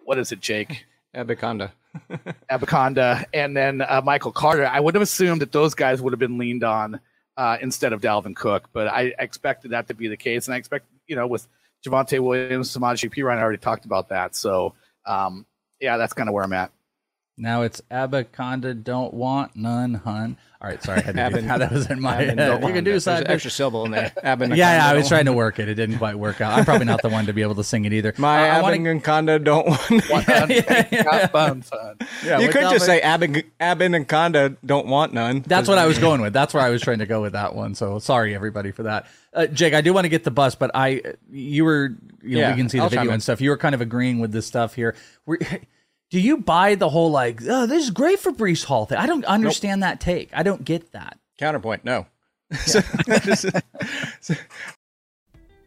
What 0.04 0.18
is 0.18 0.32
it, 0.32 0.40
Jake? 0.40 0.86
Abanikanda. 1.16 1.72
Abanikanda, 2.50 3.26
and 3.34 3.56
then 3.56 3.82
uh, 3.82 4.02
Michael 4.04 4.32
Carter. 4.32 4.66
I 4.66 4.80
would 4.80 4.96
have 4.96 5.02
assumed 5.02 5.42
that 5.42 5.52
those 5.52 5.74
guys 5.74 6.02
would 6.02 6.14
have 6.14 6.20
been 6.20 6.38
leaned 6.38 6.64
on 6.64 7.00
uh, 7.38 7.58
instead 7.62 7.92
of 7.92 8.02
Dalvin 8.02 8.36
Cook, 8.36 8.70
but 8.72 8.88
I 8.88 9.14
expected 9.20 9.72
that 9.72 9.88
to 9.88 9.94
be 9.94 10.08
the 10.08 10.18
case, 10.18 10.48
and 10.48 10.56
I 10.56 10.58
expect 10.58 10.86
you 11.08 11.16
know 11.16 11.28
with 11.28 11.48
Javonte 11.86 12.20
Williams, 12.20 12.76
Samaje 12.76 13.12
Perine, 13.12 13.38
I 13.38 13.42
already 13.42 13.58
talked 13.58 13.86
about 13.86 14.10
that. 14.10 14.36
So 14.36 14.74
um, 15.06 15.46
yeah, 15.80 15.98
that's 15.98 16.14
kind 16.14 16.30
of 16.30 16.34
where 16.34 16.44
I'm 16.44 16.54
at. 16.54 16.72
Now 17.42 17.64
it's 17.64 17.82
Abaconda 17.90 18.84
don't 18.84 19.16
want 19.16 19.56
none, 19.56 19.96
hun. 19.96 20.38
All 20.62 20.70
right, 20.70 20.82
sorry, 20.84 21.00
I 21.00 21.06
had 21.06 21.16
to 21.16 21.22
Abin, 21.22 21.42
do 21.42 21.48
that. 21.48 21.58
that 21.60 21.72
was 21.72 21.90
in 21.90 22.00
my 22.00 22.14
head. 22.22 22.38
You 22.38 22.72
can 22.72 22.84
do 22.84 23.00
side 23.00 23.28
extra 23.28 23.50
syllable 23.50 23.86
in 23.86 23.92
there. 23.92 24.14
yeah, 24.24 24.56
yeah, 24.56 24.88
I 24.88 24.94
was 24.94 25.08
trying 25.08 25.26
to 25.26 25.34
work 25.34 25.58
it. 25.58 25.68
It 25.68 25.74
didn't 25.74 25.98
quite 25.98 26.20
work 26.20 26.40
out. 26.40 26.54
I'm 26.56 26.66
probably 26.66 26.86
not 26.86 27.02
the 27.02 27.10
one 27.10 27.26
to 27.26 27.34
be 27.34 27.42
able 27.42 27.56
to 27.56 27.64
sing 27.64 27.86
it 27.86 27.94
either. 27.94 28.14
My 28.20 28.48
uh, 28.48 28.62
Abaconda 28.62 29.44
don't 29.44 29.66
want. 29.66 29.90
none. 29.90 30.50
yeah, 30.52 30.88
yeah, 30.92 31.28
fun, 31.28 31.64
yeah, 32.24 32.38
you 32.38 32.50
could 32.50 32.70
just 32.70 32.86
say 32.86 33.02
Abin 33.02 33.44
Abaconda 33.60 34.58
don't 34.64 34.86
want 34.86 35.12
none. 35.12 35.44
That's 35.48 35.68
what 35.68 35.80
I 35.80 35.88
was 35.88 35.98
going 35.98 36.22
with. 36.22 36.34
That's 36.34 36.54
where 36.54 36.62
I 36.62 36.70
was 36.70 36.84
trying 36.84 37.00
to 37.00 37.08
go 37.08 37.24
with 37.24 37.34
that 37.34 37.56
one. 37.56 37.74
So 37.74 37.98
sorry 37.98 38.36
everybody 38.36 38.70
for 38.70 38.84
that. 38.84 39.08
Uh, 39.34 39.48
Jake, 39.48 39.74
I 39.74 39.82
do 39.82 39.94
want 39.94 40.06
to 40.06 40.10
get 40.10 40.24
the 40.26 40.32
bus, 40.32 40.54
but 40.54 40.70
I, 40.76 41.02
you 41.32 41.66
were, 41.66 41.96
you 42.22 42.36
know, 42.36 42.42
yeah, 42.42 42.52
we 42.52 42.58
can 42.58 42.70
see 42.70 42.78
the 42.78 42.84
I'll 42.84 42.90
video 42.90 43.12
and 43.12 43.24
stuff. 43.24 43.42
You 43.42 43.50
were 43.50 43.58
kind 43.58 43.74
of 43.74 43.82
agreeing 43.82 44.20
with 44.20 44.32
this 44.32 44.46
stuff 44.46 44.76
here. 44.76 44.94
We're, 45.26 45.40
do 46.12 46.20
you 46.20 46.38
buy 46.38 46.76
the 46.76 46.90
whole 46.90 47.10
like, 47.10 47.42
oh, 47.48 47.66
this 47.66 47.86
is 47.86 47.90
great 47.90 48.20
for 48.20 48.32
Breece 48.32 48.66
Hall 48.66 48.86
thing? 48.86 48.98
I 48.98 49.08
don't 49.08 49.26
understand 49.26 49.80
nope. 49.80 49.90
that 49.90 50.02
take. 50.02 50.30
I 50.34 50.44
don't 50.44 50.64
get 50.64 50.92
that. 50.92 51.18
Counterpoint, 51.40 51.86
no. 51.86 52.06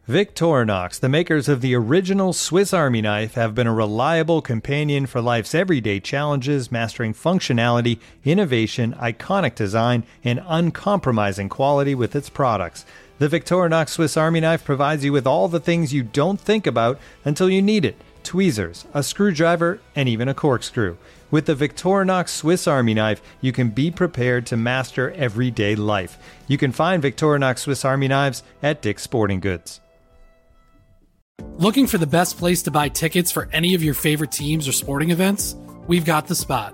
Victorinox, 0.07 0.99
the 0.99 1.09
makers 1.09 1.49
of 1.49 1.61
the 1.61 1.73
original 1.73 2.31
Swiss 2.31 2.75
Army 2.75 3.01
knife, 3.01 3.33
have 3.33 3.55
been 3.55 3.65
a 3.65 3.73
reliable 3.73 4.39
companion 4.39 5.07
for 5.07 5.19
life's 5.19 5.55
everyday 5.55 5.99
challenges, 5.99 6.71
mastering 6.71 7.15
functionality, 7.15 7.97
innovation, 8.23 8.93
iconic 8.99 9.55
design, 9.55 10.03
and 10.23 10.43
uncompromising 10.45 11.49
quality 11.49 11.95
with 11.95 12.15
its 12.15 12.29
products. 12.29 12.85
The 13.17 13.29
Victorinox 13.29 13.89
Swiss 13.89 14.15
Army 14.15 14.41
knife 14.41 14.63
provides 14.63 15.03
you 15.03 15.11
with 15.11 15.25
all 15.25 15.47
the 15.47 15.59
things 15.59 15.91
you 15.91 16.03
don't 16.03 16.39
think 16.39 16.67
about 16.67 16.99
until 17.23 17.49
you 17.49 17.63
need 17.63 17.83
it 17.83 17.95
tweezers, 18.25 18.85
a 18.93 19.01
screwdriver, 19.01 19.79
and 19.95 20.09
even 20.09 20.27
a 20.27 20.33
corkscrew. 20.33 20.97
With 21.31 21.45
the 21.45 21.55
Victorinox 21.55 22.29
Swiss 22.29 22.67
Army 22.67 22.93
knife, 22.93 23.21
you 23.39 23.51
can 23.51 23.69
be 23.69 23.91
prepared 23.91 24.45
to 24.47 24.57
master 24.57 25.11
everyday 25.11 25.75
life. 25.75 26.17
You 26.47 26.57
can 26.57 26.71
find 26.71 27.01
Victorinox 27.01 27.59
Swiss 27.59 27.85
Army 27.85 28.07
knives 28.07 28.43
at 28.61 28.81
Dick's 28.81 29.03
Sporting 29.03 29.39
Goods. 29.39 29.79
Looking 31.57 31.87
for 31.87 31.97
the 31.97 32.07
best 32.07 32.37
place 32.37 32.63
to 32.63 32.71
buy 32.71 32.89
tickets 32.89 33.31
for 33.31 33.47
any 33.53 33.75
of 33.75 33.83
your 33.83 33.93
favorite 33.93 34.31
teams 34.31 34.67
or 34.67 34.71
sporting 34.71 35.11
events? 35.11 35.55
We've 35.87 36.05
got 36.05 36.27
the 36.27 36.35
spot. 36.35 36.73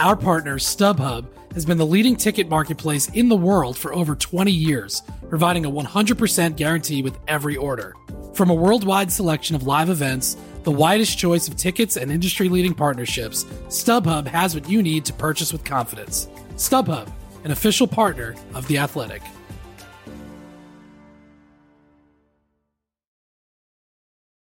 Our 0.00 0.16
partner, 0.16 0.58
StubHub, 0.58 1.26
has 1.54 1.64
been 1.64 1.78
the 1.78 1.86
leading 1.86 2.16
ticket 2.16 2.48
marketplace 2.48 3.08
in 3.10 3.28
the 3.28 3.36
world 3.36 3.78
for 3.78 3.94
over 3.94 4.16
20 4.16 4.50
years, 4.50 5.02
providing 5.28 5.64
a 5.64 5.70
100% 5.70 6.56
guarantee 6.56 7.02
with 7.02 7.18
every 7.28 7.56
order. 7.56 7.94
From 8.34 8.50
a 8.50 8.54
worldwide 8.54 9.12
selection 9.12 9.54
of 9.54 9.64
live 9.64 9.88
events, 9.88 10.36
the 10.64 10.70
widest 10.70 11.18
choice 11.18 11.46
of 11.46 11.56
tickets 11.56 11.96
and 11.96 12.10
industry 12.10 12.48
leading 12.48 12.74
partnerships, 12.74 13.44
StubHub 13.68 14.26
has 14.26 14.54
what 14.54 14.68
you 14.68 14.82
need 14.82 15.04
to 15.04 15.12
purchase 15.12 15.52
with 15.52 15.62
confidence. 15.62 16.28
StubHub, 16.56 17.10
an 17.44 17.50
official 17.50 17.86
partner 17.86 18.34
of 18.54 18.66
The 18.66 18.78
Athletic. 18.78 19.22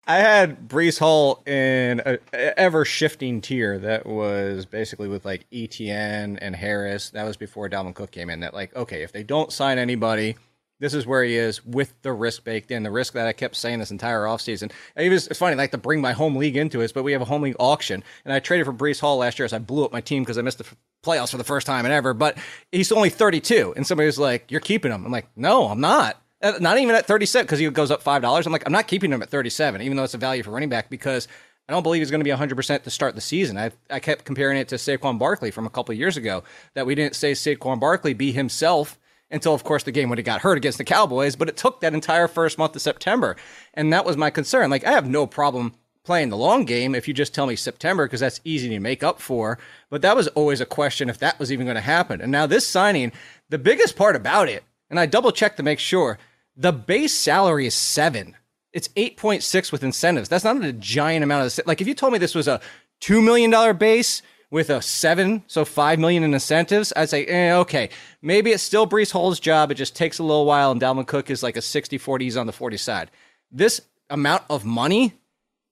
I 0.08 0.16
had 0.16 0.68
Breece 0.68 0.98
Hall 0.98 1.44
in 1.46 2.02
a, 2.04 2.18
ever 2.34 2.84
shifting 2.84 3.42
tier 3.42 3.78
that 3.78 4.08
was 4.08 4.66
basically 4.66 5.08
with 5.08 5.24
like 5.24 5.46
Etienne 5.54 6.40
and 6.40 6.56
Harris. 6.56 7.12
That 7.12 7.26
was 7.26 7.38
before 7.38 7.70
Dalvin 7.70 7.94
Cook 7.94 8.10
came 8.10 8.32
in. 8.32 8.40
That 8.40 8.56
like, 8.56 8.76
okay, 8.76 9.04
if 9.04 9.12
they 9.12 9.22
don't 9.22 9.54
sign 9.54 9.78
anybody, 9.78 10.36
this 10.80 10.94
is 10.94 11.06
where 11.06 11.24
he 11.24 11.36
is 11.36 11.64
with 11.66 11.94
the 12.02 12.14
risk 12.14 12.44
baked 12.44 12.72
in. 12.72 12.84
The 12.84 12.92
risk 12.92 13.14
that 13.14 13.28
I 13.28 13.34
kept 13.34 13.56
saying 13.56 13.80
this 13.80 13.92
entire 13.92 14.24
offseason. 14.24 14.72
It 14.96 15.10
was, 15.10 15.28
it's 15.28 15.40
funny, 15.40 15.56
like 15.56 15.72
to 15.72 15.78
bring 15.78 16.02
my 16.02 16.14
home 16.14 16.36
league 16.36 16.56
into 16.56 16.82
it, 16.82 16.94
but 16.94 17.04
we 17.04 17.12
have 17.12 17.22
a 17.22 17.26
home 17.26 17.42
league 17.42 17.56
auction. 17.60 18.04
And 18.24 18.34
I 18.34 18.40
traded 18.40 18.66
for 18.66 18.74
Breece 18.74 19.00
Hall 19.00 19.18
last 19.18 19.40
year 19.40 19.46
as 19.46 19.54
I 19.54 19.60
blew 19.60 19.84
up 19.86 19.92
my 19.92 20.02
team 20.02 20.24
because 20.24 20.38
I 20.38 20.42
missed 20.42 20.60
the 20.60 20.66
playoffs 21.04 21.32
for 21.32 21.38
the 21.38 21.44
first 21.44 21.68
time 21.68 21.86
and 21.86 21.94
ever. 21.94 22.14
But 22.14 22.38
he's 22.72 22.92
only 22.92 23.10
32. 23.10 23.74
And 23.76 23.86
somebody 23.86 24.06
was 24.06 24.20
like, 24.20 24.52
You're 24.52 24.62
keeping 24.62 24.92
him. 24.92 25.06
I'm 25.06 25.12
like, 25.12 25.28
No, 25.36 25.68
I'm 25.68 25.82
not. 25.82 26.22
Uh, 26.42 26.54
not 26.62 26.78
even 26.78 26.96
at 26.96 27.06
37 27.06 27.46
because 27.46 27.60
he 27.60 27.70
goes 27.70 27.92
up 27.92 28.02
$5. 28.02 28.46
I'm 28.46 28.52
like, 28.54 28.64
I'm 28.66 28.72
not 28.72 28.88
keeping 28.88 29.12
him 29.12 29.22
at 29.22 29.30
37, 29.30 29.82
even 29.82 29.98
though 29.98 30.06
it's 30.06 30.14
a 30.14 30.18
value 30.18 30.42
for 30.42 30.52
running 30.52 30.70
back 30.70 30.90
because 30.90 31.28
I 31.68 31.74
don't 31.74 31.84
believe 31.84 32.02
he's 32.02 32.12
going 32.12 32.22
to 32.22 32.24
be 32.24 32.32
100% 32.32 32.84
to 32.84 32.90
start 32.90 33.16
the 33.16 33.22
season. 33.22 33.58
I, 33.58 33.72
I 33.90 34.00
kept 34.00 34.24
comparing 34.24 34.58
it 34.58 34.70
to 34.70 34.76
Saquon 34.76 35.20
Barkley 35.20 35.52
from 35.52 35.66
a 35.66 35.70
couple 35.70 35.94
years 35.94 36.16
ago 36.16 36.44
that 36.76 36.86
we 36.86 36.96
didn't 36.96 37.16
say 37.16 37.34
Saquon 37.34 37.80
Barkley 37.80 38.14
be 38.14 38.32
himself 38.32 38.98
until, 39.32 39.54
of 39.54 39.64
course, 39.64 39.84
the 39.84 39.92
game 39.92 40.10
when 40.10 40.18
he 40.18 40.24
got 40.24 40.42
hurt 40.42 40.58
against 40.58 40.78
the 40.78 40.84
Cowboys. 40.84 41.36
But 41.36 41.50
it 41.50 41.58
took 41.58 41.82
that 41.82 41.94
entire 41.94 42.28
first 42.28 42.58
month 42.58 42.76
of 42.76 42.82
September. 42.82 43.36
And 43.74 43.94
that 43.94 44.06
was 44.06 44.18
my 44.18 44.30
concern. 44.30 44.70
Like, 44.70 44.86
I 44.86 44.92
have 44.92 45.08
no 45.08 45.28
problem 45.28 45.74
playing 46.04 46.30
the 46.30 46.38
long 46.38 46.66
game 46.66 46.96
if 46.96 47.08
you 47.08 47.14
just 47.14 47.34
tell 47.36 47.46
me 47.46 47.56
September, 47.56 48.06
because 48.06 48.22
that's 48.22 48.42
easy 48.44 48.70
to 48.70 48.80
make 48.80 49.04
up 49.04 49.20
for. 49.22 49.60
But 49.90 50.02
that 50.02 50.16
was 50.16 50.28
always 50.30 50.62
a 50.62 50.66
question 50.66 51.10
if 51.10 51.20
that 51.20 51.38
was 51.40 51.52
even 51.52 51.66
going 51.66 51.76
to 51.76 51.82
happen. 51.82 52.22
And 52.22 52.32
now 52.32 52.48
this 52.48 52.68
signing, 52.68 53.12
the 53.50 53.60
biggest 53.60 53.96
part 53.96 54.16
about 54.16 54.50
it, 54.50 54.64
and 54.90 55.00
I 55.00 55.06
double 55.06 55.32
checked 55.32 55.58
to 55.58 55.64
make 55.64 55.80
sure, 55.80 56.18
the 56.56 56.74
base 56.74 57.14
salary 57.14 57.68
is 57.68 57.76
seven. 57.76 58.36
It's 58.74 58.88
8.6 58.90 59.72
with 59.72 59.84
incentives. 59.84 60.30
That's 60.30 60.44
not 60.44 60.64
a 60.64 60.74
giant 60.74 61.24
amount 61.24 61.60
of 61.60 61.68
like 61.68 61.82
if 61.82 61.88
you 61.88 61.94
told 61.94 62.14
me 62.14 62.20
this 62.20 62.36
was 62.36 62.48
a 62.48 62.62
2 63.02 63.22
million 63.22 63.50
dollar 63.50 63.74
base 63.74 64.22
with 64.52 64.70
a 64.70 64.82
7, 64.82 65.44
so 65.48 65.64
5 65.64 66.00
million 66.00 66.24
in 66.24 66.34
incentives, 66.34 66.92
I'd 66.96 67.10
say, 67.10 67.26
eh, 67.26 67.54
okay, 67.58 67.90
maybe 68.22 68.52
it's 68.52 68.64
still 68.64 68.88
Breece 68.88 69.12
Hall's 69.12 69.40
job. 69.40 69.72
It 69.72 69.76
just 69.76 69.96
takes 69.96 70.18
a 70.18 70.24
little 70.24 70.46
while 70.46 70.72
and 70.72 70.82
Dalvin 70.82 71.06
Cook 71.06 71.30
is 71.30 71.44
like 71.44 71.56
a 71.56 71.62
60-40 71.62 72.22
he's 72.22 72.38
on 72.38 72.48
the 72.48 72.54
40 72.54 72.78
side. 72.78 73.12
This 73.52 73.82
amount 74.10 74.44
of 74.50 74.66
money 74.66 75.14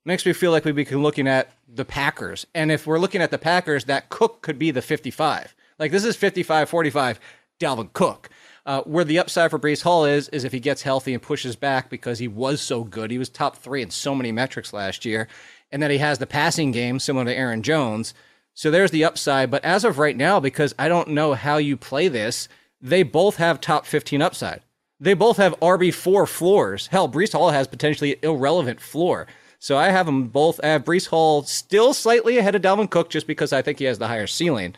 makes 0.05 0.25
me 0.25 0.33
feel 0.33 0.51
like 0.51 0.63
we'd 0.63 0.75
be 0.75 0.85
looking 0.85 1.27
at 1.27 1.51
the 1.67 1.85
Packers. 1.85 2.45
And 2.53 2.71
if 2.71 2.85
we're 2.85 2.99
looking 2.99 3.21
at 3.21 3.31
the 3.31 3.37
Packers, 3.37 3.85
that 3.85 4.09
Cook 4.09 4.41
could 4.41 4.59
be 4.59 4.71
the 4.71 4.81
55. 4.81 5.55
Like 5.79 5.91
this 5.91 6.05
is 6.05 6.15
55 6.15 6.69
45 6.69 7.19
Dalvin 7.59 7.91
Cook. 7.93 8.29
Uh, 8.65 8.81
where 8.81 9.05
the 9.05 9.17
upside 9.17 9.49
for 9.49 9.57
Brees 9.57 9.83
Hall 9.83 10.03
is, 10.03 10.27
is 10.29 10.43
if 10.43 10.51
he 10.51 10.59
gets 10.59 10.81
healthy 10.81 11.13
and 11.13 11.23
pushes 11.23 11.55
back 11.55 11.89
because 11.89 12.19
he 12.19 12.27
was 12.27 12.59
so 12.59 12.83
good. 12.83 13.11
He 13.11 13.17
was 13.17 13.29
top 13.29 13.55
three 13.55 13.81
in 13.81 13.89
so 13.91 14.13
many 14.13 14.33
metrics 14.33 14.73
last 14.73 15.05
year. 15.05 15.29
And 15.71 15.81
that 15.81 15.89
he 15.89 15.99
has 15.99 16.19
the 16.19 16.27
passing 16.27 16.71
game 16.71 16.99
similar 16.99 17.23
to 17.25 17.33
Aaron 17.33 17.63
Jones. 17.63 18.13
So 18.57 18.71
there's 18.71 18.91
the 18.91 19.03
upside. 19.03 19.51
But 19.51 19.63
as 19.63 19.83
of 19.83 19.99
right 19.99 20.17
now, 20.17 20.39
because 20.39 20.73
I 20.79 20.87
don't 20.87 21.09
know 21.09 21.33
how 21.33 21.57
you 21.57 21.77
play 21.77 22.07
this, 22.07 22.49
they 22.81 23.03
both 23.03 23.37
have 23.37 23.61
top 23.61 23.85
15 23.85 24.21
upside. 24.21 24.61
They 24.99 25.13
both 25.13 25.37
have 25.37 25.59
RB4 25.59 26.27
floors. 26.27 26.87
Hell, 26.87 27.07
Breece 27.07 27.33
Hall 27.33 27.51
has 27.51 27.67
potentially 27.67 28.17
irrelevant 28.23 28.81
floor. 28.81 29.27
So 29.59 29.77
I 29.77 29.89
have 29.89 30.07
them 30.07 30.27
both. 30.29 30.59
I 30.63 30.67
have 30.69 30.83
Breece 30.83 31.07
Hall 31.07 31.43
still 31.43 31.93
slightly 31.93 32.37
ahead 32.37 32.55
of 32.55 32.63
Dalvin 32.63 32.89
Cook 32.89 33.09
just 33.11 33.27
because 33.27 33.53
I 33.53 33.61
think 33.61 33.77
he 33.77 33.85
has 33.85 33.99
the 33.99 34.07
higher 34.07 34.27
ceiling 34.27 34.75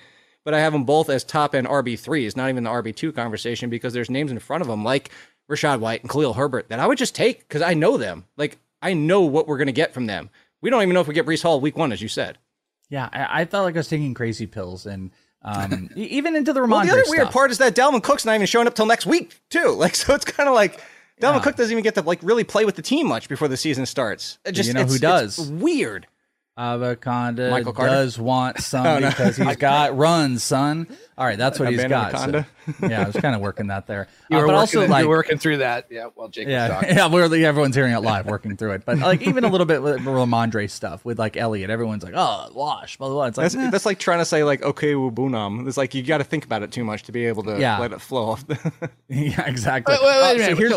but 0.50 0.54
I 0.54 0.60
have 0.62 0.74
them 0.74 0.84
both 0.84 1.10
as 1.10 1.24
top 1.24 1.54
end 1.54 1.68
RB3s, 1.68 2.36
not 2.36 2.50
even 2.50 2.64
the 2.64 2.70
RB2 2.70 3.14
conversation, 3.14 3.70
because 3.70 3.94
there's 3.94 4.10
names 4.10 4.32
in 4.32 4.40
front 4.40 4.62
of 4.62 4.68
them 4.68 4.84
like 4.84 5.12
Rachaad 5.50 5.80
White 5.80 6.02
and 6.02 6.10
Khalil 6.10 6.34
Herbert 6.34 6.70
that 6.70 6.80
I 6.80 6.88
would 6.88 6.98
just 6.98 7.16
take 7.16 7.40
because 7.40 7.62
I 7.62 7.74
know 7.74 7.98
them. 7.98 8.26
Like, 8.38 8.58
I 8.82 8.94
know 8.94 9.22
what 9.22 9.48
we're 9.48 9.58
going 9.58 9.68
to 9.68 9.72
get 9.72 9.94
from 9.94 10.08
them. 10.08 10.30
We 10.62 10.70
don't 10.70 10.82
even 10.82 10.94
know 10.94 11.02
if 11.02 11.08
we 11.08 11.14
get 11.14 11.26
Breece 11.26 11.44
Hall 11.44 11.60
week 11.62 11.78
one, 11.78 11.92
as 11.92 12.02
you 12.02 12.08
said. 12.08 12.38
Yeah, 12.90 13.10
I, 13.12 13.42
I 13.42 13.46
felt 13.46 13.66
like 13.66 13.76
I 13.76 13.80
was 13.80 13.88
taking 13.88 14.14
crazy 14.14 14.48
pills 14.48 14.86
and 14.86 15.12
um, 15.42 15.90
even 15.96 16.36
into 16.36 16.54
the 16.54 16.60
Rhamondre 16.60 16.70
well, 16.70 16.86
the 16.86 16.92
other 16.92 17.04
stuff. 17.04 17.18
weird 17.18 17.30
part 17.30 17.52
is 17.52 17.60
that 17.60 17.76
Dalvin 17.76 18.04
Cook's 18.04 18.26
not 18.26 18.36
even 18.36 18.48
showing 18.48 18.68
up 18.68 18.76
till 18.76 18.86
next 18.86 19.06
week, 19.06 19.40
too. 19.50 19.72
Like, 19.78 19.96
so 19.96 20.14
it's 20.14 20.26
kind 20.26 20.50
of 20.50 20.56
like 20.56 20.82
Dalvin 21.22 21.36
yeah. 21.36 21.40
Cook 21.40 21.56
doesn't 21.56 21.72
even 21.72 21.84
get 21.84 21.96
to 21.96 22.02
like 22.02 22.20
really 22.22 22.44
play 22.44 22.66
with 22.66 22.76
the 22.76 22.82
team 22.82 23.08
much 23.08 23.30
before 23.30 23.48
the 23.48 23.58
season 23.58 23.86
starts. 23.86 24.40
It 24.46 24.54
just 24.54 24.68
you 24.68 24.74
know 24.74 24.86
who 24.86 24.98
does? 24.98 25.50
weird. 25.52 26.08
Avoconda 26.60 27.52
Michael 27.52 27.72
Carter? 27.72 27.92
does 27.92 28.20
want 28.20 28.60
some 28.60 28.86
oh, 28.86 29.00
no. 29.00 29.10
because 29.10 29.38
he's 29.38 29.56
got 29.56 29.98
runs, 29.98 30.44
son. 30.44 30.88
All 31.18 31.26
right, 31.26 31.38
that's 31.38 31.58
what 31.58 31.70
he's 31.70 31.84
got. 31.86 32.18
So, 32.20 32.46
yeah, 32.88 33.04
I 33.04 33.06
was 33.06 33.16
kind 33.16 33.34
of 33.34 33.42
working 33.42 33.68
that 33.68 33.88
there. 33.88 34.08
You 34.30 34.38
uh, 34.38 34.42
were 34.42 34.48
but 34.48 34.54
working, 34.54 34.80
also 34.80 34.88
like 34.88 35.08
working 35.08 35.38
through 35.40 35.58
that. 35.58 35.88
Yeah, 35.90 36.10
well, 36.16 36.28
Jake 36.28 36.48
yeah, 36.48 36.86
yeah, 36.88 37.08
we're, 37.08 37.24
everyone's 37.24 37.76
hearing 37.76 37.94
it 37.94 38.00
live, 38.00 38.28
working 38.28 38.58
through 38.58 38.74
it. 38.74 38.86
But 38.86 39.00
like 39.00 39.24
even 39.24 39.44
a 39.44 39.48
little 39.48 39.66
bit 39.66 39.82
with 39.82 40.02
Rhamondre 40.02 40.70
stuff 40.70 41.04
with 41.04 41.18
like 41.18 41.36
Elliott, 41.36 41.72
everyone's 41.72 42.04
like, 42.04 42.14
oh, 42.16 42.52
wash, 42.54 42.98
blah 42.98 43.08
blah. 43.08 43.16
blah. 43.16 43.26
It's 43.26 43.38
like 43.38 43.52
that's, 43.52 43.56
eh. 43.56 43.70
that's, 43.72 43.86
like 43.88 43.98
trying 43.98 44.20
to 44.20 44.26
say 44.26 44.44
like 44.44 44.62
okay, 44.62 44.94
Bunam. 44.94 45.68
It's 45.68 45.78
like 45.78 45.96
you 45.96 46.04
got 46.04 46.20
to 46.20 46.24
think 46.24 46.46
about 46.46 46.62
it 46.62 46.72
too 46.72 46.84
much 46.84 47.04
to 47.04 47.12
be 47.12 47.26
able 47.26 47.42
to 47.44 47.60
yeah. 47.60 47.80
let 47.80 47.92
it 47.92 48.02
flow 48.02 48.30
off. 48.30 48.46
The 48.46 48.92
yeah, 49.08 49.48
exactly. 49.48 49.96
Wait, 49.96 50.04
wait, 50.04 50.38
wait, 50.38 50.42
uh, 50.42 50.46
so 50.46 50.56
here's. 50.56 50.74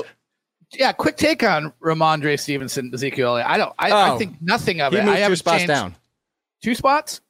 So, 0.72 0.78
yeah, 0.80 0.92
quick 0.92 1.16
take 1.16 1.42
on 1.42 1.72
Rhamondre 1.82 2.40
Stevenson, 2.40 2.90
Ezekiel. 2.94 3.34
I 3.34 3.58
don't. 3.58 3.74
I, 3.78 3.90
oh, 3.90 4.14
I 4.14 4.18
think 4.18 4.40
nothing 4.40 4.80
of 4.80 4.92
he 4.92 4.98
it. 4.98 5.04
Moved 5.04 5.18
I 5.18 5.28
two 5.28 5.36
spots 5.36 5.58
changed. 5.58 5.68
down 5.68 5.96
two 6.62 6.74
spots. 6.74 7.20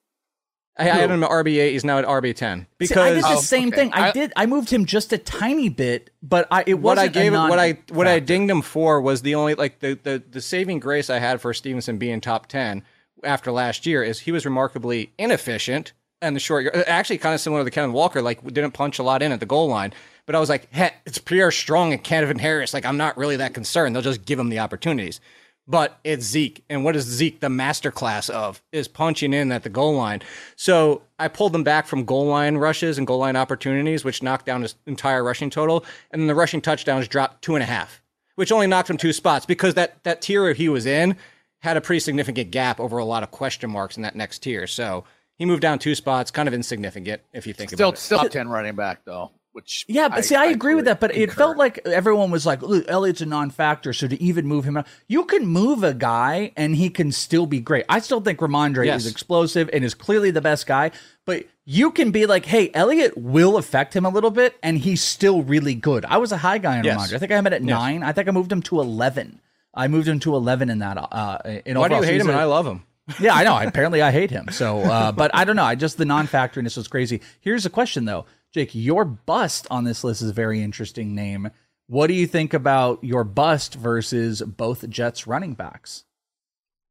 I, 0.78 0.84
I 0.84 0.94
had 0.94 1.10
him 1.10 1.22
at 1.22 1.30
RB 1.30 1.58
eight. 1.60 1.72
He's 1.72 1.84
now 1.84 1.98
at 1.98 2.06
RB 2.06 2.34
ten 2.34 2.66
because 2.78 2.94
See, 2.94 3.00
I 3.00 3.14
did 3.14 3.24
the 3.24 3.28
oh, 3.28 3.40
same 3.40 3.68
okay. 3.68 3.76
thing. 3.76 3.92
I, 3.92 4.08
I, 4.08 4.12
did. 4.12 4.32
I 4.36 4.46
moved 4.46 4.70
him 4.70 4.86
just 4.86 5.12
a 5.12 5.18
tiny 5.18 5.68
bit, 5.68 6.10
but 6.22 6.48
I 6.50 6.64
it 6.66 6.74
what 6.74 6.98
I 6.98 7.08
gave 7.08 7.32
what 7.32 7.58
I 7.58 7.78
what 7.90 8.06
I 8.06 8.20
dinged 8.20 8.50
him 8.50 8.62
for 8.62 9.00
was 9.00 9.22
the 9.22 9.34
only 9.34 9.54
like 9.54 9.80
the, 9.80 9.98
the 10.02 10.22
the 10.30 10.40
saving 10.40 10.80
grace 10.80 11.10
I 11.10 11.18
had 11.18 11.40
for 11.40 11.52
Stevenson 11.52 11.98
being 11.98 12.20
top 12.20 12.46
ten 12.46 12.84
after 13.22 13.52
last 13.52 13.84
year 13.84 14.02
is 14.02 14.20
he 14.20 14.32
was 14.32 14.46
remarkably 14.46 15.12
inefficient 15.18 15.92
and 16.22 16.34
the 16.34 16.40
short 16.40 16.64
year 16.64 16.84
actually 16.86 17.18
kind 17.18 17.34
of 17.34 17.40
similar 17.40 17.64
to 17.64 17.70
Ken 17.70 17.92
Walker 17.92 18.22
like 18.22 18.42
didn't 18.42 18.72
punch 18.72 18.98
a 18.98 19.02
lot 19.02 19.22
in 19.22 19.30
at 19.30 19.40
the 19.40 19.46
goal 19.46 19.68
line. 19.68 19.92
But 20.26 20.36
I 20.36 20.40
was 20.40 20.48
like, 20.48 20.72
hey, 20.72 20.92
it's 21.04 21.18
Pierre 21.18 21.50
Strong 21.50 21.92
and 21.92 22.02
Kevin 22.02 22.38
Harris. 22.38 22.74
Like 22.74 22.86
I'm 22.86 22.96
not 22.96 23.16
really 23.16 23.36
that 23.36 23.54
concerned. 23.54 23.94
They'll 23.94 24.02
just 24.02 24.24
give 24.24 24.38
him 24.38 24.48
the 24.48 24.60
opportunities 24.60 25.20
but 25.66 26.00
it's 26.04 26.24
Zeke. 26.24 26.64
And 26.68 26.84
what 26.84 26.96
is 26.96 27.04
Zeke 27.04 27.40
the 27.40 27.48
masterclass 27.48 28.28
of? 28.30 28.62
Is 28.72 28.88
punching 28.88 29.32
in 29.32 29.52
at 29.52 29.62
the 29.62 29.68
goal 29.68 29.94
line. 29.94 30.22
So 30.56 31.02
I 31.18 31.28
pulled 31.28 31.52
them 31.52 31.64
back 31.64 31.86
from 31.86 32.04
goal 32.04 32.26
line 32.26 32.56
rushes 32.56 32.98
and 32.98 33.06
goal 33.06 33.18
line 33.18 33.36
opportunities, 33.36 34.04
which 34.04 34.22
knocked 34.22 34.46
down 34.46 34.62
his 34.62 34.74
entire 34.86 35.22
rushing 35.22 35.50
total. 35.50 35.84
And 36.10 36.20
then 36.20 36.26
the 36.26 36.34
rushing 36.34 36.60
touchdowns 36.60 37.08
dropped 37.08 37.42
two 37.42 37.54
and 37.54 37.62
a 37.62 37.66
half, 37.66 38.02
which 38.34 38.52
only 38.52 38.66
knocked 38.66 38.90
him 38.90 38.96
two 38.96 39.12
spots 39.12 39.46
because 39.46 39.74
that, 39.74 40.02
that 40.04 40.22
tier 40.22 40.52
he 40.52 40.68
was 40.68 40.86
in 40.86 41.16
had 41.60 41.76
a 41.76 41.80
pretty 41.80 42.00
significant 42.00 42.50
gap 42.50 42.80
over 42.80 42.98
a 42.98 43.04
lot 43.04 43.22
of 43.22 43.30
question 43.30 43.70
marks 43.70 43.96
in 43.96 44.02
that 44.02 44.16
next 44.16 44.40
tier. 44.40 44.66
So 44.66 45.04
he 45.36 45.44
moved 45.44 45.62
down 45.62 45.78
two 45.78 45.94
spots, 45.94 46.32
kind 46.32 46.48
of 46.48 46.54
insignificant 46.54 47.22
if 47.32 47.46
you 47.46 47.52
think 47.52 47.70
still, 47.70 47.90
about 47.90 47.98
it. 47.98 48.00
Still, 48.00 48.18
uh, 48.18 48.22
top 48.24 48.32
10 48.32 48.48
running 48.48 48.74
back, 48.74 49.04
though 49.04 49.30
which 49.52 49.84
yeah, 49.86 50.08
but 50.08 50.18
I, 50.18 50.20
see, 50.22 50.34
I, 50.34 50.44
I 50.44 50.46
agree 50.46 50.74
with 50.74 50.86
that. 50.86 50.98
But 50.98 51.10
concur. 51.10 51.24
it 51.24 51.32
felt 51.32 51.56
like 51.58 51.78
everyone 51.86 52.30
was 52.30 52.46
like, 52.46 52.62
Elliott's 52.62 53.20
a 53.20 53.26
non-factor, 53.26 53.92
so 53.92 54.08
to 54.08 54.20
even 54.22 54.46
move 54.46 54.64
him, 54.64 54.82
you 55.08 55.24
can 55.24 55.46
move 55.46 55.84
a 55.84 55.92
guy 55.92 56.52
and 56.56 56.74
he 56.74 56.88
can 56.88 57.12
still 57.12 57.46
be 57.46 57.60
great." 57.60 57.84
I 57.88 58.00
still 58.00 58.22
think 58.22 58.38
Rhamondre 58.38 58.86
yes. 58.86 59.04
is 59.04 59.12
explosive 59.12 59.68
and 59.72 59.84
is 59.84 59.92
clearly 59.94 60.30
the 60.30 60.40
best 60.40 60.66
guy, 60.66 60.90
but 61.26 61.44
you 61.66 61.90
can 61.90 62.10
be 62.10 62.24
like, 62.24 62.46
"Hey, 62.46 62.70
Elliot 62.72 63.16
will 63.18 63.58
affect 63.58 63.94
him 63.94 64.06
a 64.06 64.08
little 64.08 64.30
bit, 64.30 64.56
and 64.62 64.78
he's 64.78 65.02
still 65.02 65.42
really 65.42 65.74
good." 65.74 66.06
I 66.06 66.16
was 66.16 66.32
a 66.32 66.38
high 66.38 66.58
guy 66.58 66.78
on 66.78 66.84
yes. 66.84 66.96
Rhamondre. 66.96 67.14
I 67.14 67.18
think 67.18 67.32
I 67.32 67.34
had 67.34 67.46
him 67.46 67.52
at 67.52 67.60
yes. 67.60 67.68
nine. 67.68 68.02
I 68.02 68.12
think 68.12 68.28
I 68.28 68.30
moved 68.30 68.50
him 68.50 68.62
to 68.62 68.80
eleven. 68.80 69.40
I 69.74 69.88
moved 69.88 70.08
him 70.08 70.18
to 70.20 70.34
eleven 70.34 70.70
in 70.70 70.78
that. 70.78 70.96
Uh, 70.96 71.38
in 71.66 71.78
Why 71.78 71.88
do 71.88 71.96
you 71.96 72.02
hate 72.02 72.12
season. 72.12 72.28
him 72.28 72.30
and 72.30 72.40
I 72.40 72.44
love 72.44 72.66
him? 72.66 72.84
yeah, 73.20 73.34
I 73.34 73.44
know. 73.44 73.58
Apparently, 73.68 74.00
I 74.00 74.12
hate 74.12 74.30
him. 74.30 74.48
So, 74.50 74.78
uh, 74.78 75.12
but 75.12 75.30
I 75.34 75.44
don't 75.44 75.56
know. 75.56 75.64
I 75.64 75.74
just 75.74 75.98
the 75.98 76.06
non-factoriness 76.06 76.78
was 76.78 76.88
crazy. 76.88 77.20
Here's 77.40 77.66
a 77.66 77.70
question 77.70 78.06
though 78.06 78.24
Jake, 78.52 78.74
your 78.74 79.04
bust 79.04 79.66
on 79.70 79.84
this 79.84 80.04
list 80.04 80.22
is 80.22 80.30
a 80.30 80.34
very 80.34 80.62
interesting 80.62 81.14
name. 81.14 81.50
What 81.86 82.06
do 82.06 82.14
you 82.14 82.26
think 82.26 82.54
about 82.54 83.02
your 83.02 83.24
bust 83.24 83.74
versus 83.74 84.42
both 84.42 84.88
Jets 84.88 85.26
running 85.26 85.54
backs? 85.54 86.04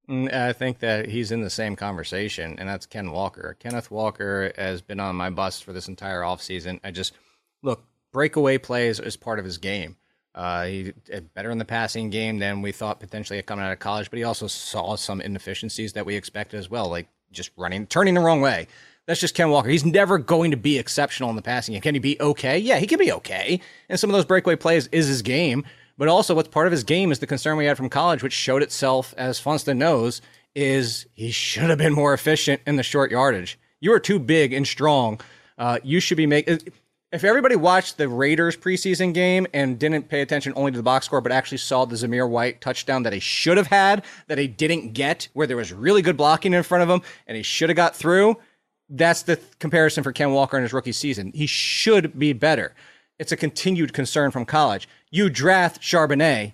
Mm, 0.09 0.33
I 0.33 0.53
think 0.53 0.79
that 0.79 1.07
he's 1.09 1.31
in 1.31 1.41
the 1.41 1.49
same 1.49 1.75
conversation, 1.75 2.57
and 2.57 2.67
that's 2.67 2.85
Ken 2.85 3.11
Walker. 3.11 3.55
Kenneth 3.59 3.91
Walker 3.91 4.51
has 4.57 4.81
been 4.81 4.99
on 4.99 5.15
my 5.15 5.29
bust 5.29 5.63
for 5.63 5.71
this 5.71 5.87
entire 5.87 6.21
offseason. 6.21 6.79
I 6.83 6.91
just 6.91 7.13
look, 7.61 7.83
breakaway 8.11 8.57
plays 8.57 8.99
is 8.99 9.15
part 9.15 9.39
of 9.39 9.45
his 9.45 9.57
game. 9.57 9.97
Uh, 10.33 10.65
he 10.65 10.93
better 11.33 11.51
in 11.51 11.57
the 11.57 11.65
passing 11.65 12.09
game 12.09 12.39
than 12.39 12.61
we 12.61 12.71
thought 12.71 12.99
potentially 12.99 13.41
coming 13.41 13.65
out 13.65 13.71
of 13.71 13.79
college, 13.79 14.09
but 14.09 14.17
he 14.17 14.23
also 14.23 14.47
saw 14.47 14.95
some 14.95 15.21
inefficiencies 15.21 15.93
that 15.93 16.05
we 16.05 16.15
expected 16.15 16.57
as 16.57 16.69
well, 16.69 16.89
like 16.89 17.07
just 17.31 17.51
running, 17.57 17.85
turning 17.85 18.13
the 18.13 18.21
wrong 18.21 18.41
way. 18.41 18.67
That's 19.11 19.19
just 19.19 19.35
Ken 19.35 19.49
Walker. 19.49 19.67
He's 19.67 19.83
never 19.83 20.17
going 20.17 20.51
to 20.51 20.57
be 20.57 20.79
exceptional 20.79 21.29
in 21.29 21.35
the 21.35 21.41
passing 21.41 21.73
game. 21.73 21.81
Can 21.81 21.95
he 21.95 21.99
be 21.99 22.15
okay? 22.21 22.57
Yeah, 22.57 22.77
he 22.77 22.87
can 22.87 22.97
be 22.97 23.11
okay. 23.11 23.59
And 23.89 23.99
some 23.99 24.09
of 24.09 24.13
those 24.13 24.23
breakaway 24.23 24.55
plays 24.55 24.87
is 24.93 25.09
his 25.09 25.21
game. 25.21 25.65
But 25.97 26.07
also, 26.07 26.33
what's 26.33 26.47
part 26.47 26.65
of 26.65 26.71
his 26.71 26.85
game 26.85 27.11
is 27.11 27.19
the 27.19 27.27
concern 27.27 27.57
we 27.57 27.65
had 27.65 27.75
from 27.75 27.89
college, 27.89 28.23
which 28.23 28.31
showed 28.31 28.63
itself, 28.63 29.13
as 29.17 29.37
Funston 29.37 29.77
knows, 29.77 30.21
is 30.55 31.07
he 31.13 31.29
should 31.29 31.69
have 31.69 31.77
been 31.77 31.91
more 31.91 32.13
efficient 32.13 32.61
in 32.65 32.77
the 32.77 32.83
short 32.83 33.11
yardage. 33.11 33.59
You 33.81 33.91
are 33.91 33.99
too 33.99 34.17
big 34.17 34.53
and 34.53 34.65
strong. 34.65 35.19
Uh, 35.57 35.79
you 35.83 35.99
should 35.99 36.15
be 36.15 36.25
making. 36.25 36.61
If 37.11 37.25
everybody 37.25 37.57
watched 37.57 37.97
the 37.97 38.07
Raiders 38.07 38.55
preseason 38.55 39.13
game 39.13 39.45
and 39.53 39.77
didn't 39.77 40.07
pay 40.07 40.21
attention 40.21 40.53
only 40.55 40.71
to 40.71 40.77
the 40.77 40.83
box 40.83 41.05
score, 41.05 41.19
but 41.19 41.33
actually 41.33 41.57
saw 41.57 41.83
the 41.83 41.97
Zamir 41.97 42.29
White 42.29 42.61
touchdown 42.61 43.03
that 43.03 43.11
he 43.11 43.19
should 43.19 43.57
have 43.57 43.67
had, 43.67 44.05
that 44.27 44.37
he 44.37 44.47
didn't 44.47 44.93
get, 44.93 45.27
where 45.33 45.47
there 45.47 45.57
was 45.57 45.73
really 45.73 46.01
good 46.01 46.15
blocking 46.15 46.53
in 46.53 46.63
front 46.63 46.83
of 46.83 46.89
him, 46.89 47.01
and 47.27 47.35
he 47.35 47.43
should 47.43 47.67
have 47.67 47.75
got 47.75 47.93
through, 47.93 48.37
that's 48.91 49.23
the 49.23 49.39
comparison 49.59 50.03
for 50.03 50.11
Ken 50.11 50.31
Walker 50.31 50.57
in 50.57 50.63
his 50.63 50.73
rookie 50.73 50.91
season. 50.91 51.31
He 51.33 51.47
should 51.47 52.17
be 52.19 52.33
better. 52.33 52.73
It's 53.17 53.31
a 53.31 53.37
continued 53.37 53.93
concern 53.93 54.31
from 54.31 54.45
college. 54.45 54.87
You 55.09 55.29
draft 55.29 55.81
Charbonnet 55.81 56.53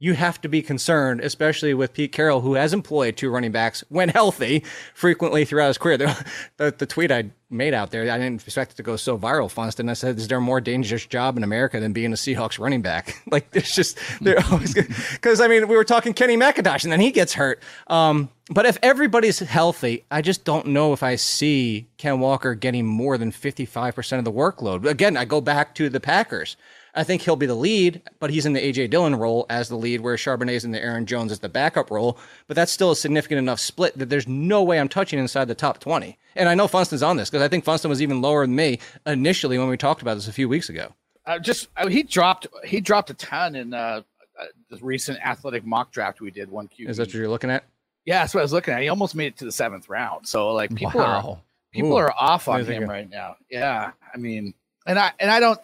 you 0.00 0.14
have 0.14 0.40
to 0.40 0.48
be 0.48 0.62
concerned, 0.62 1.20
especially 1.20 1.74
with 1.74 1.92
Pete 1.92 2.12
Carroll, 2.12 2.40
who 2.40 2.54
has 2.54 2.72
employed 2.72 3.16
two 3.16 3.30
running 3.30 3.50
backs 3.50 3.82
when 3.88 4.08
healthy 4.08 4.64
frequently 4.94 5.44
throughout 5.44 5.68
his 5.68 5.78
career. 5.78 5.98
The, 5.98 6.24
the, 6.58 6.74
the 6.78 6.86
tweet 6.86 7.10
I 7.10 7.30
made 7.50 7.74
out 7.74 7.90
there, 7.90 8.02
I 8.02 8.18
didn't 8.18 8.44
expect 8.44 8.72
it 8.72 8.76
to 8.76 8.82
go 8.82 8.96
so 8.96 9.18
viral, 9.18 9.50
Funston. 9.50 9.88
I 9.88 9.94
said, 9.94 10.18
is 10.18 10.28
there 10.28 10.38
a 10.38 10.40
more 10.40 10.60
dangerous 10.60 11.06
job 11.06 11.36
in 11.36 11.42
America 11.42 11.80
than 11.80 11.92
being 11.92 12.12
a 12.12 12.16
Seahawks 12.16 12.58
running 12.58 12.82
back? 12.82 13.20
like, 13.30 13.50
there's 13.50 13.74
just, 13.74 13.98
they're 14.20 14.42
always. 14.50 14.74
Because, 14.74 15.40
I 15.40 15.48
mean, 15.48 15.66
we 15.66 15.76
were 15.76 15.84
talking 15.84 16.12
Kenny 16.12 16.36
McIntosh, 16.36 16.84
and 16.84 16.92
then 16.92 17.00
he 17.00 17.10
gets 17.10 17.32
hurt. 17.32 17.62
Um, 17.88 18.28
but 18.50 18.66
if 18.66 18.78
everybody's 18.82 19.40
healthy, 19.40 20.04
I 20.10 20.22
just 20.22 20.44
don't 20.44 20.68
know 20.68 20.92
if 20.92 21.02
I 21.02 21.16
see 21.16 21.88
Ken 21.96 22.20
Walker 22.20 22.54
getting 22.54 22.86
more 22.86 23.18
than 23.18 23.32
55% 23.32 24.18
of 24.18 24.24
the 24.24 24.32
workload. 24.32 24.86
Again, 24.86 25.16
I 25.16 25.24
go 25.24 25.40
back 25.40 25.74
to 25.76 25.88
the 25.88 26.00
Packers. 26.00 26.56
I 26.94 27.04
think 27.04 27.22
he'll 27.22 27.36
be 27.36 27.46
the 27.46 27.54
lead, 27.54 28.02
but 28.18 28.30
he's 28.30 28.46
in 28.46 28.52
the 28.52 28.60
AJ 28.60 28.90
Dillon 28.90 29.14
role 29.16 29.46
as 29.48 29.68
the 29.68 29.76
lead, 29.76 30.00
where 30.00 30.16
Charbonnet's 30.16 30.64
in 30.64 30.70
the 30.70 30.82
Aaron 30.82 31.06
Jones 31.06 31.32
as 31.32 31.38
the 31.38 31.48
backup 31.48 31.90
role. 31.90 32.18
But 32.46 32.56
that's 32.56 32.72
still 32.72 32.90
a 32.90 32.96
significant 32.96 33.38
enough 33.38 33.60
split 33.60 33.98
that 33.98 34.08
there's 34.08 34.26
no 34.26 34.62
way 34.62 34.80
I'm 34.80 34.88
touching 34.88 35.18
inside 35.18 35.46
the 35.46 35.54
top 35.54 35.80
20. 35.80 36.18
And 36.36 36.48
I 36.48 36.54
know 36.54 36.66
Funston's 36.66 37.02
on 37.02 37.16
this 37.16 37.30
because 37.30 37.42
I 37.42 37.48
think 37.48 37.64
Funston 37.64 37.88
was 37.88 38.02
even 38.02 38.20
lower 38.20 38.44
than 38.44 38.56
me 38.56 38.78
initially 39.06 39.58
when 39.58 39.68
we 39.68 39.76
talked 39.76 40.02
about 40.02 40.14
this 40.14 40.28
a 40.28 40.32
few 40.32 40.48
weeks 40.48 40.68
ago. 40.68 40.94
Uh, 41.26 41.38
just 41.38 41.68
uh, 41.76 41.88
he 41.88 42.02
dropped 42.02 42.46
he 42.64 42.80
dropped 42.80 43.10
a 43.10 43.14
ton 43.14 43.54
in 43.54 43.74
uh, 43.74 44.00
uh, 44.40 44.44
the 44.70 44.78
recent 44.78 45.18
athletic 45.24 45.64
mock 45.64 45.90
draft 45.90 46.20
we 46.20 46.30
did. 46.30 46.50
One 46.50 46.68
Q. 46.68 46.88
Is 46.88 46.96
that 46.96 47.08
what 47.08 47.14
you're 47.14 47.28
looking 47.28 47.50
at? 47.50 47.64
Yeah, 48.06 48.20
that's 48.20 48.32
what 48.32 48.40
I 48.40 48.44
was 48.44 48.52
looking 48.52 48.72
at. 48.72 48.80
He 48.80 48.88
almost 48.88 49.14
made 49.14 49.26
it 49.26 49.36
to 49.38 49.44
the 49.44 49.52
seventh 49.52 49.90
round. 49.90 50.26
So 50.26 50.54
like 50.54 50.74
people 50.74 51.02
are 51.02 51.38
people 51.70 51.92
Ooh. 51.92 51.96
are 51.96 52.12
off 52.12 52.48
on 52.48 52.64
him 52.64 52.88
right 52.88 53.08
now. 53.10 53.36
Yeah, 53.50 53.90
I 54.14 54.16
mean, 54.16 54.54
and 54.86 54.98
I 54.98 55.12
and 55.20 55.30
I 55.30 55.40
don't, 55.40 55.60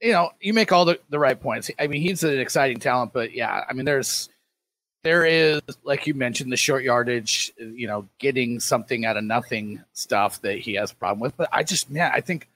you 0.00 0.12
know, 0.12 0.30
you 0.40 0.54
make 0.54 0.72
all 0.72 0.84
the 0.84 0.98
the 1.10 1.18
right 1.18 1.40
points. 1.40 1.70
I 1.78 1.86
mean, 1.86 2.02
he's 2.02 2.24
an 2.24 2.38
exciting 2.38 2.78
talent, 2.78 3.12
but 3.12 3.32
yeah, 3.32 3.64
I 3.68 3.72
mean, 3.72 3.84
there's 3.84 4.28
there 5.02 5.24
is 5.24 5.60
like 5.82 6.06
you 6.06 6.14
mentioned 6.14 6.52
the 6.52 6.56
short 6.56 6.82
yardage, 6.84 7.52
you 7.58 7.86
know, 7.86 8.08
getting 8.18 8.60
something 8.60 9.04
out 9.04 9.16
of 9.16 9.24
nothing 9.24 9.82
stuff 9.92 10.40
that 10.42 10.58
he 10.58 10.74
has 10.74 10.92
a 10.92 10.94
problem 10.94 11.20
with. 11.20 11.36
But 11.36 11.48
I 11.52 11.62
just 11.62 11.90
man, 11.90 12.10
I 12.14 12.20
think 12.20 12.48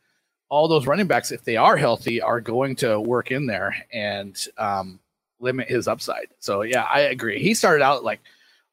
all 0.49 0.69
those 0.69 0.87
running 0.87 1.07
backs, 1.07 1.33
if 1.33 1.45
they 1.45 1.57
are 1.57 1.77
healthy, 1.77 2.21
are 2.21 2.41
going 2.41 2.77
to 2.77 3.01
work 3.01 3.31
in 3.31 3.47
there 3.47 3.75
and 3.93 4.37
um, 4.59 5.01
limit 5.41 5.69
his 5.69 5.89
upside. 5.89 6.29
So 6.39 6.63
yeah, 6.63 6.83
I 6.83 7.01
agree. 7.01 7.41
He 7.41 7.55
started 7.55 7.83
out 7.83 8.05
like 8.05 8.21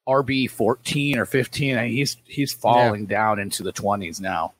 RB 0.07 0.49
fourteen 0.49 1.17
or 1.17 1.25
fifteen, 1.25 1.77
and 1.77 1.89
he's 1.89 2.17
he's 2.25 2.53
falling 2.53 3.05
down 3.05 3.39
into 3.39 3.63
the 3.63 3.71
twenties 3.71 4.19
now. 4.19 4.53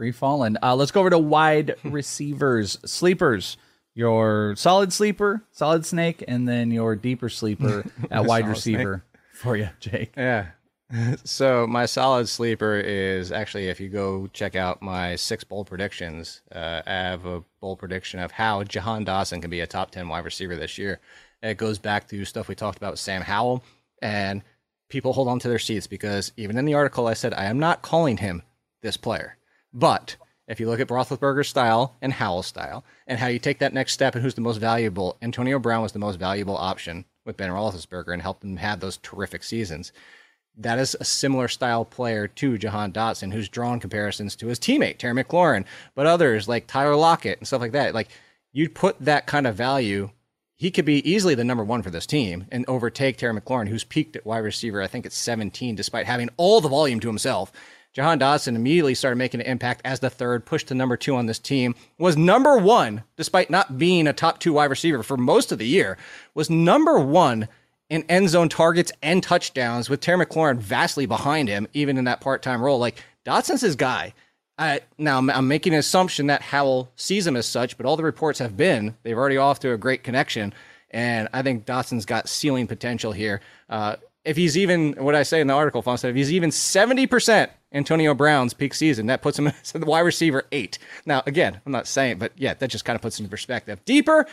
Free 0.00 0.12
falling. 0.12 0.56
Uh, 0.62 0.74
let's 0.76 0.92
go 0.92 1.00
over 1.00 1.10
to 1.10 1.18
wide 1.18 1.74
receivers, 1.84 2.78
sleepers. 2.86 3.58
Your 3.94 4.54
solid 4.56 4.94
sleeper, 4.94 5.44
solid 5.50 5.84
snake, 5.84 6.24
and 6.26 6.48
then 6.48 6.70
your 6.70 6.96
deeper 6.96 7.28
sleeper 7.28 7.84
at 8.10 8.24
wide 8.24 8.48
receiver 8.48 9.04
for 9.34 9.58
you, 9.58 9.68
Jake. 9.78 10.14
Yeah. 10.16 10.46
So 11.24 11.66
my 11.66 11.84
solid 11.84 12.30
sleeper 12.30 12.76
is 12.80 13.30
actually 13.30 13.68
if 13.68 13.78
you 13.78 13.90
go 13.90 14.26
check 14.32 14.56
out 14.56 14.80
my 14.80 15.16
six 15.16 15.44
bold 15.44 15.66
predictions, 15.66 16.40
uh, 16.50 16.80
I 16.86 16.90
have 16.90 17.26
a 17.26 17.44
bold 17.60 17.78
prediction 17.78 18.20
of 18.20 18.32
how 18.32 18.64
Jahan 18.64 19.04
Dotson 19.04 19.42
can 19.42 19.50
be 19.50 19.60
a 19.60 19.66
top 19.66 19.90
ten 19.90 20.08
wide 20.08 20.24
receiver 20.24 20.56
this 20.56 20.78
year. 20.78 20.98
And 21.42 21.50
it 21.50 21.58
goes 21.58 21.78
back 21.78 22.08
to 22.08 22.24
stuff 22.24 22.48
we 22.48 22.54
talked 22.54 22.78
about 22.78 22.92
with 22.92 23.00
Sam 23.00 23.20
Howell, 23.20 23.62
and 24.00 24.42
people 24.88 25.12
hold 25.12 25.28
on 25.28 25.38
to 25.40 25.48
their 25.48 25.58
seats 25.58 25.86
because 25.86 26.32
even 26.38 26.56
in 26.56 26.64
the 26.64 26.74
article 26.74 27.06
I 27.06 27.12
said 27.12 27.34
I 27.34 27.44
am 27.44 27.58
not 27.58 27.82
calling 27.82 28.16
him 28.16 28.42
this 28.82 28.96
player, 28.96 29.36
but 29.72 30.16
if 30.48 30.58
you 30.58 30.68
look 30.68 30.80
at 30.80 30.88
Roethlisberger's 30.88 31.48
style 31.48 31.96
and 32.02 32.12
Howell's 32.12 32.46
style, 32.46 32.84
and 33.06 33.18
how 33.18 33.28
you 33.28 33.38
take 33.38 33.60
that 33.60 33.74
next 33.74 33.92
step 33.92 34.14
and 34.14 34.22
who's 34.22 34.34
the 34.34 34.40
most 34.40 34.58
valuable, 34.58 35.16
Antonio 35.22 35.58
Brown 35.58 35.82
was 35.82 35.92
the 35.92 35.98
most 35.98 36.18
valuable 36.18 36.56
option 36.56 37.04
with 37.24 37.36
Ben 37.36 37.50
Roethlisberger 37.50 38.12
and 38.12 38.22
helped 38.22 38.42
him 38.42 38.56
have 38.56 38.80
those 38.80 38.96
terrific 38.96 39.44
seasons 39.44 39.92
that 40.60 40.78
is 40.78 40.96
a 40.98 41.04
similar 41.04 41.48
style 41.48 41.84
player 41.84 42.28
to 42.28 42.58
Jahan 42.58 42.92
Dotson, 42.92 43.32
who's 43.32 43.48
drawn 43.48 43.80
comparisons 43.80 44.36
to 44.36 44.46
his 44.48 44.58
teammate, 44.58 44.98
Terry 44.98 45.14
McLaurin, 45.14 45.64
but 45.94 46.06
others 46.06 46.48
like 46.48 46.66
Tyler 46.66 46.96
Lockett 46.96 47.38
and 47.38 47.46
stuff 47.46 47.60
like 47.60 47.72
that. 47.72 47.94
Like 47.94 48.08
you'd 48.52 48.74
put 48.74 48.98
that 49.00 49.26
kind 49.26 49.46
of 49.46 49.54
value, 49.54 50.10
he 50.56 50.70
could 50.70 50.84
be 50.84 51.08
easily 51.10 51.34
the 51.34 51.44
number 51.44 51.64
one 51.64 51.82
for 51.82 51.90
this 51.90 52.06
team 52.06 52.46
and 52.50 52.64
overtake 52.68 53.16
Terry 53.16 53.38
McLaurin, 53.38 53.68
who's 53.68 53.84
peaked 53.84 54.16
at 54.16 54.26
wide 54.26 54.38
receiver, 54.38 54.82
I 54.82 54.86
think 54.86 55.06
it's 55.06 55.16
17, 55.16 55.74
despite 55.74 56.06
having 56.06 56.28
all 56.36 56.60
the 56.60 56.68
volume 56.68 57.00
to 57.00 57.08
himself. 57.08 57.52
Jahan 57.92 58.20
Dotson 58.20 58.54
immediately 58.54 58.94
started 58.94 59.16
making 59.16 59.40
an 59.40 59.46
impact 59.46 59.80
as 59.84 59.98
the 59.98 60.10
third, 60.10 60.46
pushed 60.46 60.68
to 60.68 60.74
number 60.74 60.96
two 60.96 61.16
on 61.16 61.26
this 61.26 61.40
team, 61.40 61.74
was 61.98 62.16
number 62.16 62.56
one, 62.56 63.02
despite 63.16 63.50
not 63.50 63.78
being 63.78 64.06
a 64.06 64.12
top 64.12 64.38
two 64.38 64.52
wide 64.52 64.70
receiver 64.70 65.02
for 65.02 65.16
most 65.16 65.50
of 65.50 65.58
the 65.58 65.66
year, 65.66 65.98
was 66.34 66.48
number 66.48 67.00
one 67.00 67.48
in 67.88 68.04
end 68.08 68.28
zone 68.28 68.48
targets 68.48 68.92
and 69.02 69.22
touchdowns 69.22 69.90
with 69.90 70.00
Terry 70.00 70.24
McLaurin 70.24 70.58
vastly 70.58 71.04
behind 71.04 71.48
him, 71.48 71.66
even 71.72 71.98
in 71.98 72.04
that 72.04 72.20
part 72.20 72.42
time 72.42 72.62
role. 72.62 72.78
Like 72.78 73.02
Dotson's 73.24 73.62
his 73.62 73.76
guy. 73.76 74.14
I, 74.56 74.82
now 74.98 75.18
I'm, 75.18 75.48
making 75.48 75.72
an 75.72 75.78
assumption 75.78 76.26
that 76.26 76.42
Howell 76.42 76.92
sees 76.94 77.26
him 77.26 77.34
as 77.34 77.46
such, 77.46 77.78
but 77.78 77.86
all 77.86 77.96
the 77.96 78.04
reports 78.04 78.38
have 78.40 78.58
been 78.58 78.94
they've 79.02 79.16
already 79.16 79.38
off 79.38 79.60
to 79.60 79.72
a 79.72 79.78
great 79.78 80.04
connection, 80.04 80.52
and 80.90 81.28
I 81.32 81.42
think 81.42 81.64
Dotson's 81.64 82.04
got 82.04 82.28
ceiling 82.28 82.66
potential 82.66 83.12
here. 83.12 83.40
Uh, 83.70 83.96
if 84.22 84.36
he's 84.36 84.58
even 84.58 84.92
what 84.92 85.14
I 85.14 85.22
say 85.22 85.40
in 85.40 85.46
the 85.46 85.54
article, 85.54 85.80
Fon 85.80 85.96
said, 85.96 86.10
if 86.10 86.16
he's 86.16 86.32
even 86.32 86.50
seventy 86.50 87.06
percent 87.06 87.50
Antonio 87.72 88.14
Brown's 88.14 88.54
peak 88.54 88.74
season, 88.74 89.06
that 89.06 89.22
puts 89.22 89.38
him 89.38 89.46
as 89.62 89.72
the 89.72 89.86
wide 89.86 90.00
receiver 90.00 90.44
eight. 90.52 90.78
Now 91.06 91.22
again, 91.26 91.60
I'm 91.64 91.72
not 91.72 91.86
saying, 91.86 92.18
but 92.18 92.32
yeah, 92.36 92.54
that 92.54 92.68
just 92.68 92.84
kind 92.84 92.96
of 92.96 93.02
puts 93.02 93.18
into 93.18 93.30
perspective. 93.30 93.84
Deeper 93.84 94.26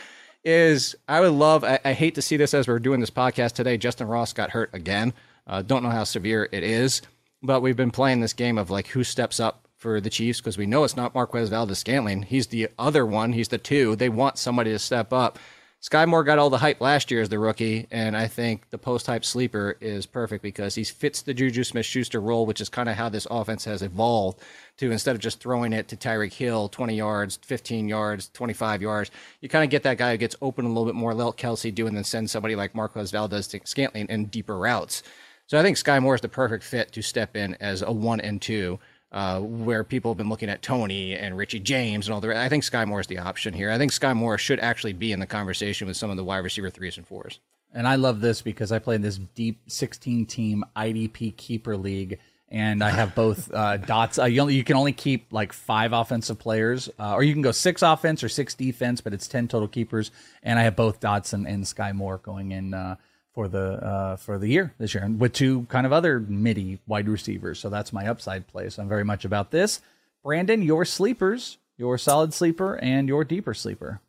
is 0.44 0.94
I 1.08 1.20
would 1.20 1.32
love. 1.32 1.64
I, 1.64 1.78
I 1.84 1.92
hate 1.92 2.14
to 2.16 2.22
see 2.22 2.36
this 2.36 2.54
as 2.54 2.68
we're 2.68 2.78
doing 2.78 3.00
this 3.00 3.10
podcast 3.10 3.52
today. 3.52 3.76
Justin 3.76 4.08
Ross 4.08 4.32
got 4.32 4.50
hurt 4.50 4.70
again. 4.72 5.12
Uh, 5.46 5.62
don't 5.62 5.82
know 5.82 5.90
how 5.90 6.04
severe 6.04 6.48
it 6.52 6.62
is, 6.62 7.02
but 7.42 7.60
we've 7.62 7.76
been 7.76 7.90
playing 7.90 8.20
this 8.20 8.32
game 8.32 8.58
of 8.58 8.70
like 8.70 8.88
who 8.88 9.02
steps 9.04 9.40
up 9.40 9.66
for 9.76 10.00
the 10.00 10.10
Chiefs 10.10 10.40
because 10.40 10.58
we 10.58 10.66
know 10.66 10.84
it's 10.84 10.96
not 10.96 11.14
Marquez 11.14 11.48
Valdes 11.48 11.78
Scantling. 11.78 12.22
He's 12.22 12.48
the 12.48 12.68
other 12.78 13.06
one. 13.06 13.32
He's 13.32 13.48
the 13.48 13.58
two. 13.58 13.96
They 13.96 14.08
want 14.08 14.36
somebody 14.36 14.70
to 14.72 14.78
step 14.78 15.12
up. 15.12 15.38
Sky 15.80 16.04
Moore 16.06 16.24
got 16.24 16.40
all 16.40 16.50
the 16.50 16.58
hype 16.58 16.80
last 16.80 17.08
year 17.08 17.22
as 17.22 17.28
the 17.28 17.38
rookie, 17.38 17.86
and 17.92 18.16
I 18.16 18.26
think 18.26 18.68
the 18.70 18.78
post 18.78 19.06
hype 19.06 19.24
sleeper 19.24 19.76
is 19.80 20.06
perfect 20.06 20.42
because 20.42 20.74
he 20.74 20.82
fits 20.82 21.22
the 21.22 21.32
Juju 21.32 21.62
Smith 21.62 21.86
Schuster 21.86 22.20
role, 22.20 22.46
which 22.46 22.60
is 22.60 22.68
kind 22.68 22.88
of 22.88 22.96
how 22.96 23.08
this 23.08 23.28
offense 23.30 23.64
has 23.64 23.80
evolved 23.80 24.40
to 24.78 24.90
instead 24.90 25.14
of 25.14 25.22
just 25.22 25.38
throwing 25.38 25.72
it 25.72 25.86
to 25.88 25.96
Tyreek 25.96 26.32
Hill 26.32 26.68
20 26.68 26.96
yards, 26.96 27.38
15 27.42 27.88
yards, 27.88 28.28
25 28.30 28.82
yards, 28.82 29.12
you 29.40 29.48
kind 29.48 29.62
of 29.62 29.70
get 29.70 29.84
that 29.84 29.98
guy 29.98 30.10
who 30.10 30.16
gets 30.16 30.34
open 30.42 30.64
a 30.64 30.68
little 30.68 30.84
bit 30.84 30.96
more, 30.96 31.14
let 31.14 31.36
Kelce 31.36 31.72
do, 31.72 31.86
and 31.86 31.96
then 31.96 32.02
send 32.02 32.28
somebody 32.28 32.56
like 32.56 32.74
Marquez 32.74 33.12
Valdes 33.12 33.46
to 33.46 33.60
Scantling 33.62 34.08
in 34.08 34.24
deeper 34.26 34.58
routes. 34.58 35.04
So 35.46 35.60
I 35.60 35.62
think 35.62 35.76
Sky 35.76 36.00
Moore 36.00 36.16
is 36.16 36.20
the 36.20 36.28
perfect 36.28 36.64
fit 36.64 36.90
to 36.92 37.02
step 37.02 37.36
in 37.36 37.56
as 37.60 37.82
a 37.82 37.92
one 37.92 38.20
and 38.20 38.42
two. 38.42 38.80
Uh, 39.10 39.40
where 39.40 39.84
people 39.84 40.10
have 40.10 40.18
been 40.18 40.28
looking 40.28 40.50
at 40.50 40.60
Toney 40.60 41.16
and 41.16 41.34
Richie 41.34 41.60
James 41.60 42.06
and 42.06 42.14
all 42.14 42.20
the. 42.20 42.38
I 42.38 42.50
think 42.50 42.62
Sky 42.62 42.84
Moore 42.84 43.00
is 43.00 43.06
the 43.06 43.16
option 43.16 43.54
here. 43.54 43.70
I 43.70 43.78
think 43.78 43.90
Sky 43.90 44.12
Moore 44.12 44.36
should 44.36 44.60
actually 44.60 44.92
be 44.92 45.12
in 45.12 45.18
the 45.18 45.26
conversation 45.26 45.86
with 45.86 45.96
some 45.96 46.10
of 46.10 46.18
the 46.18 46.24
wide 46.24 46.38
receiver 46.38 46.68
threes 46.68 46.98
and 46.98 47.06
fours. 47.06 47.40
And 47.72 47.86
I 47.86 47.96
love 47.96 48.20
this 48.20 48.42
because 48.42 48.72
I 48.72 48.78
play 48.78 48.96
in 48.96 49.02
this 49.02 49.18
deep 49.34 49.60
16 49.66 50.26
team 50.26 50.64
IDP 50.76 51.36
keeper 51.36 51.76
league. 51.76 52.18
And 52.50 52.82
I 52.82 52.90
have 52.90 53.14
both 53.14 53.52
uh, 53.52 53.76
dots. 53.86 54.18
Uh, 54.18 54.24
you, 54.24 54.40
only, 54.40 54.54
you 54.54 54.64
can 54.64 54.76
only 54.76 54.92
keep 54.92 55.32
like 55.32 55.52
five 55.52 55.92
offensive 55.92 56.38
players, 56.38 56.88
uh, 56.98 57.12
or 57.12 57.22
you 57.22 57.34
can 57.34 57.42
go 57.42 57.52
six 57.52 57.82
offense 57.82 58.24
or 58.24 58.28
six 58.30 58.54
defense, 58.54 59.02
but 59.02 59.12
it's 59.12 59.28
10 59.28 59.48
total 59.48 59.68
keepers. 59.68 60.10
And 60.42 60.58
I 60.58 60.62
have 60.62 60.74
both 60.74 60.98
Dots 61.00 61.34
and, 61.34 61.46
and 61.46 61.66
Sky 61.66 61.92
Moore 61.92 62.18
going 62.18 62.52
in 62.52 62.72
uh, 62.72 62.96
for 63.38 63.46
the 63.46 63.74
uh, 63.86 64.16
for 64.16 64.36
the 64.36 64.48
year 64.48 64.74
this 64.78 64.94
year, 64.94 65.04
and 65.04 65.20
with 65.20 65.32
two 65.32 65.62
kind 65.68 65.86
of 65.86 65.92
other 65.92 66.18
midi 66.18 66.80
wide 66.88 67.08
receivers. 67.08 67.60
So 67.60 67.68
that's 67.68 67.92
my 67.92 68.08
upside 68.08 68.48
play. 68.48 68.68
So 68.68 68.82
I'm 68.82 68.88
very 68.88 69.04
much 69.04 69.24
about 69.24 69.52
this. 69.52 69.80
Brandon, 70.24 70.60
your 70.60 70.84
sleepers, 70.84 71.56
your 71.76 71.98
solid 71.98 72.34
sleeper, 72.34 72.74
and 72.74 73.06
your 73.06 73.22
deeper 73.22 73.54
sleeper. 73.54 74.00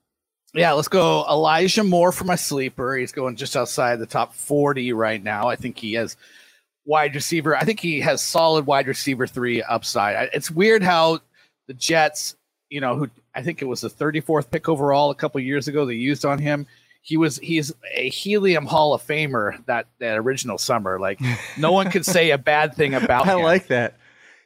Yeah, 0.55 0.71
let's 0.71 0.87
go 0.87 1.27
Elijah 1.29 1.83
Moore 1.83 2.11
for 2.11 2.23
my 2.23 2.37
sleeper. 2.37 2.97
He's 2.97 3.11
going 3.11 3.35
just 3.35 3.55
outside 3.55 3.99
the 3.99 4.07
top 4.07 4.33
40 4.33 4.93
right 4.93 5.23
now. 5.23 5.47
I 5.47 5.57
think 5.57 5.77
he 5.77 5.93
has 5.93 6.17
wide 6.83 7.13
receiver. 7.13 7.55
I 7.55 7.65
think 7.65 7.79
he 7.79 7.99
has 7.99 8.23
solid 8.23 8.65
wide 8.65 8.87
receiver 8.87 9.27
three 9.27 9.61
upside. 9.61 10.29
It's 10.33 10.49
weird 10.49 10.81
how 10.81 11.19
the 11.67 11.75
Jets, 11.75 12.35
you 12.71 12.81
know, 12.81 12.95
who 12.95 13.11
I 13.35 13.43
think 13.43 13.61
it 13.61 13.65
was 13.65 13.81
the 13.81 13.91
34th 13.91 14.49
pick 14.49 14.67
overall 14.67 15.11
a 15.11 15.15
couple 15.15 15.39
years 15.39 15.67
ago, 15.67 15.85
they 15.85 15.93
used 15.93 16.25
on 16.25 16.39
him. 16.39 16.65
He 17.01 17.17
was 17.17 17.37
he's 17.37 17.71
a 17.93 18.09
helium 18.09 18.65
Hall 18.65 18.93
of 18.93 19.05
Famer 19.05 19.63
that 19.65 19.87
that 19.99 20.17
original 20.17 20.57
summer. 20.57 20.99
Like 20.99 21.19
no 21.57 21.71
one 21.71 21.89
could 21.91 22.05
say 22.05 22.31
a 22.31 22.37
bad 22.37 22.75
thing 22.75 22.93
about 22.93 23.27
I 23.27 23.35
him. 23.37 23.43
like 23.43 23.67
that. 23.67 23.95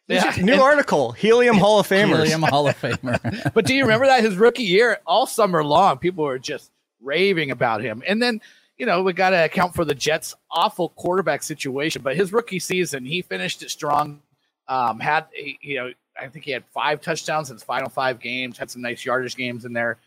Yeah, 0.08 0.36
New 0.40 0.54
and- 0.54 0.62
article: 0.62 1.12
Helium 1.14 1.58
Hall 1.58 1.80
of 1.80 1.88
Famer. 1.88 2.08
Helium 2.18 2.42
Hall 2.44 2.68
of 2.68 2.80
Famer. 2.80 3.52
but 3.54 3.66
do 3.66 3.74
you 3.74 3.84
remember 3.84 4.06
that 4.06 4.24
his 4.24 4.36
rookie 4.36 4.64
year, 4.64 5.00
all 5.08 5.26
summer 5.26 5.64
long, 5.64 5.98
people 5.98 6.24
were 6.26 6.40
just 6.40 6.72
raving 7.02 7.52
about 7.52 7.82
him. 7.82 8.04
And 8.08 8.22
then, 8.22 8.40
you 8.78 8.86
know, 8.86 9.02
we 9.04 9.14
got 9.14 9.32
to 9.32 9.44
account 9.46 9.76
for 9.76 9.84
the 9.86 9.96
Jets' 9.96 10.36
awful 10.52 10.90
quarterback 10.90 11.44
situation. 11.44 12.02
But 12.02 12.16
his 12.16 12.32
rookie 12.32 12.60
season, 12.60 13.06
he 13.06 13.22
finished 13.22 13.62
it 13.64 13.70
strong. 13.72 14.22
Um, 14.68 15.00
had 15.00 15.26
you 15.62 15.76
know, 15.78 15.92
I 16.22 16.28
think 16.28 16.46
he 16.46 16.52
had 16.52 16.64
five 16.74 17.02
touchdowns 17.02 17.50
in 17.50 17.56
his 17.56 17.64
final 17.64 17.90
five 17.90 18.20
games. 18.20 18.58
Had 18.58 18.70
some 18.72 18.82
nice 18.82 19.04
yardage 19.06 19.36
games 19.36 19.66
in 19.66 19.74
there. 19.74 19.98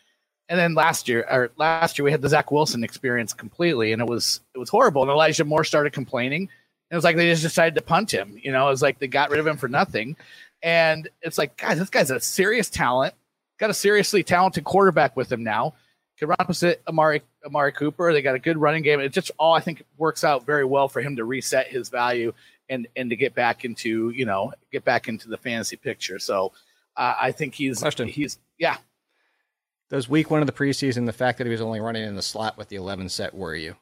And 0.48 0.58
then 0.58 0.74
last 0.74 1.08
year, 1.08 1.26
or 1.28 1.50
last 1.56 1.98
year, 1.98 2.04
we 2.04 2.12
had 2.12 2.22
the 2.22 2.28
Zach 2.28 2.52
Wilson 2.52 2.84
experience 2.84 3.32
completely, 3.32 3.92
and 3.92 4.00
it 4.00 4.08
was 4.08 4.40
it 4.54 4.58
was 4.58 4.68
horrible. 4.68 5.02
And 5.02 5.10
Elijah 5.10 5.44
Moore 5.44 5.64
started 5.64 5.92
complaining. 5.92 6.42
and 6.42 6.50
It 6.92 6.94
was 6.94 7.04
like 7.04 7.16
they 7.16 7.28
just 7.28 7.42
decided 7.42 7.74
to 7.74 7.82
punt 7.82 8.12
him. 8.12 8.38
You 8.40 8.52
know, 8.52 8.66
it 8.68 8.70
was 8.70 8.82
like 8.82 8.98
they 8.98 9.08
got 9.08 9.30
rid 9.30 9.40
of 9.40 9.46
him 9.46 9.56
for 9.56 9.68
nothing. 9.68 10.16
And 10.62 11.08
it's 11.22 11.38
like, 11.38 11.56
guys, 11.56 11.78
this 11.78 11.90
guy's 11.90 12.10
a 12.10 12.20
serious 12.20 12.70
talent. 12.70 13.14
Got 13.58 13.70
a 13.70 13.74
seriously 13.74 14.22
talented 14.22 14.64
quarterback 14.64 15.16
with 15.16 15.30
him 15.30 15.42
now. 15.42 15.74
Could 16.18 16.28
run 16.28 16.36
opposite 16.38 16.80
Amari 16.86 17.22
Amari 17.44 17.72
Cooper. 17.72 18.12
They 18.12 18.22
got 18.22 18.34
a 18.34 18.38
good 18.38 18.56
running 18.56 18.82
game. 18.82 19.00
It 19.00 19.12
just 19.12 19.30
all 19.38 19.52
I 19.52 19.60
think 19.60 19.84
works 19.98 20.24
out 20.24 20.46
very 20.46 20.64
well 20.64 20.88
for 20.88 21.02
him 21.02 21.16
to 21.16 21.24
reset 21.24 21.66
his 21.66 21.88
value 21.88 22.32
and 22.68 22.86
and 22.96 23.10
to 23.10 23.16
get 23.16 23.34
back 23.34 23.64
into 23.64 24.10
you 24.10 24.24
know 24.24 24.52
get 24.72 24.84
back 24.84 25.08
into 25.08 25.28
the 25.28 25.36
fantasy 25.36 25.76
picture. 25.76 26.18
So 26.18 26.52
uh, 26.96 27.14
I 27.20 27.32
think 27.32 27.54
he's 27.54 27.80
Question. 27.80 28.08
he's 28.08 28.38
yeah. 28.58 28.76
Does 29.88 30.08
week 30.08 30.30
one 30.30 30.40
of 30.40 30.46
the 30.46 30.52
preseason, 30.52 31.06
the 31.06 31.12
fact 31.12 31.38
that 31.38 31.46
he 31.46 31.50
was 31.50 31.60
only 31.60 31.80
running 31.80 32.02
in 32.04 32.16
the 32.16 32.22
slot 32.22 32.56
with 32.58 32.68
the 32.68 32.76
11 32.76 33.08
set 33.08 33.34
worry 33.34 33.64
you? 33.64 33.76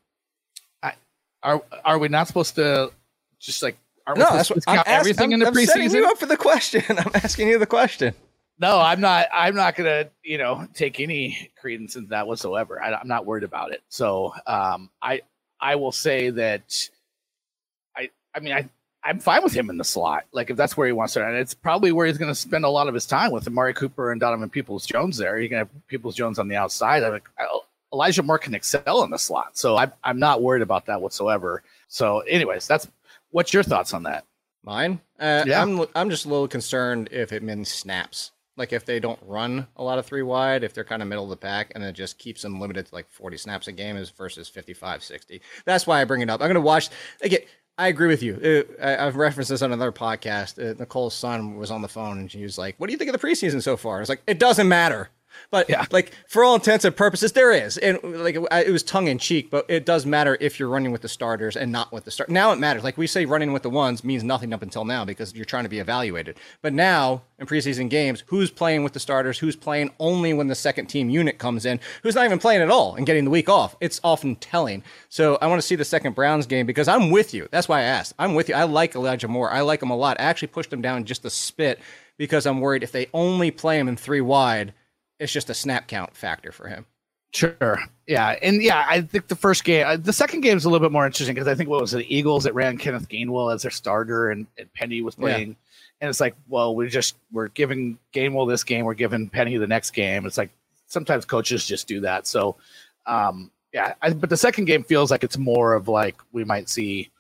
Are 1.43 1.63
are 1.85 1.99
we 1.99 2.09
not 2.09 2.27
supposed 2.27 2.55
to 2.55 2.91
just 3.39 3.63
like 3.63 3.77
are 4.07 4.15
we 4.15 4.21
No, 4.21 4.25
supposed 4.27 4.39
that's 4.39 4.51
what 4.51 4.65
I'm 4.67 4.79
asking. 4.79 4.93
everything 4.95 5.25
I'm, 5.25 5.33
in 5.35 5.41
the 5.41 5.47
I'm 5.49 5.55
setting 5.55 5.89
preseason? 5.91 5.95
you 5.95 6.07
up 6.09 6.17
for 6.19 6.27
the 6.27 6.39
question. 6.39 6.83
I'm 6.89 7.11
asking 7.15 7.49
you 7.49 7.59
the 7.59 7.67
question. 7.67 8.15
no, 8.59 8.81
I'm 8.81 9.01
not. 9.01 9.29
I'm 9.31 9.55
not 9.55 9.77
gonna, 9.77 10.09
you 10.23 10.39
know, 10.39 10.67
take 10.73 11.01
any 11.01 11.51
credence 11.61 11.97
in 11.97 12.07
that 12.09 12.27
whatsoever. 12.27 12.83
I, 12.83 12.99
am 12.99 13.09
not 13.09 13.27
worried 13.27 13.45
about 13.45 13.73
it. 13.73 13.83
So, 13.91 14.33
um, 14.47 14.89
I 15.03 15.21
I 15.61 15.77
will 15.77 15.93
say 15.93 16.31
that 16.31 16.89
I 17.95 18.09
I 18.35 18.41
mean 18.41 18.55
I 18.55 18.67
I'm 19.05 19.21
fine 19.21 19.43
with 19.43 19.53
him 19.53 19.69
in 19.69 19.77
the 19.77 19.85
slot. 19.85 20.25
Like 20.33 20.51
if 20.51 20.57
that's 20.57 20.77
where 20.77 20.87
he 20.87 20.93
wants 20.93 21.13
to, 21.15 21.27
and 21.27 21.37
it's 21.37 21.53
probably 21.53 21.93
where 21.93 22.07
he's 22.07 22.17
going 22.17 22.31
to 22.31 22.35
spend 22.35 22.65
a 22.65 22.71
lot 22.71 22.89
of 22.89 22.95
his 22.95 23.05
time 23.05 23.31
with 23.33 23.47
Amari 23.47 23.75
Cooper 23.75 24.11
and 24.11 24.21
Donovan 24.21 24.49
Peoples 24.49 24.87
Jones. 24.87 25.19
There, 25.19 25.39
you 25.39 25.49
can 25.49 25.59
have 25.59 25.69
Peoples 25.89 26.15
Jones 26.15 26.39
on 26.39 26.49
the 26.49 26.57
outside. 26.57 27.03
I 27.03 27.11
like 27.11 27.29
Elijah 27.93 28.23
Moore 28.23 28.39
can 28.39 28.55
excel 28.55 29.05
in 29.05 29.11
the 29.11 29.19
slot, 29.19 29.57
so 29.59 29.77
I'm 29.77 29.93
I'm 30.03 30.19
not 30.19 30.43
worried 30.43 30.63
about 30.63 30.87
that 30.87 31.01
whatsoever. 31.01 31.63
So, 31.89 32.21
anyways, 32.21 32.67
that's 32.67 32.89
what's 33.31 33.53
your 33.53 33.63
thoughts 33.63 33.93
on 33.93 34.05
that? 34.05 34.25
Mine, 34.63 35.01
uh, 35.21 35.45
yeah. 35.47 35.61
I'm 35.61 35.85
I'm 35.95 36.09
just 36.09 36.25
a 36.25 36.29
little 36.29 36.49
concerned 36.49 37.11
if 37.13 37.33
it 37.33 37.43
means 37.43 37.69
snaps. 37.69 38.33
Like 38.57 38.73
if 38.73 38.85
they 38.85 39.01
don't 39.01 39.19
run 39.27 39.67
a 39.77 39.83
lot 39.83 39.99
of 39.99 40.07
three 40.07 40.23
wide, 40.23 40.63
if 40.63 40.73
they're 40.73 40.85
kind 40.85 41.03
of 41.03 41.09
middle 41.09 41.25
of 41.25 41.31
the 41.31 41.37
pack, 41.37 41.73
and 41.75 41.83
it 41.83 41.93
just 41.93 42.19
keeps 42.19 42.43
them 42.43 42.61
limited 42.61 42.87
to 42.87 42.95
like 42.95 43.11
40 43.11 43.37
snaps 43.37 43.67
a 43.67 43.73
game 43.73 43.97
as 43.97 44.11
versus 44.11 44.49
55, 44.49 45.03
60. 45.03 45.41
That's 45.65 45.87
why 45.87 46.01
I 46.01 46.05
bring 46.05 46.23
it 46.23 46.31
up. 46.31 46.41
I'm 46.41 46.47
going 46.47 46.55
to 46.55 46.61
watch 46.61 46.89
again. 47.21 47.41
I 47.77 47.89
agree 47.89 48.07
with 48.07 48.23
you. 48.23 48.67
Uh, 48.81 48.85
I, 48.85 49.05
have 49.05 49.17
referenced 49.17 49.51
this 49.51 49.63
on 49.63 49.73
another 49.73 49.91
podcast. 49.91 50.59
Uh, 50.63 50.75
Nicole's 50.79 51.15
son 51.15 51.57
was 51.57 51.73
on 51.73 51.83
the 51.83 51.89
phone 51.89 52.19
and 52.19 52.31
she 52.31 52.43
was 52.43 52.57
like, 52.57 52.77
"What 52.79 52.87
do 52.87 52.93
you 52.93 52.99
think 52.99 53.13
of 53.13 53.21
the 53.21 53.27
preseason 53.27 53.63
so 53.63 53.77
far?" 53.77 53.97
I 53.97 54.01
was 54.01 54.09
like, 54.09 54.23
"It 54.27 54.39
doesn't 54.39 54.69
matter." 54.69 55.11
But 55.51 55.69
yeah. 55.69 55.87
like 55.91 56.13
for 56.29 56.45
all 56.45 56.55
intents 56.55 56.85
and 56.85 56.95
purposes, 56.95 57.33
there 57.33 57.53
is, 57.53 57.79
and 57.79 57.99
like 58.03 58.37
it 58.37 58.71
was 58.73 58.83
tongue 58.83 59.09
in 59.09 59.19
cheek, 59.19 59.51
but 59.51 59.65
it 59.69 59.87
does 59.87 60.07
matter 60.07 60.37
if 60.41 60.59
you're 60.59 60.69
running 60.69 60.93
with 60.93 61.03
the 61.03 61.09
starters 61.09 61.57
and 61.57 61.71
not 61.73 61.93
with 61.93 62.05
the 62.05 62.11
start. 62.11 62.31
Now 62.31 62.53
it 62.53 62.59
matters. 62.59 62.85
Like 62.85 62.99
we 62.99 63.07
say, 63.07 63.25
running 63.25 63.53
with 63.53 63.63
the 63.63 63.71
ones 63.71 64.05
means 64.05 64.25
nothing 64.25 64.53
up 64.53 64.63
until 64.63 64.85
now 64.85 65.05
because 65.05 65.35
you're 65.35 65.45
trying 65.45 65.65
to 65.65 65.69
be 65.71 65.79
evaluated. 65.79 66.37
But 66.63 66.73
now 66.73 67.23
in 67.39 67.47
preseason 67.47 67.91
games, 67.91 68.23
who's 68.27 68.51
playing 68.51 68.85
with 68.85 68.93
the 68.93 69.01
starters? 69.01 69.39
Who's 69.39 69.57
playing 69.57 69.91
only 69.99 70.33
when 70.33 70.49
the 70.49 70.55
second 70.55 70.87
team 70.87 71.11
unit 71.11 71.39
comes 71.39 71.67
in? 71.67 71.81
Who's 72.03 72.15
not 72.15 72.25
even 72.25 72.39
playing 72.39 72.63
at 72.63 72.71
all 72.71 72.95
and 72.95 73.07
getting 73.07 73.25
the 73.25 73.31
week 73.31 73.49
off? 73.49 73.77
It's 73.81 74.01
often 74.05 74.37
telling. 74.37 74.83
So 75.09 75.39
I 75.41 75.47
want 75.47 75.61
to 75.61 75.67
see 75.67 75.77
the 75.77 75.85
second 75.85 76.15
Browns 76.15 76.47
game 76.47 76.67
because 76.67 76.89
I'm 76.89 77.11
with 77.11 77.35
you. 77.35 77.49
That's 77.51 77.69
why 77.69 77.81
I 77.81 77.85
asked. 77.85 78.15
I'm 78.19 78.35
with 78.35 78.49
you. 78.49 78.55
I 78.55 78.65
like 78.65 78.95
Elijah 78.95 79.29
Moore. 79.29 79.51
I 79.51 79.61
like 79.63 79.83
him 79.83 79.91
a 79.91 79.97
lot. 79.97 80.21
I 80.21 80.25
actually 80.25 80.49
pushed 80.49 80.73
him 80.73 80.83
down 80.83 81.05
just 81.05 81.25
a 81.25 81.31
spit 81.31 81.81
because 82.17 82.47
I'm 82.47 82.61
worried 82.61 82.83
if 82.83 82.93
they 82.93 83.09
only 83.13 83.51
play 83.51 83.79
him 83.79 83.89
in 83.89 83.97
three 83.97 84.21
wide 84.21 84.73
it's 85.19 85.33
just 85.33 85.51
a 85.51 85.55
snap 85.55 85.89
count 85.89 86.17
factor 86.17 86.53
for 86.53 86.69
him. 86.69 86.87
Sure. 87.33 87.81
Yeah. 88.07 88.37
And 88.43 88.63
yeah, 88.63 88.87
I 88.89 89.01
think 89.01 89.27
the 89.27 89.35
first 89.35 89.65
game, 89.65 89.85
uh, 89.87 89.97
the 89.97 90.13
second 90.13 90.43
game 90.43 90.57
is 90.57 90.65
a 90.65 90.71
little 90.71 90.87
bit 90.87 90.93
more 90.93 91.05
interesting 91.05 91.35
because 91.35 91.49
I 91.49 91.57
think 91.57 91.69
what 91.69 91.81
was 91.81 91.93
it, 91.93 91.99
the 91.99 92.17
Eagles 92.17 92.45
that 92.45 92.55
ran 92.55 92.79
Kenneth 92.79 93.09
Gainwell 93.09 93.53
as 93.53 93.63
their 93.63 93.73
starter 93.73 94.31
and, 94.31 94.47
and 94.57 94.73
Penny 94.73 95.03
was 95.03 95.17
playing. 95.17 95.49
Yeah. 95.49 95.55
And 96.01 96.11
it's 96.11 96.21
like, 96.21 96.37
well, 96.49 96.77
we 96.77 96.89
just, 96.89 97.17
we're 97.33 97.49
giving 97.49 97.99
Gainwell 98.13 98.49
this 98.49 98.63
game, 98.63 98.85
we're 98.85 98.95
giving 98.95 99.29
Penny 99.29 99.57
the 99.57 99.67
next 99.67 99.91
game. 99.91 100.27
It's 100.27 100.39
like 100.39 100.51
sometimes 100.87 101.25
coaches 101.25 101.67
just 101.67 101.89
do 101.89 102.01
that. 102.01 102.29
So, 102.29 102.57
um, 103.07 103.51
yeah, 103.73 103.95
I, 104.01 104.13
but 104.13 104.31
the 104.31 104.37
second 104.37 104.67
game 104.67 104.85
feels 104.85 105.11
like 105.11 105.25
it's 105.25 105.39
more 105.39 105.75
of 105.75 105.89
like 105.89 106.17
we 106.33 106.45
might 106.45 106.69
see 106.69 107.11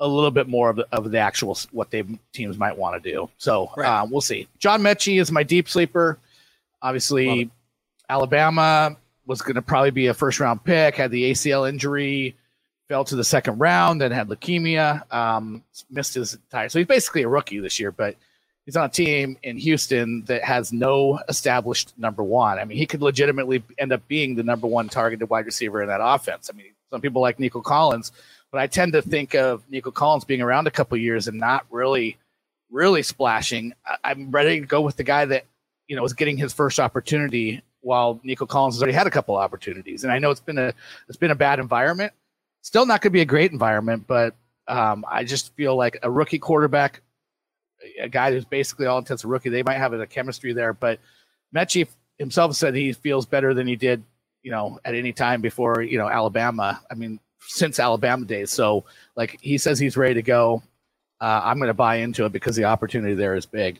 a 0.00 0.08
little 0.08 0.30
bit 0.30 0.48
more 0.48 0.70
of 0.70 0.76
the, 0.76 0.88
of 0.92 1.10
the 1.10 1.18
actual 1.18 1.58
what 1.72 1.90
they 1.90 2.04
teams 2.32 2.56
might 2.56 2.76
want 2.76 3.02
to 3.02 3.10
do. 3.10 3.28
So 3.36 3.70
right. 3.76 4.00
uh, 4.00 4.06
we'll 4.10 4.22
see. 4.22 4.48
John 4.58 4.80
Metchie 4.80 5.20
is 5.20 5.30
my 5.30 5.42
deep 5.42 5.68
sleeper. 5.68 6.18
Obviously, 6.82 7.50
Alabama 8.08 8.96
was 9.26 9.40
going 9.40 9.54
to 9.54 9.62
probably 9.62 9.90
be 9.90 10.08
a 10.08 10.14
first 10.14 10.40
round 10.40 10.64
pick, 10.64 10.96
had 10.96 11.10
the 11.10 11.30
ACL 11.30 11.68
injury, 11.68 12.36
fell 12.88 13.04
to 13.04 13.16
the 13.16 13.24
second 13.24 13.58
round, 13.58 14.00
then 14.00 14.10
had 14.10 14.28
leukemia, 14.28 15.10
um, 15.12 15.62
missed 15.90 16.14
his 16.14 16.34
entire. 16.34 16.68
So 16.68 16.78
he's 16.78 16.88
basically 16.88 17.22
a 17.22 17.28
rookie 17.28 17.60
this 17.60 17.78
year, 17.78 17.92
but 17.92 18.16
he's 18.66 18.76
on 18.76 18.84
a 18.84 18.88
team 18.88 19.38
in 19.42 19.56
Houston 19.56 20.24
that 20.26 20.44
has 20.44 20.72
no 20.72 21.20
established 21.28 21.94
number 21.96 22.22
one. 22.22 22.58
I 22.58 22.64
mean, 22.64 22.78
he 22.78 22.86
could 22.86 23.00
legitimately 23.00 23.62
end 23.78 23.92
up 23.92 24.06
being 24.08 24.34
the 24.34 24.42
number 24.42 24.66
one 24.66 24.88
targeted 24.88 25.30
wide 25.30 25.46
receiver 25.46 25.80
in 25.82 25.88
that 25.88 26.00
offense. 26.02 26.50
I 26.52 26.56
mean, 26.56 26.72
some 26.90 27.00
people 27.00 27.22
like 27.22 27.38
Nico 27.38 27.60
Collins, 27.60 28.12
but 28.50 28.60
I 28.60 28.66
tend 28.66 28.92
to 28.92 29.02
think 29.02 29.34
of 29.34 29.62
Nico 29.70 29.90
Collins 29.90 30.24
being 30.24 30.42
around 30.42 30.66
a 30.66 30.70
couple 30.70 30.98
years 30.98 31.28
and 31.28 31.38
not 31.38 31.64
really, 31.70 32.18
really 32.70 33.02
splashing. 33.02 33.72
I'm 34.04 34.30
ready 34.30 34.60
to 34.60 34.66
go 34.66 34.82
with 34.82 34.96
the 34.96 35.04
guy 35.04 35.24
that 35.24 35.46
you 35.92 35.96
know 35.96 36.02
was 36.02 36.14
getting 36.14 36.38
his 36.38 36.54
first 36.54 36.80
opportunity 36.80 37.60
while 37.82 38.18
Nico 38.24 38.46
Collins 38.46 38.76
has 38.76 38.82
already 38.82 38.96
had 38.96 39.06
a 39.06 39.10
couple 39.10 39.36
opportunities. 39.36 40.04
And 40.04 40.12
I 40.12 40.18
know 40.18 40.30
it's 40.30 40.40
been 40.40 40.56
a 40.56 40.72
it's 41.06 41.18
been 41.18 41.32
a 41.32 41.34
bad 41.34 41.58
environment. 41.58 42.14
Still 42.62 42.86
not 42.86 43.02
going 43.02 43.10
to 43.10 43.14
be 43.14 43.20
a 43.20 43.26
great 43.26 43.52
environment, 43.52 44.06
but 44.06 44.34
um, 44.68 45.04
I 45.06 45.22
just 45.22 45.54
feel 45.54 45.76
like 45.76 45.98
a 46.02 46.10
rookie 46.10 46.38
quarterback, 46.38 47.02
a 48.00 48.08
guy 48.08 48.30
who's 48.30 48.46
basically 48.46 48.86
all 48.86 48.96
intents 48.96 49.22
a 49.24 49.28
rookie, 49.28 49.50
they 49.50 49.62
might 49.62 49.76
have 49.76 49.92
a 49.92 50.06
chemistry 50.06 50.54
there. 50.54 50.72
But 50.72 50.98
Metchie 51.54 51.86
himself 52.18 52.56
said 52.56 52.74
he 52.74 52.94
feels 52.94 53.26
better 53.26 53.52
than 53.52 53.66
he 53.66 53.76
did, 53.76 54.02
you 54.42 54.50
know, 54.50 54.80
at 54.86 54.94
any 54.94 55.12
time 55.12 55.42
before, 55.42 55.82
you 55.82 55.98
know, 55.98 56.08
Alabama. 56.08 56.80
I 56.90 56.94
mean, 56.94 57.20
since 57.40 57.78
Alabama 57.78 58.24
days. 58.24 58.50
So, 58.50 58.84
like, 59.14 59.36
he 59.42 59.58
says 59.58 59.78
he's 59.78 59.98
ready 59.98 60.14
to 60.14 60.22
go. 60.22 60.62
Uh, 61.20 61.42
I'm 61.44 61.58
going 61.58 61.68
to 61.68 61.74
buy 61.74 61.96
into 61.96 62.24
it 62.24 62.32
because 62.32 62.56
the 62.56 62.64
opportunity 62.64 63.12
there 63.12 63.34
is 63.34 63.44
big. 63.44 63.78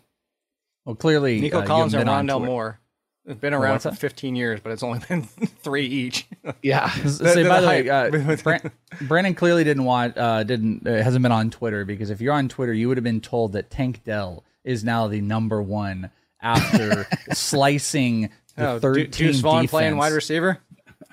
Well, 0.85 0.97
clearly, 0.97 1.41
Nico 1.41 1.61
uh, 1.61 1.67
Collins 1.67 1.95
and 1.95 2.09
Rondale 2.09 2.45
Moore. 2.45 2.81
It's 3.25 3.39
been 3.39 3.55
around 3.55 3.79
for 3.81 3.93
15 3.93 4.35
years, 4.35 4.61
but 4.61 4.73
it's 4.73 4.83
only 4.83 4.99
been 5.09 5.23
three 5.23 5.87
each. 5.87 6.27
yeah. 6.63 6.91
Say, 7.07 7.47
by 7.47 7.61
the 7.61 7.69
way, 7.69 7.89
uh, 7.89 8.69
Brandon 9.03 9.35
clearly 9.35 9.63
didn't 9.63 9.85
want, 9.85 10.19
uh, 10.19 10.43
didn't, 10.43 10.87
uh, 10.87 11.03
hasn't 11.03 11.23
been 11.23 11.33
on 11.33 11.51
Twitter 11.51 11.85
because 11.85 12.11
if 12.11 12.21
you're 12.21 12.35
on 12.35 12.49
Twitter, 12.49 12.73
you 12.73 12.89
would 12.89 12.97
have 12.97 13.05
been 13.05 13.21
told 13.21 13.53
that 13.53 13.71
Tank 13.71 14.03
Dell 14.05 14.43
is 14.65 14.83
now 14.83 15.07
the 15.07 15.21
number 15.21 15.63
one 15.63 16.11
after 16.41 17.07
slicing 17.33 18.31
the 18.57 18.71
oh, 18.71 18.79
13 18.81 19.11
Deuce 19.11 19.39
Vaughn 19.39 19.63
defense. 19.63 19.71
playing 19.71 19.97
wide 19.97 20.13
receiver. 20.13 20.59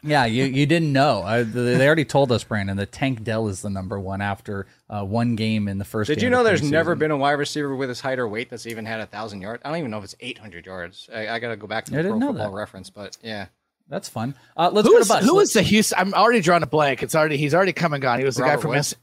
Yeah, 0.04 0.26
you, 0.26 0.46
you 0.46 0.66
didn't 0.66 0.94
know. 0.94 1.22
Uh, 1.24 1.44
they 1.46 1.86
already 1.86 2.06
told 2.06 2.32
us, 2.32 2.44
Brandon, 2.44 2.78
that 2.78 2.92
Tank 2.92 3.24
Dell 3.24 3.48
is 3.48 3.62
the 3.62 3.70
number 3.70 4.00
one 4.00 4.22
after 4.22 4.68
uh, 4.90 5.04
one 5.04 5.36
game 5.36 5.68
in 5.68 5.78
the 5.78 5.86
first. 5.86 6.08
Did 6.08 6.22
you 6.22 6.30
know 6.30 6.44
there's 6.44 6.64
never 6.64 6.96
been 6.96 7.12
a 7.12 7.18
wide 7.18 7.34
receiver 7.34 7.76
with 7.76 7.90
his 7.90 8.00
height 8.00 8.20
or 8.20 8.28
weight 8.28 8.50
that's 8.50 8.66
even 8.66 8.86
had 8.86 9.00
a 9.00 9.06
thousand 9.06 9.42
yards? 9.42 9.62
I 9.66 9.70
don't 9.70 9.80
even 9.80 9.92
know 9.92 9.98
if 9.98 10.04
it's 10.04 10.16
800 10.20 10.66
yards. 10.66 11.10
I, 11.14 11.28
I 11.28 11.40
got 11.40 11.50
to 11.50 11.58
go 11.58 11.68
back 11.68 11.86
to 11.86 11.92
the 11.92 12.02
Pro 12.02 12.20
Football 12.20 12.34
that. 12.34 12.52
Reference, 12.52 12.90
but 12.90 13.18
yeah. 13.22 13.48
That's 13.90 14.08
fun. 14.08 14.36
Uh, 14.56 14.70
let's 14.72 14.88
who 14.88 14.94
go 14.94 15.00
is, 15.00 15.08
to 15.08 15.14
Bus. 15.14 15.26
Who 15.26 15.40
is 15.40 15.54
the 15.54 15.64
Houston? 15.64 15.98
I'm 16.00 16.14
already 16.14 16.42
drawing 16.42 16.64
a 16.64 16.68
blank. 16.68 17.02
It's 17.02 17.16
already 17.16 17.38
he's 17.38 17.56
already 17.56 17.74
come 17.74 17.94
and 17.94 18.02
gone. 18.02 18.20
He 18.20 18.26
was 18.26 18.36
the 18.36 18.44
Robert 18.44 18.58
guy 18.58 18.62
from 18.62 18.76
S. 18.76 18.96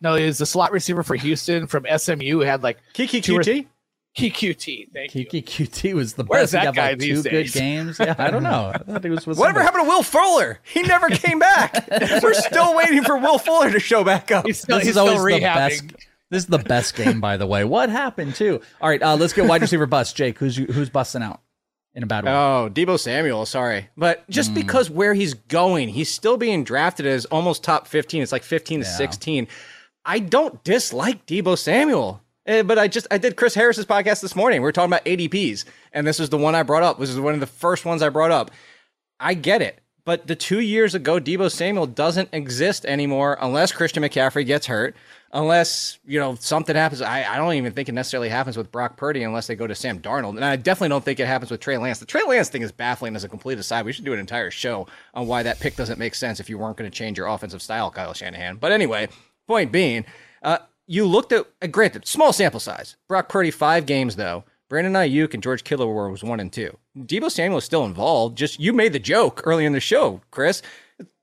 No, 0.00 0.14
he 0.14 0.26
was 0.26 0.38
the 0.38 0.46
slot 0.46 0.70
receiver 0.70 1.02
for 1.02 1.16
Houston 1.16 1.66
from 1.66 1.86
SMU. 1.96 2.30
Who 2.30 2.40
had 2.40 2.62
like 2.62 2.78
Keke 2.94 3.20
Coutee. 3.20 3.66
QT. 4.18 4.92
Thank 4.92 5.12
Keke 5.12 5.32
you. 5.32 5.42
QT 5.42 5.94
was 5.94 6.14
the 6.14 6.24
Where's 6.24 6.52
best. 6.52 6.64
That 6.64 6.74
guy 6.74 6.90
like 6.90 6.98
two 6.98 7.22
days? 7.22 7.52
good 7.52 7.58
games. 7.58 7.98
Yeah, 7.98 8.14
I 8.18 8.30
don't 8.30 8.42
know. 8.42 8.72
I 8.74 8.78
thought 8.78 9.04
he 9.04 9.10
was. 9.10 9.26
Whatever 9.26 9.62
happened 9.62 9.84
to 9.84 9.88
Will 9.88 10.02
Fuller? 10.02 10.60
He 10.62 10.82
never 10.82 11.08
came 11.10 11.38
back. 11.38 11.88
We're 12.22 12.34
still 12.34 12.74
waiting 12.76 13.02
for 13.04 13.16
Will 13.16 13.38
Fuller 13.38 13.70
to 13.70 13.80
show 13.80 14.04
back 14.04 14.30
up. 14.30 14.46
He's 14.46 14.60
still, 14.60 14.78
this 14.78 14.86
he's 14.86 14.90
is 14.92 14.96
always 14.96 15.22
the 15.22 15.40
best. 15.40 15.84
This 16.30 16.42
is 16.42 16.46
the 16.46 16.58
best 16.58 16.94
game, 16.94 17.20
by 17.20 17.38
the 17.38 17.46
way. 17.46 17.64
What 17.64 17.88
happened 17.88 18.34
to? 18.36 18.60
All 18.80 18.88
right, 18.88 19.02
uh, 19.02 19.16
let's 19.16 19.32
get 19.32 19.46
wide 19.46 19.62
receiver 19.62 19.86
bust. 19.86 20.14
Jake, 20.14 20.38
who's 20.38 20.56
who's 20.56 20.90
busting 20.90 21.22
out 21.22 21.40
in 21.94 22.02
a 22.02 22.06
bad 22.06 22.24
way? 22.24 22.32
Oh, 22.32 22.68
Deebo 22.70 22.98
Samuel. 22.98 23.46
Sorry, 23.46 23.88
but 23.96 24.28
just 24.28 24.50
mm. 24.50 24.56
because 24.56 24.90
where 24.90 25.14
he's 25.14 25.34
going, 25.34 25.88
he's 25.88 26.12
still 26.12 26.36
being 26.36 26.64
drafted 26.64 27.06
as 27.06 27.24
almost 27.26 27.64
top 27.64 27.86
fifteen. 27.86 28.22
It's 28.22 28.32
like 28.32 28.42
fifteen 28.42 28.80
to 28.80 28.86
sixteen. 28.86 29.48
I 30.04 30.18
don't 30.18 30.62
dislike 30.64 31.26
Deebo 31.26 31.56
Samuel. 31.56 32.22
Eh, 32.48 32.62
but 32.62 32.78
I 32.78 32.88
just 32.88 33.06
I 33.10 33.18
did 33.18 33.36
Chris 33.36 33.54
Harris's 33.54 33.84
podcast 33.84 34.22
this 34.22 34.34
morning. 34.34 34.62
We 34.62 34.64
were 34.64 34.72
talking 34.72 34.90
about 34.90 35.04
ADPs, 35.04 35.66
and 35.92 36.06
this 36.06 36.18
is 36.18 36.30
the 36.30 36.38
one 36.38 36.54
I 36.54 36.62
brought 36.62 36.82
up. 36.82 36.98
This 36.98 37.10
is 37.10 37.20
one 37.20 37.34
of 37.34 37.40
the 37.40 37.46
first 37.46 37.84
ones 37.84 38.02
I 38.02 38.08
brought 38.08 38.30
up. 38.30 38.50
I 39.20 39.34
get 39.34 39.60
it, 39.60 39.80
but 40.06 40.26
the 40.26 40.34
two 40.34 40.60
years 40.60 40.94
ago, 40.94 41.20
Deebo 41.20 41.50
Samuel 41.50 41.86
doesn't 41.86 42.30
exist 42.32 42.86
anymore 42.86 43.36
unless 43.42 43.70
Christian 43.70 44.02
McCaffrey 44.02 44.46
gets 44.46 44.64
hurt, 44.64 44.96
unless 45.30 45.98
you 46.06 46.18
know 46.18 46.36
something 46.36 46.74
happens. 46.74 47.02
I, 47.02 47.34
I 47.34 47.36
don't 47.36 47.52
even 47.52 47.72
think 47.72 47.90
it 47.90 47.92
necessarily 47.92 48.30
happens 48.30 48.56
with 48.56 48.72
Brock 48.72 48.96
Purdy 48.96 49.24
unless 49.24 49.46
they 49.46 49.54
go 49.54 49.66
to 49.66 49.74
Sam 49.74 50.00
Darnold, 50.00 50.36
and 50.36 50.44
I 50.44 50.56
definitely 50.56 50.88
don't 50.88 51.04
think 51.04 51.20
it 51.20 51.26
happens 51.26 51.50
with 51.50 51.60
Trey 51.60 51.76
Lance. 51.76 51.98
The 51.98 52.06
Trey 52.06 52.22
Lance 52.26 52.48
thing 52.48 52.62
is 52.62 52.72
baffling 52.72 53.14
as 53.14 53.24
a 53.24 53.28
complete 53.28 53.58
aside. 53.58 53.84
We 53.84 53.92
should 53.92 54.06
do 54.06 54.14
an 54.14 54.20
entire 54.20 54.50
show 54.50 54.86
on 55.12 55.26
why 55.26 55.42
that 55.42 55.60
pick 55.60 55.76
doesn't 55.76 55.98
make 55.98 56.14
sense 56.14 56.40
if 56.40 56.48
you 56.48 56.56
weren't 56.56 56.78
going 56.78 56.90
to 56.90 56.96
change 56.96 57.18
your 57.18 57.26
offensive 57.26 57.60
style, 57.60 57.90
Kyle 57.90 58.14
Shanahan. 58.14 58.56
But 58.56 58.72
anyway, 58.72 59.10
point 59.46 59.70
being. 59.70 60.06
Uh, 60.42 60.58
you 60.88 61.06
looked 61.06 61.32
at, 61.32 61.46
uh, 61.62 61.68
granted, 61.68 62.06
small 62.06 62.32
sample 62.32 62.58
size. 62.58 62.96
Brock 63.06 63.28
Purdy, 63.28 63.52
five 63.52 63.86
games 63.86 64.16
though. 64.16 64.44
Brandon 64.68 64.94
Aiyuk 64.94 65.32
and 65.32 65.42
George 65.42 65.64
Kittle 65.64 65.86
were 65.86 66.10
was 66.10 66.24
one 66.24 66.40
and 66.40 66.52
two. 66.52 66.76
Deebo 66.96 67.30
Samuel 67.30 67.58
is 67.58 67.64
still 67.64 67.84
involved. 67.84 68.36
Just 68.36 68.58
you 68.58 68.72
made 68.72 68.92
the 68.92 68.98
joke 68.98 69.42
earlier 69.44 69.66
in 69.66 69.72
the 69.72 69.80
show, 69.80 70.20
Chris. 70.30 70.62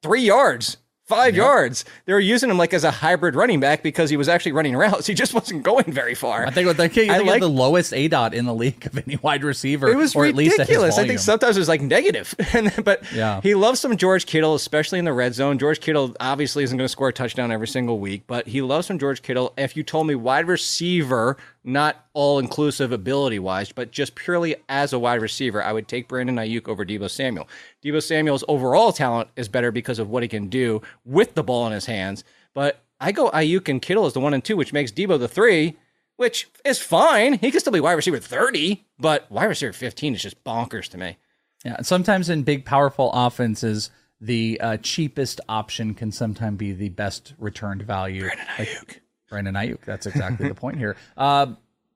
Three 0.02 0.22
yards 0.22 0.78
five 1.06 1.36
yards. 1.36 1.86
They 2.06 2.14
were 2.14 2.20
using 2.20 2.50
him 2.50 2.58
like 2.58 2.74
as 2.74 2.84
a 2.84 2.92
hybrid 2.92 3.36
running 3.36 3.60
back 3.60 3.84
because 3.84 4.10
he 4.10 4.18
was 4.18 4.28
actually 4.28 4.52
running 4.54 4.76
routes. 4.78 5.08
He 5.08 5.14
just 5.14 5.34
wasn't 5.34 5.64
going 5.64 5.92
very 5.92 6.16
far. 6.16 6.46
I 6.46 6.50
think 6.52 6.68
with 6.68 6.78
the 6.78 6.90
kid, 6.90 7.10
I 7.10 7.20
like- 7.20 7.42
the 7.42 7.50
lowest 7.50 7.94
A 7.94 8.08
dot 8.08 8.34
in 8.34 8.46
the 8.46 8.54
league 8.54 8.86
of 8.86 8.98
any 8.98 9.16
wide 9.22 9.44
receiver. 9.44 9.88
It 9.88 9.96
was 9.96 10.16
or 10.16 10.24
ridiculous. 10.24 10.60
at 10.60 10.60
least 10.60 10.60
at 10.60 10.68
his 10.90 10.98
I 11.00 11.08
think 11.08 11.20
sometimes 11.20 11.58
it 11.58 11.60
was 11.60 11.70
like 11.70 11.82
negative. 11.82 12.34
And 12.54 12.74
but 12.84 13.04
Yeah. 13.14 13.42
he 13.42 13.54
loves 13.56 13.80
some 13.80 13.96
George 13.98 14.26
Kittle, 14.26 14.56
especially 14.56 15.00
in 15.00 15.06
the 15.06 15.14
red 15.14 15.34
zone. 15.36 15.60
George 15.60 15.80
Kittle 15.80 16.16
obviously 16.20 16.64
isn't 16.64 16.78
going 16.78 16.86
to 16.86 16.90
score 16.92 17.10
a 17.10 17.14
touchdown 17.14 17.52
every 17.52 17.68
single 17.68 18.00
week, 18.00 18.24
but 18.28 18.48
he 18.48 18.62
loves 18.62 18.88
some 18.88 18.98
George 19.00 19.22
Kittle. 19.22 19.54
If 19.58 19.76
you 19.78 19.84
told 19.84 20.08
me 20.08 20.16
wide 20.16 20.48
receiver, 20.48 21.38
not 21.64 22.06
all 22.14 22.40
inclusive 22.40 22.92
ability 22.92 23.40
wise, 23.40 23.72
but 23.72 23.92
just 23.92 24.16
purely 24.16 24.56
as 24.70 24.94
a 24.94 25.00
wide 25.00 25.22
receiver, 25.22 25.62
I 25.64 25.74
would 25.74 25.88
take 25.88 26.08
Brandon 26.08 26.36
Aiyuk 26.38 26.68
over 26.68 26.86
Deebo 26.86 27.10
Samuel. 27.10 27.48
Deebo 27.86 28.02
Samuel's 28.02 28.44
overall 28.48 28.92
talent 28.92 29.30
is 29.36 29.48
better 29.48 29.72
because 29.72 30.00
of 30.00 30.10
what 30.10 30.24
he 30.24 30.30
can 30.30 30.48
do 30.48 30.82
with 31.06 31.36
the 31.36 31.44
ball 31.44 31.68
in 31.68 31.74
his 31.74 31.86
hands. 31.86 32.24
But 32.54 32.82
I 33.00 33.12
go 33.12 33.30
Aiyuk 33.30 33.70
and 33.70 33.82
Kittle 33.82 34.06
as 34.06 34.14
the 34.14 34.20
one 34.20 34.34
and 34.34 34.44
two, 34.44 34.58
which 34.58 34.74
makes 34.74 34.92
Deebo 34.92 35.20
the 35.20 35.28
three 35.28 35.78
which 36.18 36.50
is 36.64 36.80
fine. 36.80 37.34
He 37.34 37.52
can 37.52 37.60
still 37.60 37.74
be 37.74 37.80
wide 37.80 37.94
receiver 37.94 38.20
30, 38.20 38.86
but 39.00 39.30
wide 39.32 39.46
receiver 39.46 39.74
15 39.74 40.16
is 40.16 40.22
just 40.22 40.44
bonkers 40.44 40.88
to 40.90 40.98
me. 40.98 41.18
Yeah, 41.64 41.82
sometimes 41.82 42.30
in 42.30 42.44
big, 42.44 42.66
powerful 42.66 43.12
offenses, 43.14 43.90
the 44.22 44.60
uh, 44.62 44.78
cheapest 44.78 45.42
option 45.50 45.94
can 45.94 46.12
sometimes 46.12 46.58
be 46.58 46.72
the 46.72 46.90
best 46.90 47.34
returned 47.38 47.82
value. 47.82 48.22
Brandon 48.22 48.46
Aiyuk. 48.58 49.00
Brandon 49.30 49.56
Aiyuk. 49.56 49.82
That's 49.86 50.06
exactly 50.06 50.48
the 50.48 50.56
point 50.56 50.78
here. 50.78 50.96
Uh, 51.18 51.48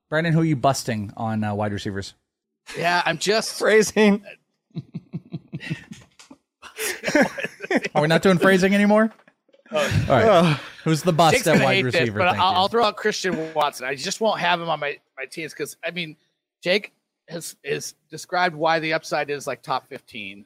Brandon, 0.10 0.34
who 0.34 0.42
are 0.42 0.46
you 0.46 0.56
busting 0.56 1.14
on 1.16 1.44
uh, 1.44 1.54
wide 1.54 1.72
receivers? 1.72 2.14
Yeah, 2.78 3.02
I'm 3.06 3.20
just 3.20 3.54
Phrasing. 3.60 4.24
Are 7.96 8.02
we 8.02 8.08
not 8.08 8.22
doing 8.22 8.38
phrasing 8.38 8.74
anymore? 8.74 9.12
All 9.72 9.88
right. 10.08 10.60
Who's 10.84 11.04
the 11.04 11.14
bust 11.14 11.36
Jake's 11.36 11.48
at 11.48 11.64
wide 11.64 11.76
hate 11.76 11.82
this, 11.84 11.94
receiver? 11.94 12.20
but 12.20 12.30
I'll. 12.30 12.56
I'll 12.56 12.68
throw 12.68 12.86
out 12.86 12.98
Christian 12.98 13.54
Watson. 13.54 13.86
I 13.86 13.96
just 13.96 14.22
won't 14.22 14.40
have 14.40 14.60
him 14.60 14.70
on 14.70 14.80
my 14.80 14.98
my 15.18 15.26
teams 15.26 15.54
because 15.54 15.78
I 15.86 15.92
mean, 15.92 16.16
Jake 16.64 16.94
has 17.28 17.56
is 17.64 17.96
described 18.10 18.56
why 18.56 18.80
the 18.80 18.94
upside 18.94 19.30
is 19.30 19.46
like 19.46 19.62
top 19.62 19.88
fifteen, 19.88 20.46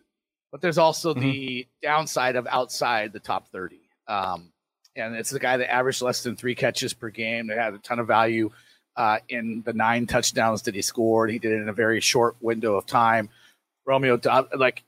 but 0.52 0.62
there's 0.62 0.78
also 0.78 1.14
the 1.14 1.68
downside 1.82 2.36
of 2.36 2.48
outside 2.48 3.14
the 3.14 3.20
top 3.20 3.48
thirty. 3.50 3.82
Um, 4.08 4.52
and 4.96 5.16
it's 5.16 5.30
the 5.30 5.40
guy 5.40 5.58
that 5.58 5.72
averaged 5.72 6.02
less 6.02 6.24
than 6.24 6.36
three 6.36 6.56
catches 6.56 6.94
per 6.94 7.10
game. 7.10 7.48
That 7.48 7.58
had 7.58 7.74
a 7.74 7.80
ton 7.80 8.00
of 8.00 8.08
value 8.08 8.52
uh, 8.96 9.20
in 9.30 9.64
the 9.66 9.74
nine 9.74 10.08
touchdowns 10.08 10.64
that 10.64 10.76
he 10.76 10.82
scored. 10.82 11.32
He 11.32 11.40
did 11.40 11.54
it 11.54 11.62
in 11.62 11.70
a 11.70 11.74
very 11.74 12.02
short 12.02 12.36
window 12.42 12.76
of 12.76 12.86
time. 12.86 13.30
Romeo, 13.86 14.20
like 14.56 14.84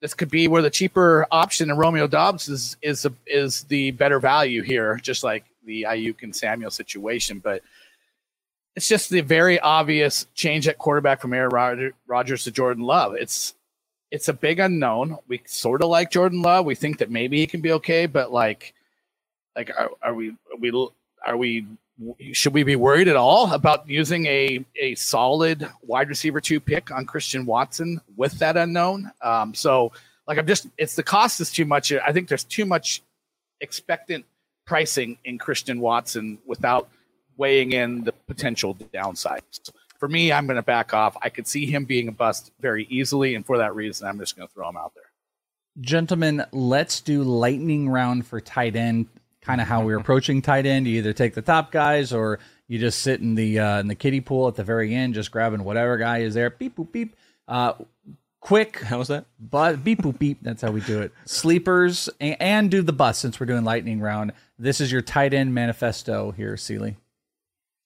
this 0.00 0.14
could 0.14 0.30
be 0.30 0.48
where 0.48 0.62
the 0.62 0.70
cheaper 0.70 1.26
option 1.30 1.70
in 1.70 1.76
Romeo 1.76 2.06
Doubs 2.06 2.48
is 2.48 2.76
is 2.82 3.06
a, 3.06 3.12
is 3.26 3.64
the 3.64 3.92
better 3.92 4.20
value 4.20 4.62
here, 4.62 4.96
just 5.02 5.24
like 5.24 5.44
the 5.64 5.86
Aiyuk 5.88 6.22
and 6.22 6.34
Samuel 6.34 6.70
situation. 6.70 7.38
But 7.38 7.62
it's 8.74 8.88
just 8.88 9.08
the 9.08 9.22
very 9.22 9.58
obvious 9.58 10.26
change 10.34 10.68
at 10.68 10.78
quarterback 10.78 11.20
from 11.20 11.32
Aaron 11.32 11.50
Rod- 11.50 11.92
Rodgers 12.06 12.44
to 12.44 12.50
Jordan 12.50 12.84
Love. 12.84 13.14
It's 13.14 13.54
it's 14.10 14.28
a 14.28 14.32
big 14.32 14.60
unknown. 14.60 15.18
We 15.28 15.42
sort 15.46 15.82
of 15.82 15.88
like 15.88 16.10
Jordan 16.10 16.42
Love. 16.42 16.66
We 16.66 16.74
think 16.74 16.98
that 16.98 17.10
maybe 17.10 17.38
he 17.38 17.46
can 17.46 17.60
be 17.60 17.72
okay, 17.72 18.06
but 18.06 18.30
like 18.32 18.74
like 19.56 19.70
are, 19.76 19.90
are 20.02 20.14
we 20.14 20.30
are 20.30 20.58
we 20.58 20.88
are 21.26 21.36
we 21.36 21.66
should 22.32 22.52
we 22.52 22.62
be 22.62 22.76
worried 22.76 23.08
at 23.08 23.16
all 23.16 23.52
about 23.52 23.88
using 23.88 24.26
a 24.26 24.64
a 24.80 24.94
solid 24.96 25.68
wide 25.82 26.08
receiver 26.08 26.40
two 26.40 26.60
pick 26.60 26.90
on 26.90 27.06
Christian 27.06 27.46
Watson 27.46 28.00
with 28.16 28.38
that 28.38 28.56
unknown? 28.56 29.10
Um, 29.22 29.54
so 29.54 29.92
like 30.26 30.38
I'm 30.38 30.46
just 30.46 30.66
it's 30.76 30.94
the 30.94 31.02
cost 31.02 31.40
is 31.40 31.50
too 31.50 31.64
much. 31.64 31.92
I 31.92 32.12
think 32.12 32.28
there's 32.28 32.44
too 32.44 32.66
much 32.66 33.02
expectant 33.60 34.24
pricing 34.66 35.16
in 35.24 35.38
Christian 35.38 35.80
Watson 35.80 36.38
without 36.44 36.88
weighing 37.36 37.72
in 37.72 38.04
the 38.04 38.12
potential 38.12 38.74
downsides. 38.74 39.70
For 39.98 40.08
me, 40.08 40.32
I'm 40.32 40.46
going 40.46 40.56
to 40.56 40.62
back 40.62 40.92
off. 40.92 41.16
I 41.22 41.30
could 41.30 41.46
see 41.46 41.64
him 41.64 41.84
being 41.84 42.08
a 42.08 42.12
bust 42.12 42.52
very 42.60 42.86
easily, 42.90 43.34
and 43.34 43.46
for 43.46 43.58
that 43.58 43.74
reason, 43.74 44.06
I'm 44.06 44.18
just 44.18 44.36
going 44.36 44.46
to 44.46 44.52
throw 44.52 44.68
him 44.68 44.76
out 44.76 44.92
there. 44.94 45.04
Gentlemen, 45.80 46.44
let's 46.52 47.00
do 47.00 47.22
lightning 47.22 47.88
round 47.88 48.26
for 48.26 48.40
tight 48.40 48.76
end. 48.76 49.06
Kind 49.46 49.60
of 49.60 49.68
how 49.68 49.84
we're 49.84 49.98
approaching 49.98 50.42
tight 50.42 50.66
end. 50.66 50.88
You 50.88 50.98
either 50.98 51.12
take 51.12 51.34
the 51.34 51.42
top 51.42 51.70
guys 51.70 52.12
or 52.12 52.40
you 52.66 52.80
just 52.80 53.02
sit 53.02 53.20
in 53.20 53.36
the 53.36 53.60
uh, 53.60 53.78
in 53.78 53.86
the 53.86 53.94
kiddie 53.94 54.20
pool 54.20 54.48
at 54.48 54.56
the 54.56 54.64
very 54.64 54.92
end, 54.92 55.14
just 55.14 55.30
grabbing 55.30 55.62
whatever 55.62 55.96
guy 55.96 56.18
is 56.18 56.34
there. 56.34 56.50
Beep 56.50 56.74
boop 56.74 56.90
beep. 56.90 57.14
Uh, 57.46 57.74
quick. 58.40 58.80
How 58.80 58.98
was 58.98 59.06
that? 59.06 59.26
But 59.38 59.84
beep 59.84 60.02
boop 60.02 60.18
beep. 60.18 60.38
That's 60.42 60.62
how 60.62 60.72
we 60.72 60.80
do 60.80 61.00
it. 61.00 61.12
Sleepers 61.26 62.08
and, 62.18 62.36
and 62.40 62.70
do 62.72 62.82
the 62.82 62.92
bus 62.92 63.18
since 63.18 63.38
we're 63.38 63.46
doing 63.46 63.62
lightning 63.62 64.00
round. 64.00 64.32
This 64.58 64.80
is 64.80 64.90
your 64.90 65.02
tight 65.02 65.32
end 65.32 65.54
manifesto 65.54 66.32
here, 66.32 66.54
Ciely. 66.54 66.96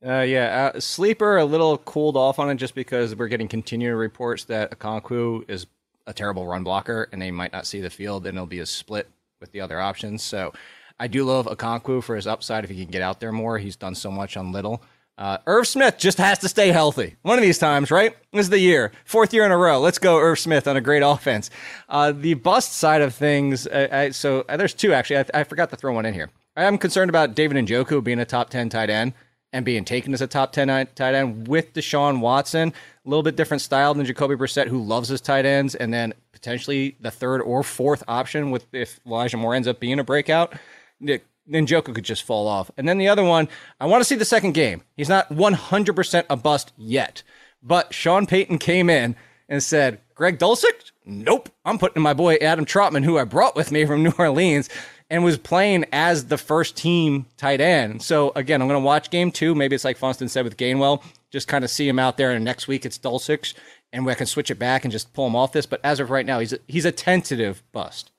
Uh, 0.03 0.23
yeah, 0.23 0.71
uh, 0.75 0.81
sleeper 0.81 1.37
a 1.37 1.45
little 1.45 1.77
cooled 1.77 2.17
off 2.17 2.39
on 2.39 2.49
it 2.49 2.55
just 2.55 2.75
because 2.75 3.15
we're 3.15 3.29
getting 3.29 3.49
continuing 3.49 3.99
reports 3.99 4.45
that 4.45 4.71
Okonkwo 4.71 5.45
is 5.47 5.67
a 6.07 6.15
terrible 6.15 6.47
run 6.47 6.65
blocker 6.65 7.07
and 7.13 7.21
they 7.21 7.31
might 7.31 7.53
not 7.53 7.67
see 7.67 7.83
the 7.83 7.91
field 7.91 8.27
and 8.27 8.39
it'll 8.39 8.47
be 8.47 8.61
a 8.61 8.67
split 8.67 9.11
with 9.41 9.53
the 9.53 9.61
other 9.61 9.79
options. 9.79 10.23
So 10.23 10.55
I 11.01 11.07
do 11.07 11.25
love 11.25 11.47
Okonkwo 11.47 12.05
for 12.05 12.15
his 12.15 12.27
upside 12.27 12.63
if 12.63 12.71
he 12.71 12.83
can 12.83 12.93
get 12.93 13.01
out 13.01 13.21
there 13.21 13.33
more. 13.33 13.59
He's 13.59 13.75
done 13.75 13.95
so 13.95 14.11
much 14.11 14.37
on 14.37 14.53
little. 14.53 14.83
Uh, 15.17 15.39
Irv 15.47 15.67
Smith 15.67 15.97
just 15.99 16.19
has 16.19 16.39
to 16.39 16.49
stay 16.49 16.69
healthy. 16.69 17.17
One 17.23 17.39
of 17.39 17.43
these 17.43 17.59
times, 17.59 17.91
right? 17.91 18.15
This 18.33 18.47
is 18.47 18.51
the 18.51 18.59
year. 18.59 18.93
Fourth 19.05 19.33
year 19.35 19.45
in 19.45 19.51
a 19.51 19.57
row. 19.57 19.81
Let's 19.81 19.99
go, 19.99 20.19
Irv 20.19 20.39
Smith, 20.39 20.69
on 20.69 20.77
a 20.77 20.81
great 20.81 21.03
offense. 21.03 21.51
Uh, 21.89 22.13
the 22.13 22.35
bust 22.35 22.75
side 22.75 23.01
of 23.01 23.15
things, 23.15 23.67
I, 23.67 24.11
so 24.11 24.45
uh, 24.49 24.57
there's 24.59 24.75
two 24.75 24.93
actually. 24.93 25.19
I, 25.19 25.41
I 25.41 25.45
forgot 25.45 25.71
to 25.71 25.77
throw 25.77 25.93
one 25.95 26.05
in 26.05 26.15
here. 26.15 26.31
I 26.57 26.65
am 26.65 26.77
concerned 26.79 27.09
about 27.09 27.35
David 27.35 27.57
and 27.57 27.67
Njoku 27.67 28.05
being 28.05 28.19
a 28.19 28.25
top 28.27 28.51
10 28.51 28.69
tight 28.69 28.91
end 28.91 29.15
and 29.53 29.65
being 29.65 29.85
taken 29.85 30.13
as 30.15 30.21
a 30.21 30.27
top 30.27 30.53
10 30.53 30.89
tight 30.95 31.15
end 31.15 31.49
with 31.49 31.73
Deshaun 31.73 32.21
Watson. 32.21 32.73
A 33.05 33.09
little 33.09 33.23
bit 33.23 33.37
different 33.37 33.63
style 33.63 33.95
than 33.95 34.07
Jacoby 34.07 34.37
Brissett, 34.37 34.69
who 34.69 34.83
loves 34.83 35.09
his 35.09 35.21
tight 35.21 35.45
ends, 35.45 35.75
and 35.75 35.93
then 35.93 36.15
potentially 36.33 36.97
the 37.01 37.11
third 37.11 37.41
or 37.43 37.63
fourth 37.63 38.03
option 38.09 38.51
with 38.51 38.67
if 38.73 39.01
Elijah 39.07 39.37
Moore 39.37 39.55
ends 39.55 39.69
up 39.69 39.81
being 39.81 39.99
a 39.99 40.05
breakout. 40.05 40.55
Nick- 41.01 41.27
Njoku 41.49 41.95
could 41.95 42.05
just 42.05 42.23
fall 42.23 42.47
off. 42.47 42.71
And 42.77 42.89
then 42.89 42.99
the 42.99 43.09
other 43.09 43.25
one, 43.25 43.49
I 43.81 43.87
want 43.87 44.01
to 44.01 44.05
see 44.05 44.15
the 44.15 44.25
second 44.25 44.53
game. 44.53 44.83
He's 44.97 45.09
not 45.09 45.31
100% 45.31 46.25
a 46.31 46.37
bust 46.37 46.73
yet. 46.77 47.23
But 47.63 47.93
Sean 47.93 48.27
Payton 48.27 48.59
came 48.59 48.89
in 48.89 49.17
and 49.49 49.63
said, 49.63 50.01
Greg 50.15 50.39
Dulcich? 50.39 50.93
Nope. 51.05 51.49
I'm 51.65 51.79
putting 51.79 52.03
my 52.03 52.15
boy 52.15 52.37
Adam 52.37 52.65
Trautman, 52.65 53.05
who 53.05 53.19
I 53.19 53.25
brought 53.25 53.57
with 53.57 53.73
me 53.73 53.85
from 53.85 54.03
New 54.03 54.13
Orleans, 54.19 54.69
and 55.11 55.25
was 55.25 55.39
playing 55.39 55.87
as 55.93 56.27
the 56.27 56.39
first 56.39 56.77
team 56.77 57.27
tight 57.37 57.61
end. 57.61 58.03
So 58.03 58.33
again, 58.37 58.63
I'm 58.63 58.69
going 58.69 58.81
to 58.81 58.87
watch 58.87 59.11
game 59.11 59.33
two. 59.33 59.55
Maybe 59.55 59.75
it's 59.75 59.85
like 59.85 59.97
Funston 59.97 60.29
said 60.29 60.45
with 60.45 60.57
Gainwell, 60.57 61.03
just 61.31 61.49
kind 61.49 61.65
of 61.65 61.71
see 61.71 61.89
him 61.89 61.99
out 61.99 62.17
there. 62.17 62.31
And 62.31 62.45
next 62.45 62.69
week 62.69 62.87
it's 62.87 62.99
Dulcich, 62.99 63.55
and 63.93 64.07
we 64.07 64.15
can 64.15 64.27
switch 64.27 64.51
it 64.51 64.59
back 64.59 64.85
and 64.85 64.93
just 64.93 65.13
pull 65.13 65.27
him 65.27 65.37
off 65.37 65.53
this. 65.53 65.67
But 65.67 65.81
as 65.83 65.99
of 66.01 66.11
right 66.11 66.25
now, 66.27 66.39
he's 66.39 66.53
a, 66.53 66.59
he's 66.69 66.85
a 66.85 66.93
tentative 66.93 67.63
bust. 67.73 68.13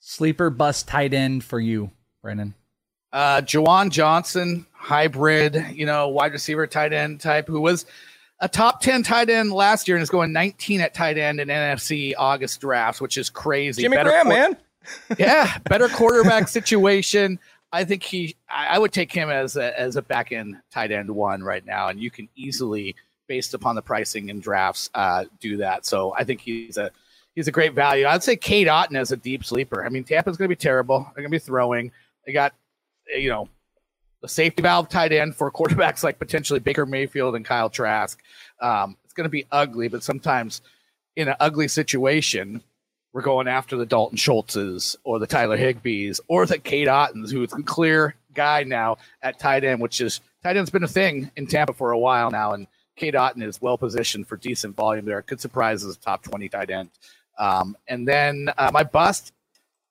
Sleeper 0.00 0.48
bust 0.48 0.88
tight 0.88 1.12
end 1.12 1.44
for 1.44 1.60
you, 1.60 1.90
Brandon. 2.22 2.54
Uh, 3.12 3.40
Juwan 3.40 3.90
Johnson, 3.90 4.66
hybrid, 4.72 5.64
you 5.72 5.86
know, 5.86 6.08
wide 6.08 6.32
receiver, 6.32 6.66
tight 6.66 6.92
end 6.92 7.20
type, 7.20 7.46
who 7.48 7.60
was 7.60 7.86
a 8.40 8.48
top 8.48 8.80
10 8.80 9.02
tight 9.02 9.30
end 9.30 9.52
last 9.52 9.88
year 9.88 9.96
and 9.96 10.02
is 10.02 10.10
going 10.10 10.32
19 10.32 10.80
at 10.80 10.94
tight 10.94 11.18
end 11.18 11.40
in 11.40 11.48
NFC 11.48 12.12
August 12.16 12.60
drafts, 12.60 13.00
which 13.00 13.16
is 13.16 13.30
crazy. 13.30 13.82
Jimmy 13.82 13.96
Better 13.96 14.10
Graham, 14.10 14.26
quar- 14.26 14.36
man. 14.36 14.56
yeah, 15.18 15.58
better 15.68 15.88
quarterback 15.92 16.48
situation. 16.48 17.38
I 17.72 17.84
think 17.84 18.02
he, 18.02 18.36
I 18.48 18.76
I 18.76 18.78
would 18.78 18.92
take 18.92 19.12
him 19.12 19.28
as 19.28 19.56
a, 19.56 19.78
as 19.78 19.96
a 19.96 20.02
back 20.02 20.32
end 20.32 20.56
tight 20.70 20.90
end 20.90 21.10
one 21.10 21.42
right 21.42 21.64
now, 21.64 21.88
and 21.88 22.00
you 22.00 22.10
can 22.10 22.28
easily, 22.36 22.94
based 23.26 23.54
upon 23.54 23.74
the 23.74 23.82
pricing 23.82 24.30
and 24.30 24.42
drafts, 24.42 24.88
uh, 24.94 25.24
do 25.40 25.58
that. 25.58 25.84
So 25.84 26.14
I 26.16 26.24
think 26.24 26.40
he's 26.40 26.78
a 26.78 26.90
he's 27.34 27.48
a 27.48 27.52
great 27.52 27.74
value. 27.74 28.06
I'd 28.06 28.22
say 28.22 28.36
Cade 28.36 28.68
Otton 28.68 28.96
as 28.96 29.12
a 29.12 29.16
deep 29.16 29.44
sleeper. 29.44 29.84
I 29.84 29.90
mean, 29.90 30.04
Tampa's 30.04 30.36
going 30.36 30.48
to 30.48 30.56
be 30.56 30.56
terrible. 30.56 31.00
They're 31.00 31.22
going 31.22 31.30
to 31.30 31.36
be 31.36 31.38
throwing. 31.38 31.92
They 32.28 32.34
got, 32.34 32.52
you 33.06 33.30
know, 33.30 33.48
the 34.20 34.28
safety 34.28 34.62
valve 34.62 34.90
tight 34.90 35.12
end 35.12 35.34
for 35.34 35.50
quarterbacks 35.50 36.04
like 36.04 36.18
potentially 36.18 36.60
Baker 36.60 36.84
Mayfield 36.84 37.34
and 37.34 37.42
Kyle 37.42 37.70
Trask. 37.70 38.20
Um, 38.60 38.98
it's 39.02 39.14
going 39.14 39.24
to 39.24 39.30
be 39.30 39.46
ugly, 39.50 39.88
but 39.88 40.04
sometimes 40.04 40.60
in 41.16 41.28
an 41.28 41.36
ugly 41.40 41.68
situation, 41.68 42.62
we're 43.14 43.22
going 43.22 43.48
after 43.48 43.78
the 43.78 43.86
Dalton 43.86 44.18
Schultzes 44.18 44.94
or 45.04 45.18
the 45.18 45.26
Tyler 45.26 45.56
Higbees 45.56 46.20
or 46.28 46.44
the 46.44 46.58
Cade 46.58 46.86
Ottons, 46.86 47.30
who's 47.30 47.54
a 47.54 47.62
clear 47.62 48.14
guy 48.34 48.62
now 48.62 48.98
at 49.22 49.38
tight 49.38 49.64
end, 49.64 49.80
which 49.80 50.02
is 50.02 50.20
tight 50.42 50.58
end's 50.58 50.68
been 50.68 50.84
a 50.84 50.88
thing 50.88 51.30
in 51.36 51.46
Tampa 51.46 51.72
for 51.72 51.92
a 51.92 51.98
while 51.98 52.30
now. 52.30 52.52
And 52.52 52.66
Cade 52.94 53.14
Otton 53.14 53.42
is 53.42 53.62
well 53.62 53.78
positioned 53.78 54.28
for 54.28 54.36
decent 54.36 54.76
volume 54.76 55.06
there. 55.06 55.22
Could 55.22 55.40
surprise 55.40 55.82
as 55.82 55.96
a 55.96 56.00
top 56.00 56.24
20 56.24 56.50
tight 56.50 56.68
end. 56.68 56.90
Um, 57.38 57.74
and 57.88 58.06
then 58.06 58.50
uh, 58.58 58.70
my 58.70 58.82
bust, 58.82 59.32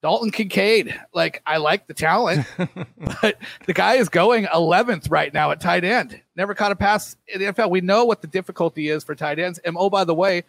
Dalton 0.08 0.32
Kincaid. 0.32 0.98
Like, 1.14 1.42
I 1.46 1.58
like 1.58 1.86
the 1.86 1.94
talent, 1.94 2.48
but 3.22 3.38
the 3.66 3.74
guy 3.74 3.96
is 3.96 4.08
going 4.08 4.46
11th 4.46 5.12
right 5.12 5.34
now 5.34 5.52
at 5.52 5.60
tight 5.60 5.84
end. 5.84 6.22
Never 6.38 6.56
caught 6.56 6.72
a 6.72 6.78
pass 6.78 7.18
in 7.28 7.42
the 7.42 7.48
NFL. 7.48 7.70
We 7.72 7.82
know 7.82 8.06
what 8.06 8.22
the 8.22 8.28
difficulty 8.28 8.88
is 8.88 9.04
for 9.04 9.16
tight 9.16 9.38
ends. 9.38 9.60
And 9.66 9.76
oh, 9.78 9.90
by 9.90 10.06
the 10.06 10.14
way, 10.14 10.46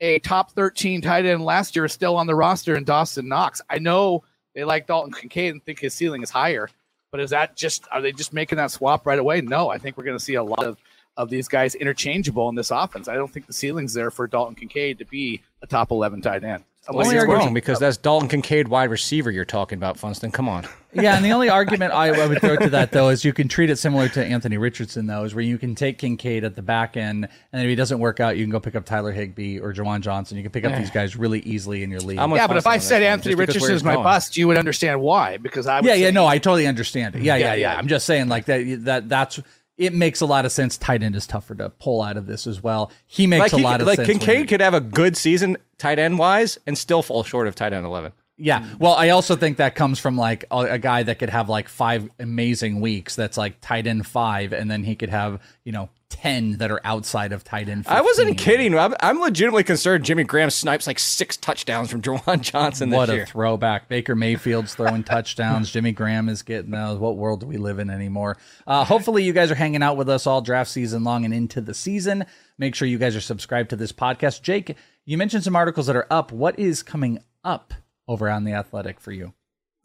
a 0.00 0.20
top 0.20 0.52
13 0.52 1.00
tight 1.00 1.26
end 1.26 1.44
last 1.44 1.74
year 1.74 1.86
is 1.86 1.92
still 1.92 2.14
on 2.14 2.28
the 2.28 2.36
roster 2.36 2.76
in 2.76 2.84
Dawson 2.84 3.26
Knox. 3.26 3.60
I 3.68 3.80
know 3.80 4.22
They 4.54 4.62
like 4.62 4.86
Dalton 4.86 5.12
Kincaid 5.12 5.54
and 5.54 5.64
think 5.64 5.80
his 5.80 5.92
ceiling 5.92 6.22
is 6.22 6.30
higher. 6.30 6.70
But 7.10 7.18
is 7.18 7.30
that 7.30 7.56
just 7.56 7.88
are 7.90 8.00
they 8.00 8.12
just 8.12 8.32
making 8.32 8.58
that 8.58 8.70
swap 8.70 9.08
right 9.08 9.18
away? 9.18 9.40
No, 9.40 9.70
I 9.70 9.78
think 9.78 9.96
we're 9.96 10.04
going 10.04 10.18
to 10.18 10.24
see 10.24 10.34
a 10.34 10.44
lot 10.44 10.62
of 10.62 10.78
of 11.16 11.30
these 11.30 11.48
guys 11.48 11.74
interchangeable 11.74 12.48
in 12.48 12.54
this 12.54 12.70
offense. 12.70 13.08
I 13.08 13.14
don't 13.14 13.32
think 13.32 13.48
the 13.48 13.52
ceiling's 13.52 13.92
there 13.92 14.12
for 14.12 14.28
Dalton 14.28 14.54
Kincaid 14.54 15.00
to 15.00 15.04
be 15.04 15.42
a 15.62 15.66
top 15.66 15.90
eleven 15.90 16.22
tight 16.22 16.44
end. 16.44 16.62
Well, 16.88 17.00
Unless 17.00 17.12
you're 17.12 17.28
wrong 17.28 17.52
because 17.52 17.78
that's 17.78 17.98
Dalton 17.98 18.28
Kincaid, 18.28 18.68
wide 18.68 18.90
receiver. 18.90 19.30
You're 19.30 19.44
talking 19.44 19.76
about, 19.76 19.98
Funston. 19.98 20.30
Come 20.32 20.48
on. 20.48 20.66
Yeah, 20.92 21.14
and 21.14 21.24
the 21.24 21.30
only 21.30 21.48
argument 21.48 21.92
I, 21.92 22.08
I 22.08 22.26
would 22.26 22.40
throw 22.40 22.56
to 22.56 22.70
that 22.70 22.90
though 22.90 23.10
is 23.10 23.24
you 23.24 23.32
can 23.32 23.46
treat 23.48 23.70
it 23.70 23.76
similar 23.76 24.08
to 24.08 24.24
Anthony 24.24 24.56
Richardson 24.56 25.06
though, 25.06 25.22
is 25.24 25.34
where 25.34 25.44
you 25.44 25.56
can 25.58 25.74
take 25.74 25.98
Kincaid 25.98 26.42
at 26.42 26.56
the 26.56 26.62
back 26.62 26.96
end, 26.96 27.28
and 27.52 27.62
if 27.62 27.68
he 27.68 27.76
doesn't 27.76 28.00
work 28.00 28.18
out, 28.18 28.36
you 28.36 28.44
can 28.44 28.50
go 28.50 28.58
pick 28.58 28.74
up 28.74 28.86
Tyler 28.86 29.12
Higbee 29.12 29.60
or 29.60 29.72
Juwan 29.72 30.00
Johnson. 30.00 30.36
You 30.36 30.42
can 30.42 30.50
pick 30.50 30.64
up 30.64 30.76
these 30.76 30.90
guys 30.90 31.16
really 31.16 31.40
easily 31.40 31.82
in 31.84 31.90
your 31.90 32.00
league. 32.00 32.18
I'm 32.18 32.32
yeah, 32.32 32.46
but 32.46 32.56
if 32.56 32.66
I 32.66 32.78
said 32.78 33.02
Anthony 33.02 33.34
Richardson 33.36 33.72
is 33.72 33.84
my 33.84 33.94
going. 33.94 34.04
bust, 34.04 34.36
you 34.36 34.48
would 34.48 34.58
understand 34.58 35.00
why. 35.00 35.36
Because 35.36 35.66
I 35.66 35.80
would 35.80 35.86
yeah, 35.86 35.94
yeah, 35.94 36.10
no, 36.10 36.26
I 36.26 36.38
totally 36.38 36.66
understand. 36.66 37.14
it. 37.14 37.22
Yeah, 37.22 37.36
yeah, 37.36 37.46
Yeah, 37.46 37.54
yeah. 37.54 37.72
yeah. 37.72 37.78
I'm 37.78 37.86
just 37.86 38.06
saying 38.06 38.28
like 38.28 38.46
that. 38.46 38.84
That 38.84 39.08
that's 39.08 39.38
it 39.80 39.94
makes 39.94 40.20
a 40.20 40.26
lot 40.26 40.44
of 40.44 40.52
sense. 40.52 40.76
Tight 40.76 41.02
end 41.02 41.16
is 41.16 41.26
tougher 41.26 41.54
to 41.56 41.70
pull 41.70 42.02
out 42.02 42.16
of 42.16 42.26
this 42.26 42.46
as 42.46 42.62
well. 42.62 42.92
He 43.06 43.26
makes 43.26 43.40
Like, 43.44 43.52
a 43.54 43.56
he, 43.56 43.62
lot 43.64 43.80
of 43.80 43.86
like 43.86 43.96
sense. 43.96 44.08
when 44.08 44.18
Kincaid 44.18 44.48
could 44.48 44.60
have 44.60 44.74
a 44.74 44.80
good 44.80 45.16
season 45.16 45.56
tight 45.78 45.98
end 45.98 46.18
wise 46.18 46.58
and 46.66 46.76
still 46.76 47.02
fall 47.02 47.24
short 47.24 47.48
of 47.48 47.54
tight 47.54 47.72
end 47.72 47.84
11. 47.86 48.12
Yeah. 48.36 48.64
Well, 48.78 48.94
I 48.94 49.08
also 49.10 49.36
think 49.36 49.56
that 49.58 49.74
comes 49.74 49.98
from 49.98 50.16
like 50.16 50.44
a, 50.50 50.58
a 50.60 50.78
guy 50.78 51.02
that 51.02 51.18
could 51.18 51.30
have 51.30 51.48
like 51.48 51.68
five 51.68 52.08
amazing 52.18 52.80
weeks 52.80 53.14
that's 53.16 53.36
like 53.36 53.60
tight 53.60 53.86
end 53.86 54.06
five, 54.06 54.52
and 54.52 54.70
then 54.70 54.84
he 54.84 54.94
could 54.96 55.10
have, 55.10 55.40
you 55.64 55.72
know, 55.72 55.88
10 56.10 56.58
that 56.58 56.70
are 56.70 56.80
outside 56.84 57.32
of 57.32 57.42
tight 57.42 57.68
end. 57.68 57.84
15. 57.86 57.96
I 57.96 58.00
wasn't 58.02 58.36
kidding. 58.38 58.76
I'm, 58.78 58.94
I'm 59.00 59.20
legitimately 59.20 59.64
concerned 59.64 60.04
Jimmy 60.04 60.24
Graham 60.24 60.50
snipes 60.50 60.86
like 60.86 60.98
six 60.98 61.36
touchdowns 61.36 61.90
from 61.90 62.02
Juwan 62.02 62.40
Johnson 62.42 62.90
this 62.90 62.96
What 62.96 63.10
a 63.10 63.14
year. 63.14 63.26
throwback. 63.26 63.88
Baker 63.88 64.14
Mayfield's 64.14 64.74
throwing 64.74 65.02
touchdowns. 65.04 65.70
Jimmy 65.72 65.92
Graham 65.92 66.28
is 66.28 66.42
getting 66.42 66.70
those. 66.72 66.98
What 66.98 67.16
world 67.16 67.40
do 67.40 67.46
we 67.46 67.56
live 67.56 67.78
in 67.78 67.88
anymore? 67.90 68.36
Uh, 68.66 68.84
hopefully, 68.84 69.24
you 69.24 69.32
guys 69.32 69.50
are 69.50 69.54
hanging 69.56 69.82
out 69.82 69.96
with 69.96 70.08
us 70.08 70.26
all 70.26 70.42
draft 70.42 70.70
season 70.70 71.02
long 71.04 71.24
and 71.24 71.32
into 71.32 71.60
the 71.60 71.74
season. 71.74 72.26
Make 72.58 72.74
sure 72.74 72.86
you 72.86 72.98
guys 72.98 73.16
are 73.16 73.20
subscribed 73.20 73.70
to 73.70 73.76
this 73.76 73.92
podcast. 73.92 74.42
Jake, 74.42 74.76
you 75.06 75.16
mentioned 75.16 75.44
some 75.44 75.56
articles 75.56 75.86
that 75.86 75.96
are 75.96 76.06
up. 76.10 76.30
What 76.32 76.58
is 76.58 76.82
coming 76.82 77.20
up 77.42 77.72
over 78.06 78.28
on 78.28 78.44
The 78.44 78.52
Athletic 78.52 79.00
for 79.00 79.12
you? 79.12 79.32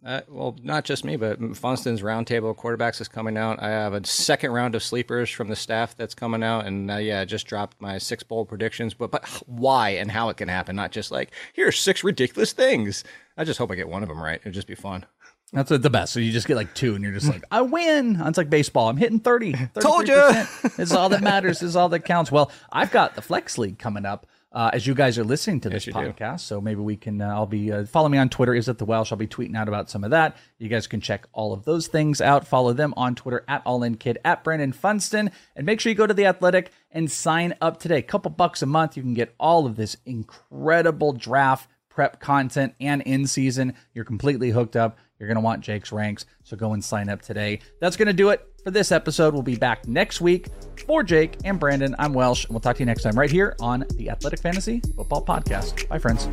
Uh, 0.05 0.21
well, 0.29 0.55
not 0.61 0.85
just 0.85 1.03
me, 1.03 1.15
but 1.15 1.39
Funston's 1.39 2.03
roundtable 2.03 2.51
of 2.51 2.57
quarterbacks 2.57 3.01
is 3.01 3.07
coming 3.07 3.37
out. 3.37 3.59
I 3.59 3.69
have 3.69 3.93
a 3.93 4.05
second 4.05 4.51
round 4.51 4.75
of 4.75 4.83
sleepers 4.83 5.31
from 5.31 5.47
the 5.47 5.55
staff 5.55 5.97
that's 5.97 6.13
coming 6.13 6.43
out, 6.43 6.67
and 6.67 6.91
uh, 6.91 6.97
yeah, 6.97 7.21
I 7.21 7.25
just 7.25 7.47
dropped 7.47 7.81
my 7.81 7.97
six 7.97 8.21
bold 8.21 8.47
predictions. 8.47 8.93
But 8.93 9.09
but 9.09 9.27
why 9.47 9.89
and 9.89 10.11
how 10.11 10.29
it 10.29 10.37
can 10.37 10.47
happen, 10.47 10.75
not 10.75 10.91
just 10.91 11.09
like 11.09 11.31
here 11.53 11.67
are 11.67 11.71
six 11.71 12.03
ridiculous 12.03 12.53
things. 12.53 13.03
I 13.35 13.45
just 13.45 13.57
hope 13.57 13.71
I 13.71 13.75
get 13.75 13.89
one 13.89 14.03
of 14.03 14.09
them 14.09 14.21
right. 14.21 14.39
It'd 14.39 14.53
just 14.53 14.67
be 14.67 14.75
fun. 14.75 15.07
That's 15.53 15.69
the 15.69 15.89
best. 15.89 16.13
So 16.13 16.19
you 16.19 16.31
just 16.31 16.47
get 16.47 16.55
like 16.55 16.75
two, 16.75 16.93
and 16.93 17.03
you're 17.03 17.13
just 17.13 17.27
like, 17.27 17.43
I 17.49 17.61
win. 17.61 18.21
It's 18.25 18.37
like 18.37 18.49
baseball. 18.49 18.89
I'm 18.89 18.97
hitting 18.97 19.19
30. 19.19 19.53
Told 19.79 20.05
33%. 20.05 20.75
This 20.75 20.89
is 20.89 20.91
all 20.91 21.09
that 21.09 21.21
matters. 21.23 21.61
Is 21.63 21.75
all 21.75 21.89
that 21.89 22.01
counts. 22.01 22.31
Well, 22.31 22.51
I've 22.71 22.91
got 22.91 23.15
the 23.15 23.21
Flex 23.21 23.57
League 23.57 23.79
coming 23.79 24.05
up 24.05 24.27
uh, 24.55 24.69
as 24.71 24.87
you 24.87 24.95
guys 24.95 25.19
are 25.19 25.25
listening 25.25 25.59
to 25.59 25.69
this 25.69 25.83
do. 25.83 25.91
podcast. 25.91 26.39
So 26.39 26.61
maybe 26.61 26.79
we 26.79 26.95
can, 26.95 27.21
uh, 27.21 27.27
I'll 27.27 27.45
be, 27.45 27.73
uh, 27.73 27.85
follow 27.85 28.07
me 28.07 28.17
on 28.17 28.29
Twitter, 28.29 28.55
is 28.55 28.69
it 28.69 28.77
the 28.77 28.85
Welsh? 28.85 29.11
I'll 29.11 29.17
be 29.17 29.27
tweeting 29.27 29.55
out 29.57 29.67
about 29.67 29.89
some 29.89 30.05
of 30.05 30.11
that. 30.11 30.37
You 30.59 30.69
guys 30.69 30.87
can 30.87 31.01
check 31.01 31.27
all 31.33 31.51
of 31.51 31.65
those 31.65 31.87
things 31.87 32.21
out. 32.21 32.47
Follow 32.47 32.71
them 32.71 32.93
on 32.95 33.15
Twitter 33.15 33.43
at 33.49 33.61
All 33.65 33.83
In 33.83 33.95
Kid 33.95 34.17
at 34.23 34.45
Brandon 34.45 34.71
Funston. 34.71 35.29
And 35.57 35.65
make 35.65 35.81
sure 35.81 35.89
you 35.89 35.95
go 35.95 36.07
to 36.07 36.13
The 36.13 36.25
Athletic 36.25 36.71
and 36.89 37.11
sign 37.11 37.53
up 37.59 37.81
today. 37.81 38.01
couple 38.01 38.31
bucks 38.31 38.61
a 38.61 38.65
month. 38.65 38.95
You 38.95 39.03
can 39.03 39.13
get 39.13 39.35
all 39.37 39.65
of 39.65 39.75
this 39.75 39.97
incredible 40.05 41.11
draft 41.11 41.69
prep 41.89 42.21
content 42.21 42.75
and 42.79 43.01
in 43.01 43.27
season. 43.27 43.73
You're 43.93 44.05
completely 44.05 44.51
hooked 44.51 44.77
up. 44.77 44.97
You're 45.19 45.27
going 45.27 45.35
to 45.35 45.41
want 45.41 45.61
Jake's 45.61 45.91
ranks. 45.91 46.25
So 46.43 46.55
go 46.55 46.71
and 46.71 46.83
sign 46.83 47.09
up 47.09 47.21
today. 47.21 47.59
That's 47.81 47.97
going 47.97 48.07
to 48.07 48.13
do 48.13 48.29
it 48.29 48.54
for 48.65 48.71
this 48.71 48.91
episode. 48.91 49.33
We'll 49.33 49.43
be 49.43 49.55
back 49.55 49.87
next 49.87 50.19
week 50.19 50.47
for 50.85 51.03
Jake 51.03 51.37
and 51.45 51.57
Brandon. 51.59 51.95
I'm 51.97 52.13
Welsh, 52.13 52.45
and 52.45 52.53
we'll 52.53 52.59
talk 52.59 52.75
to 52.77 52.79
you 52.81 52.85
next 52.85 53.03
time 53.03 53.17
right 53.17 53.31
here 53.31 53.55
on 53.61 53.85
the 53.93 54.09
Athletic 54.09 54.39
Fantasy 54.39 54.81
Football 54.97 55.23
Podcast. 55.23 55.87
Bye, 55.87 55.99
friends. 55.99 56.27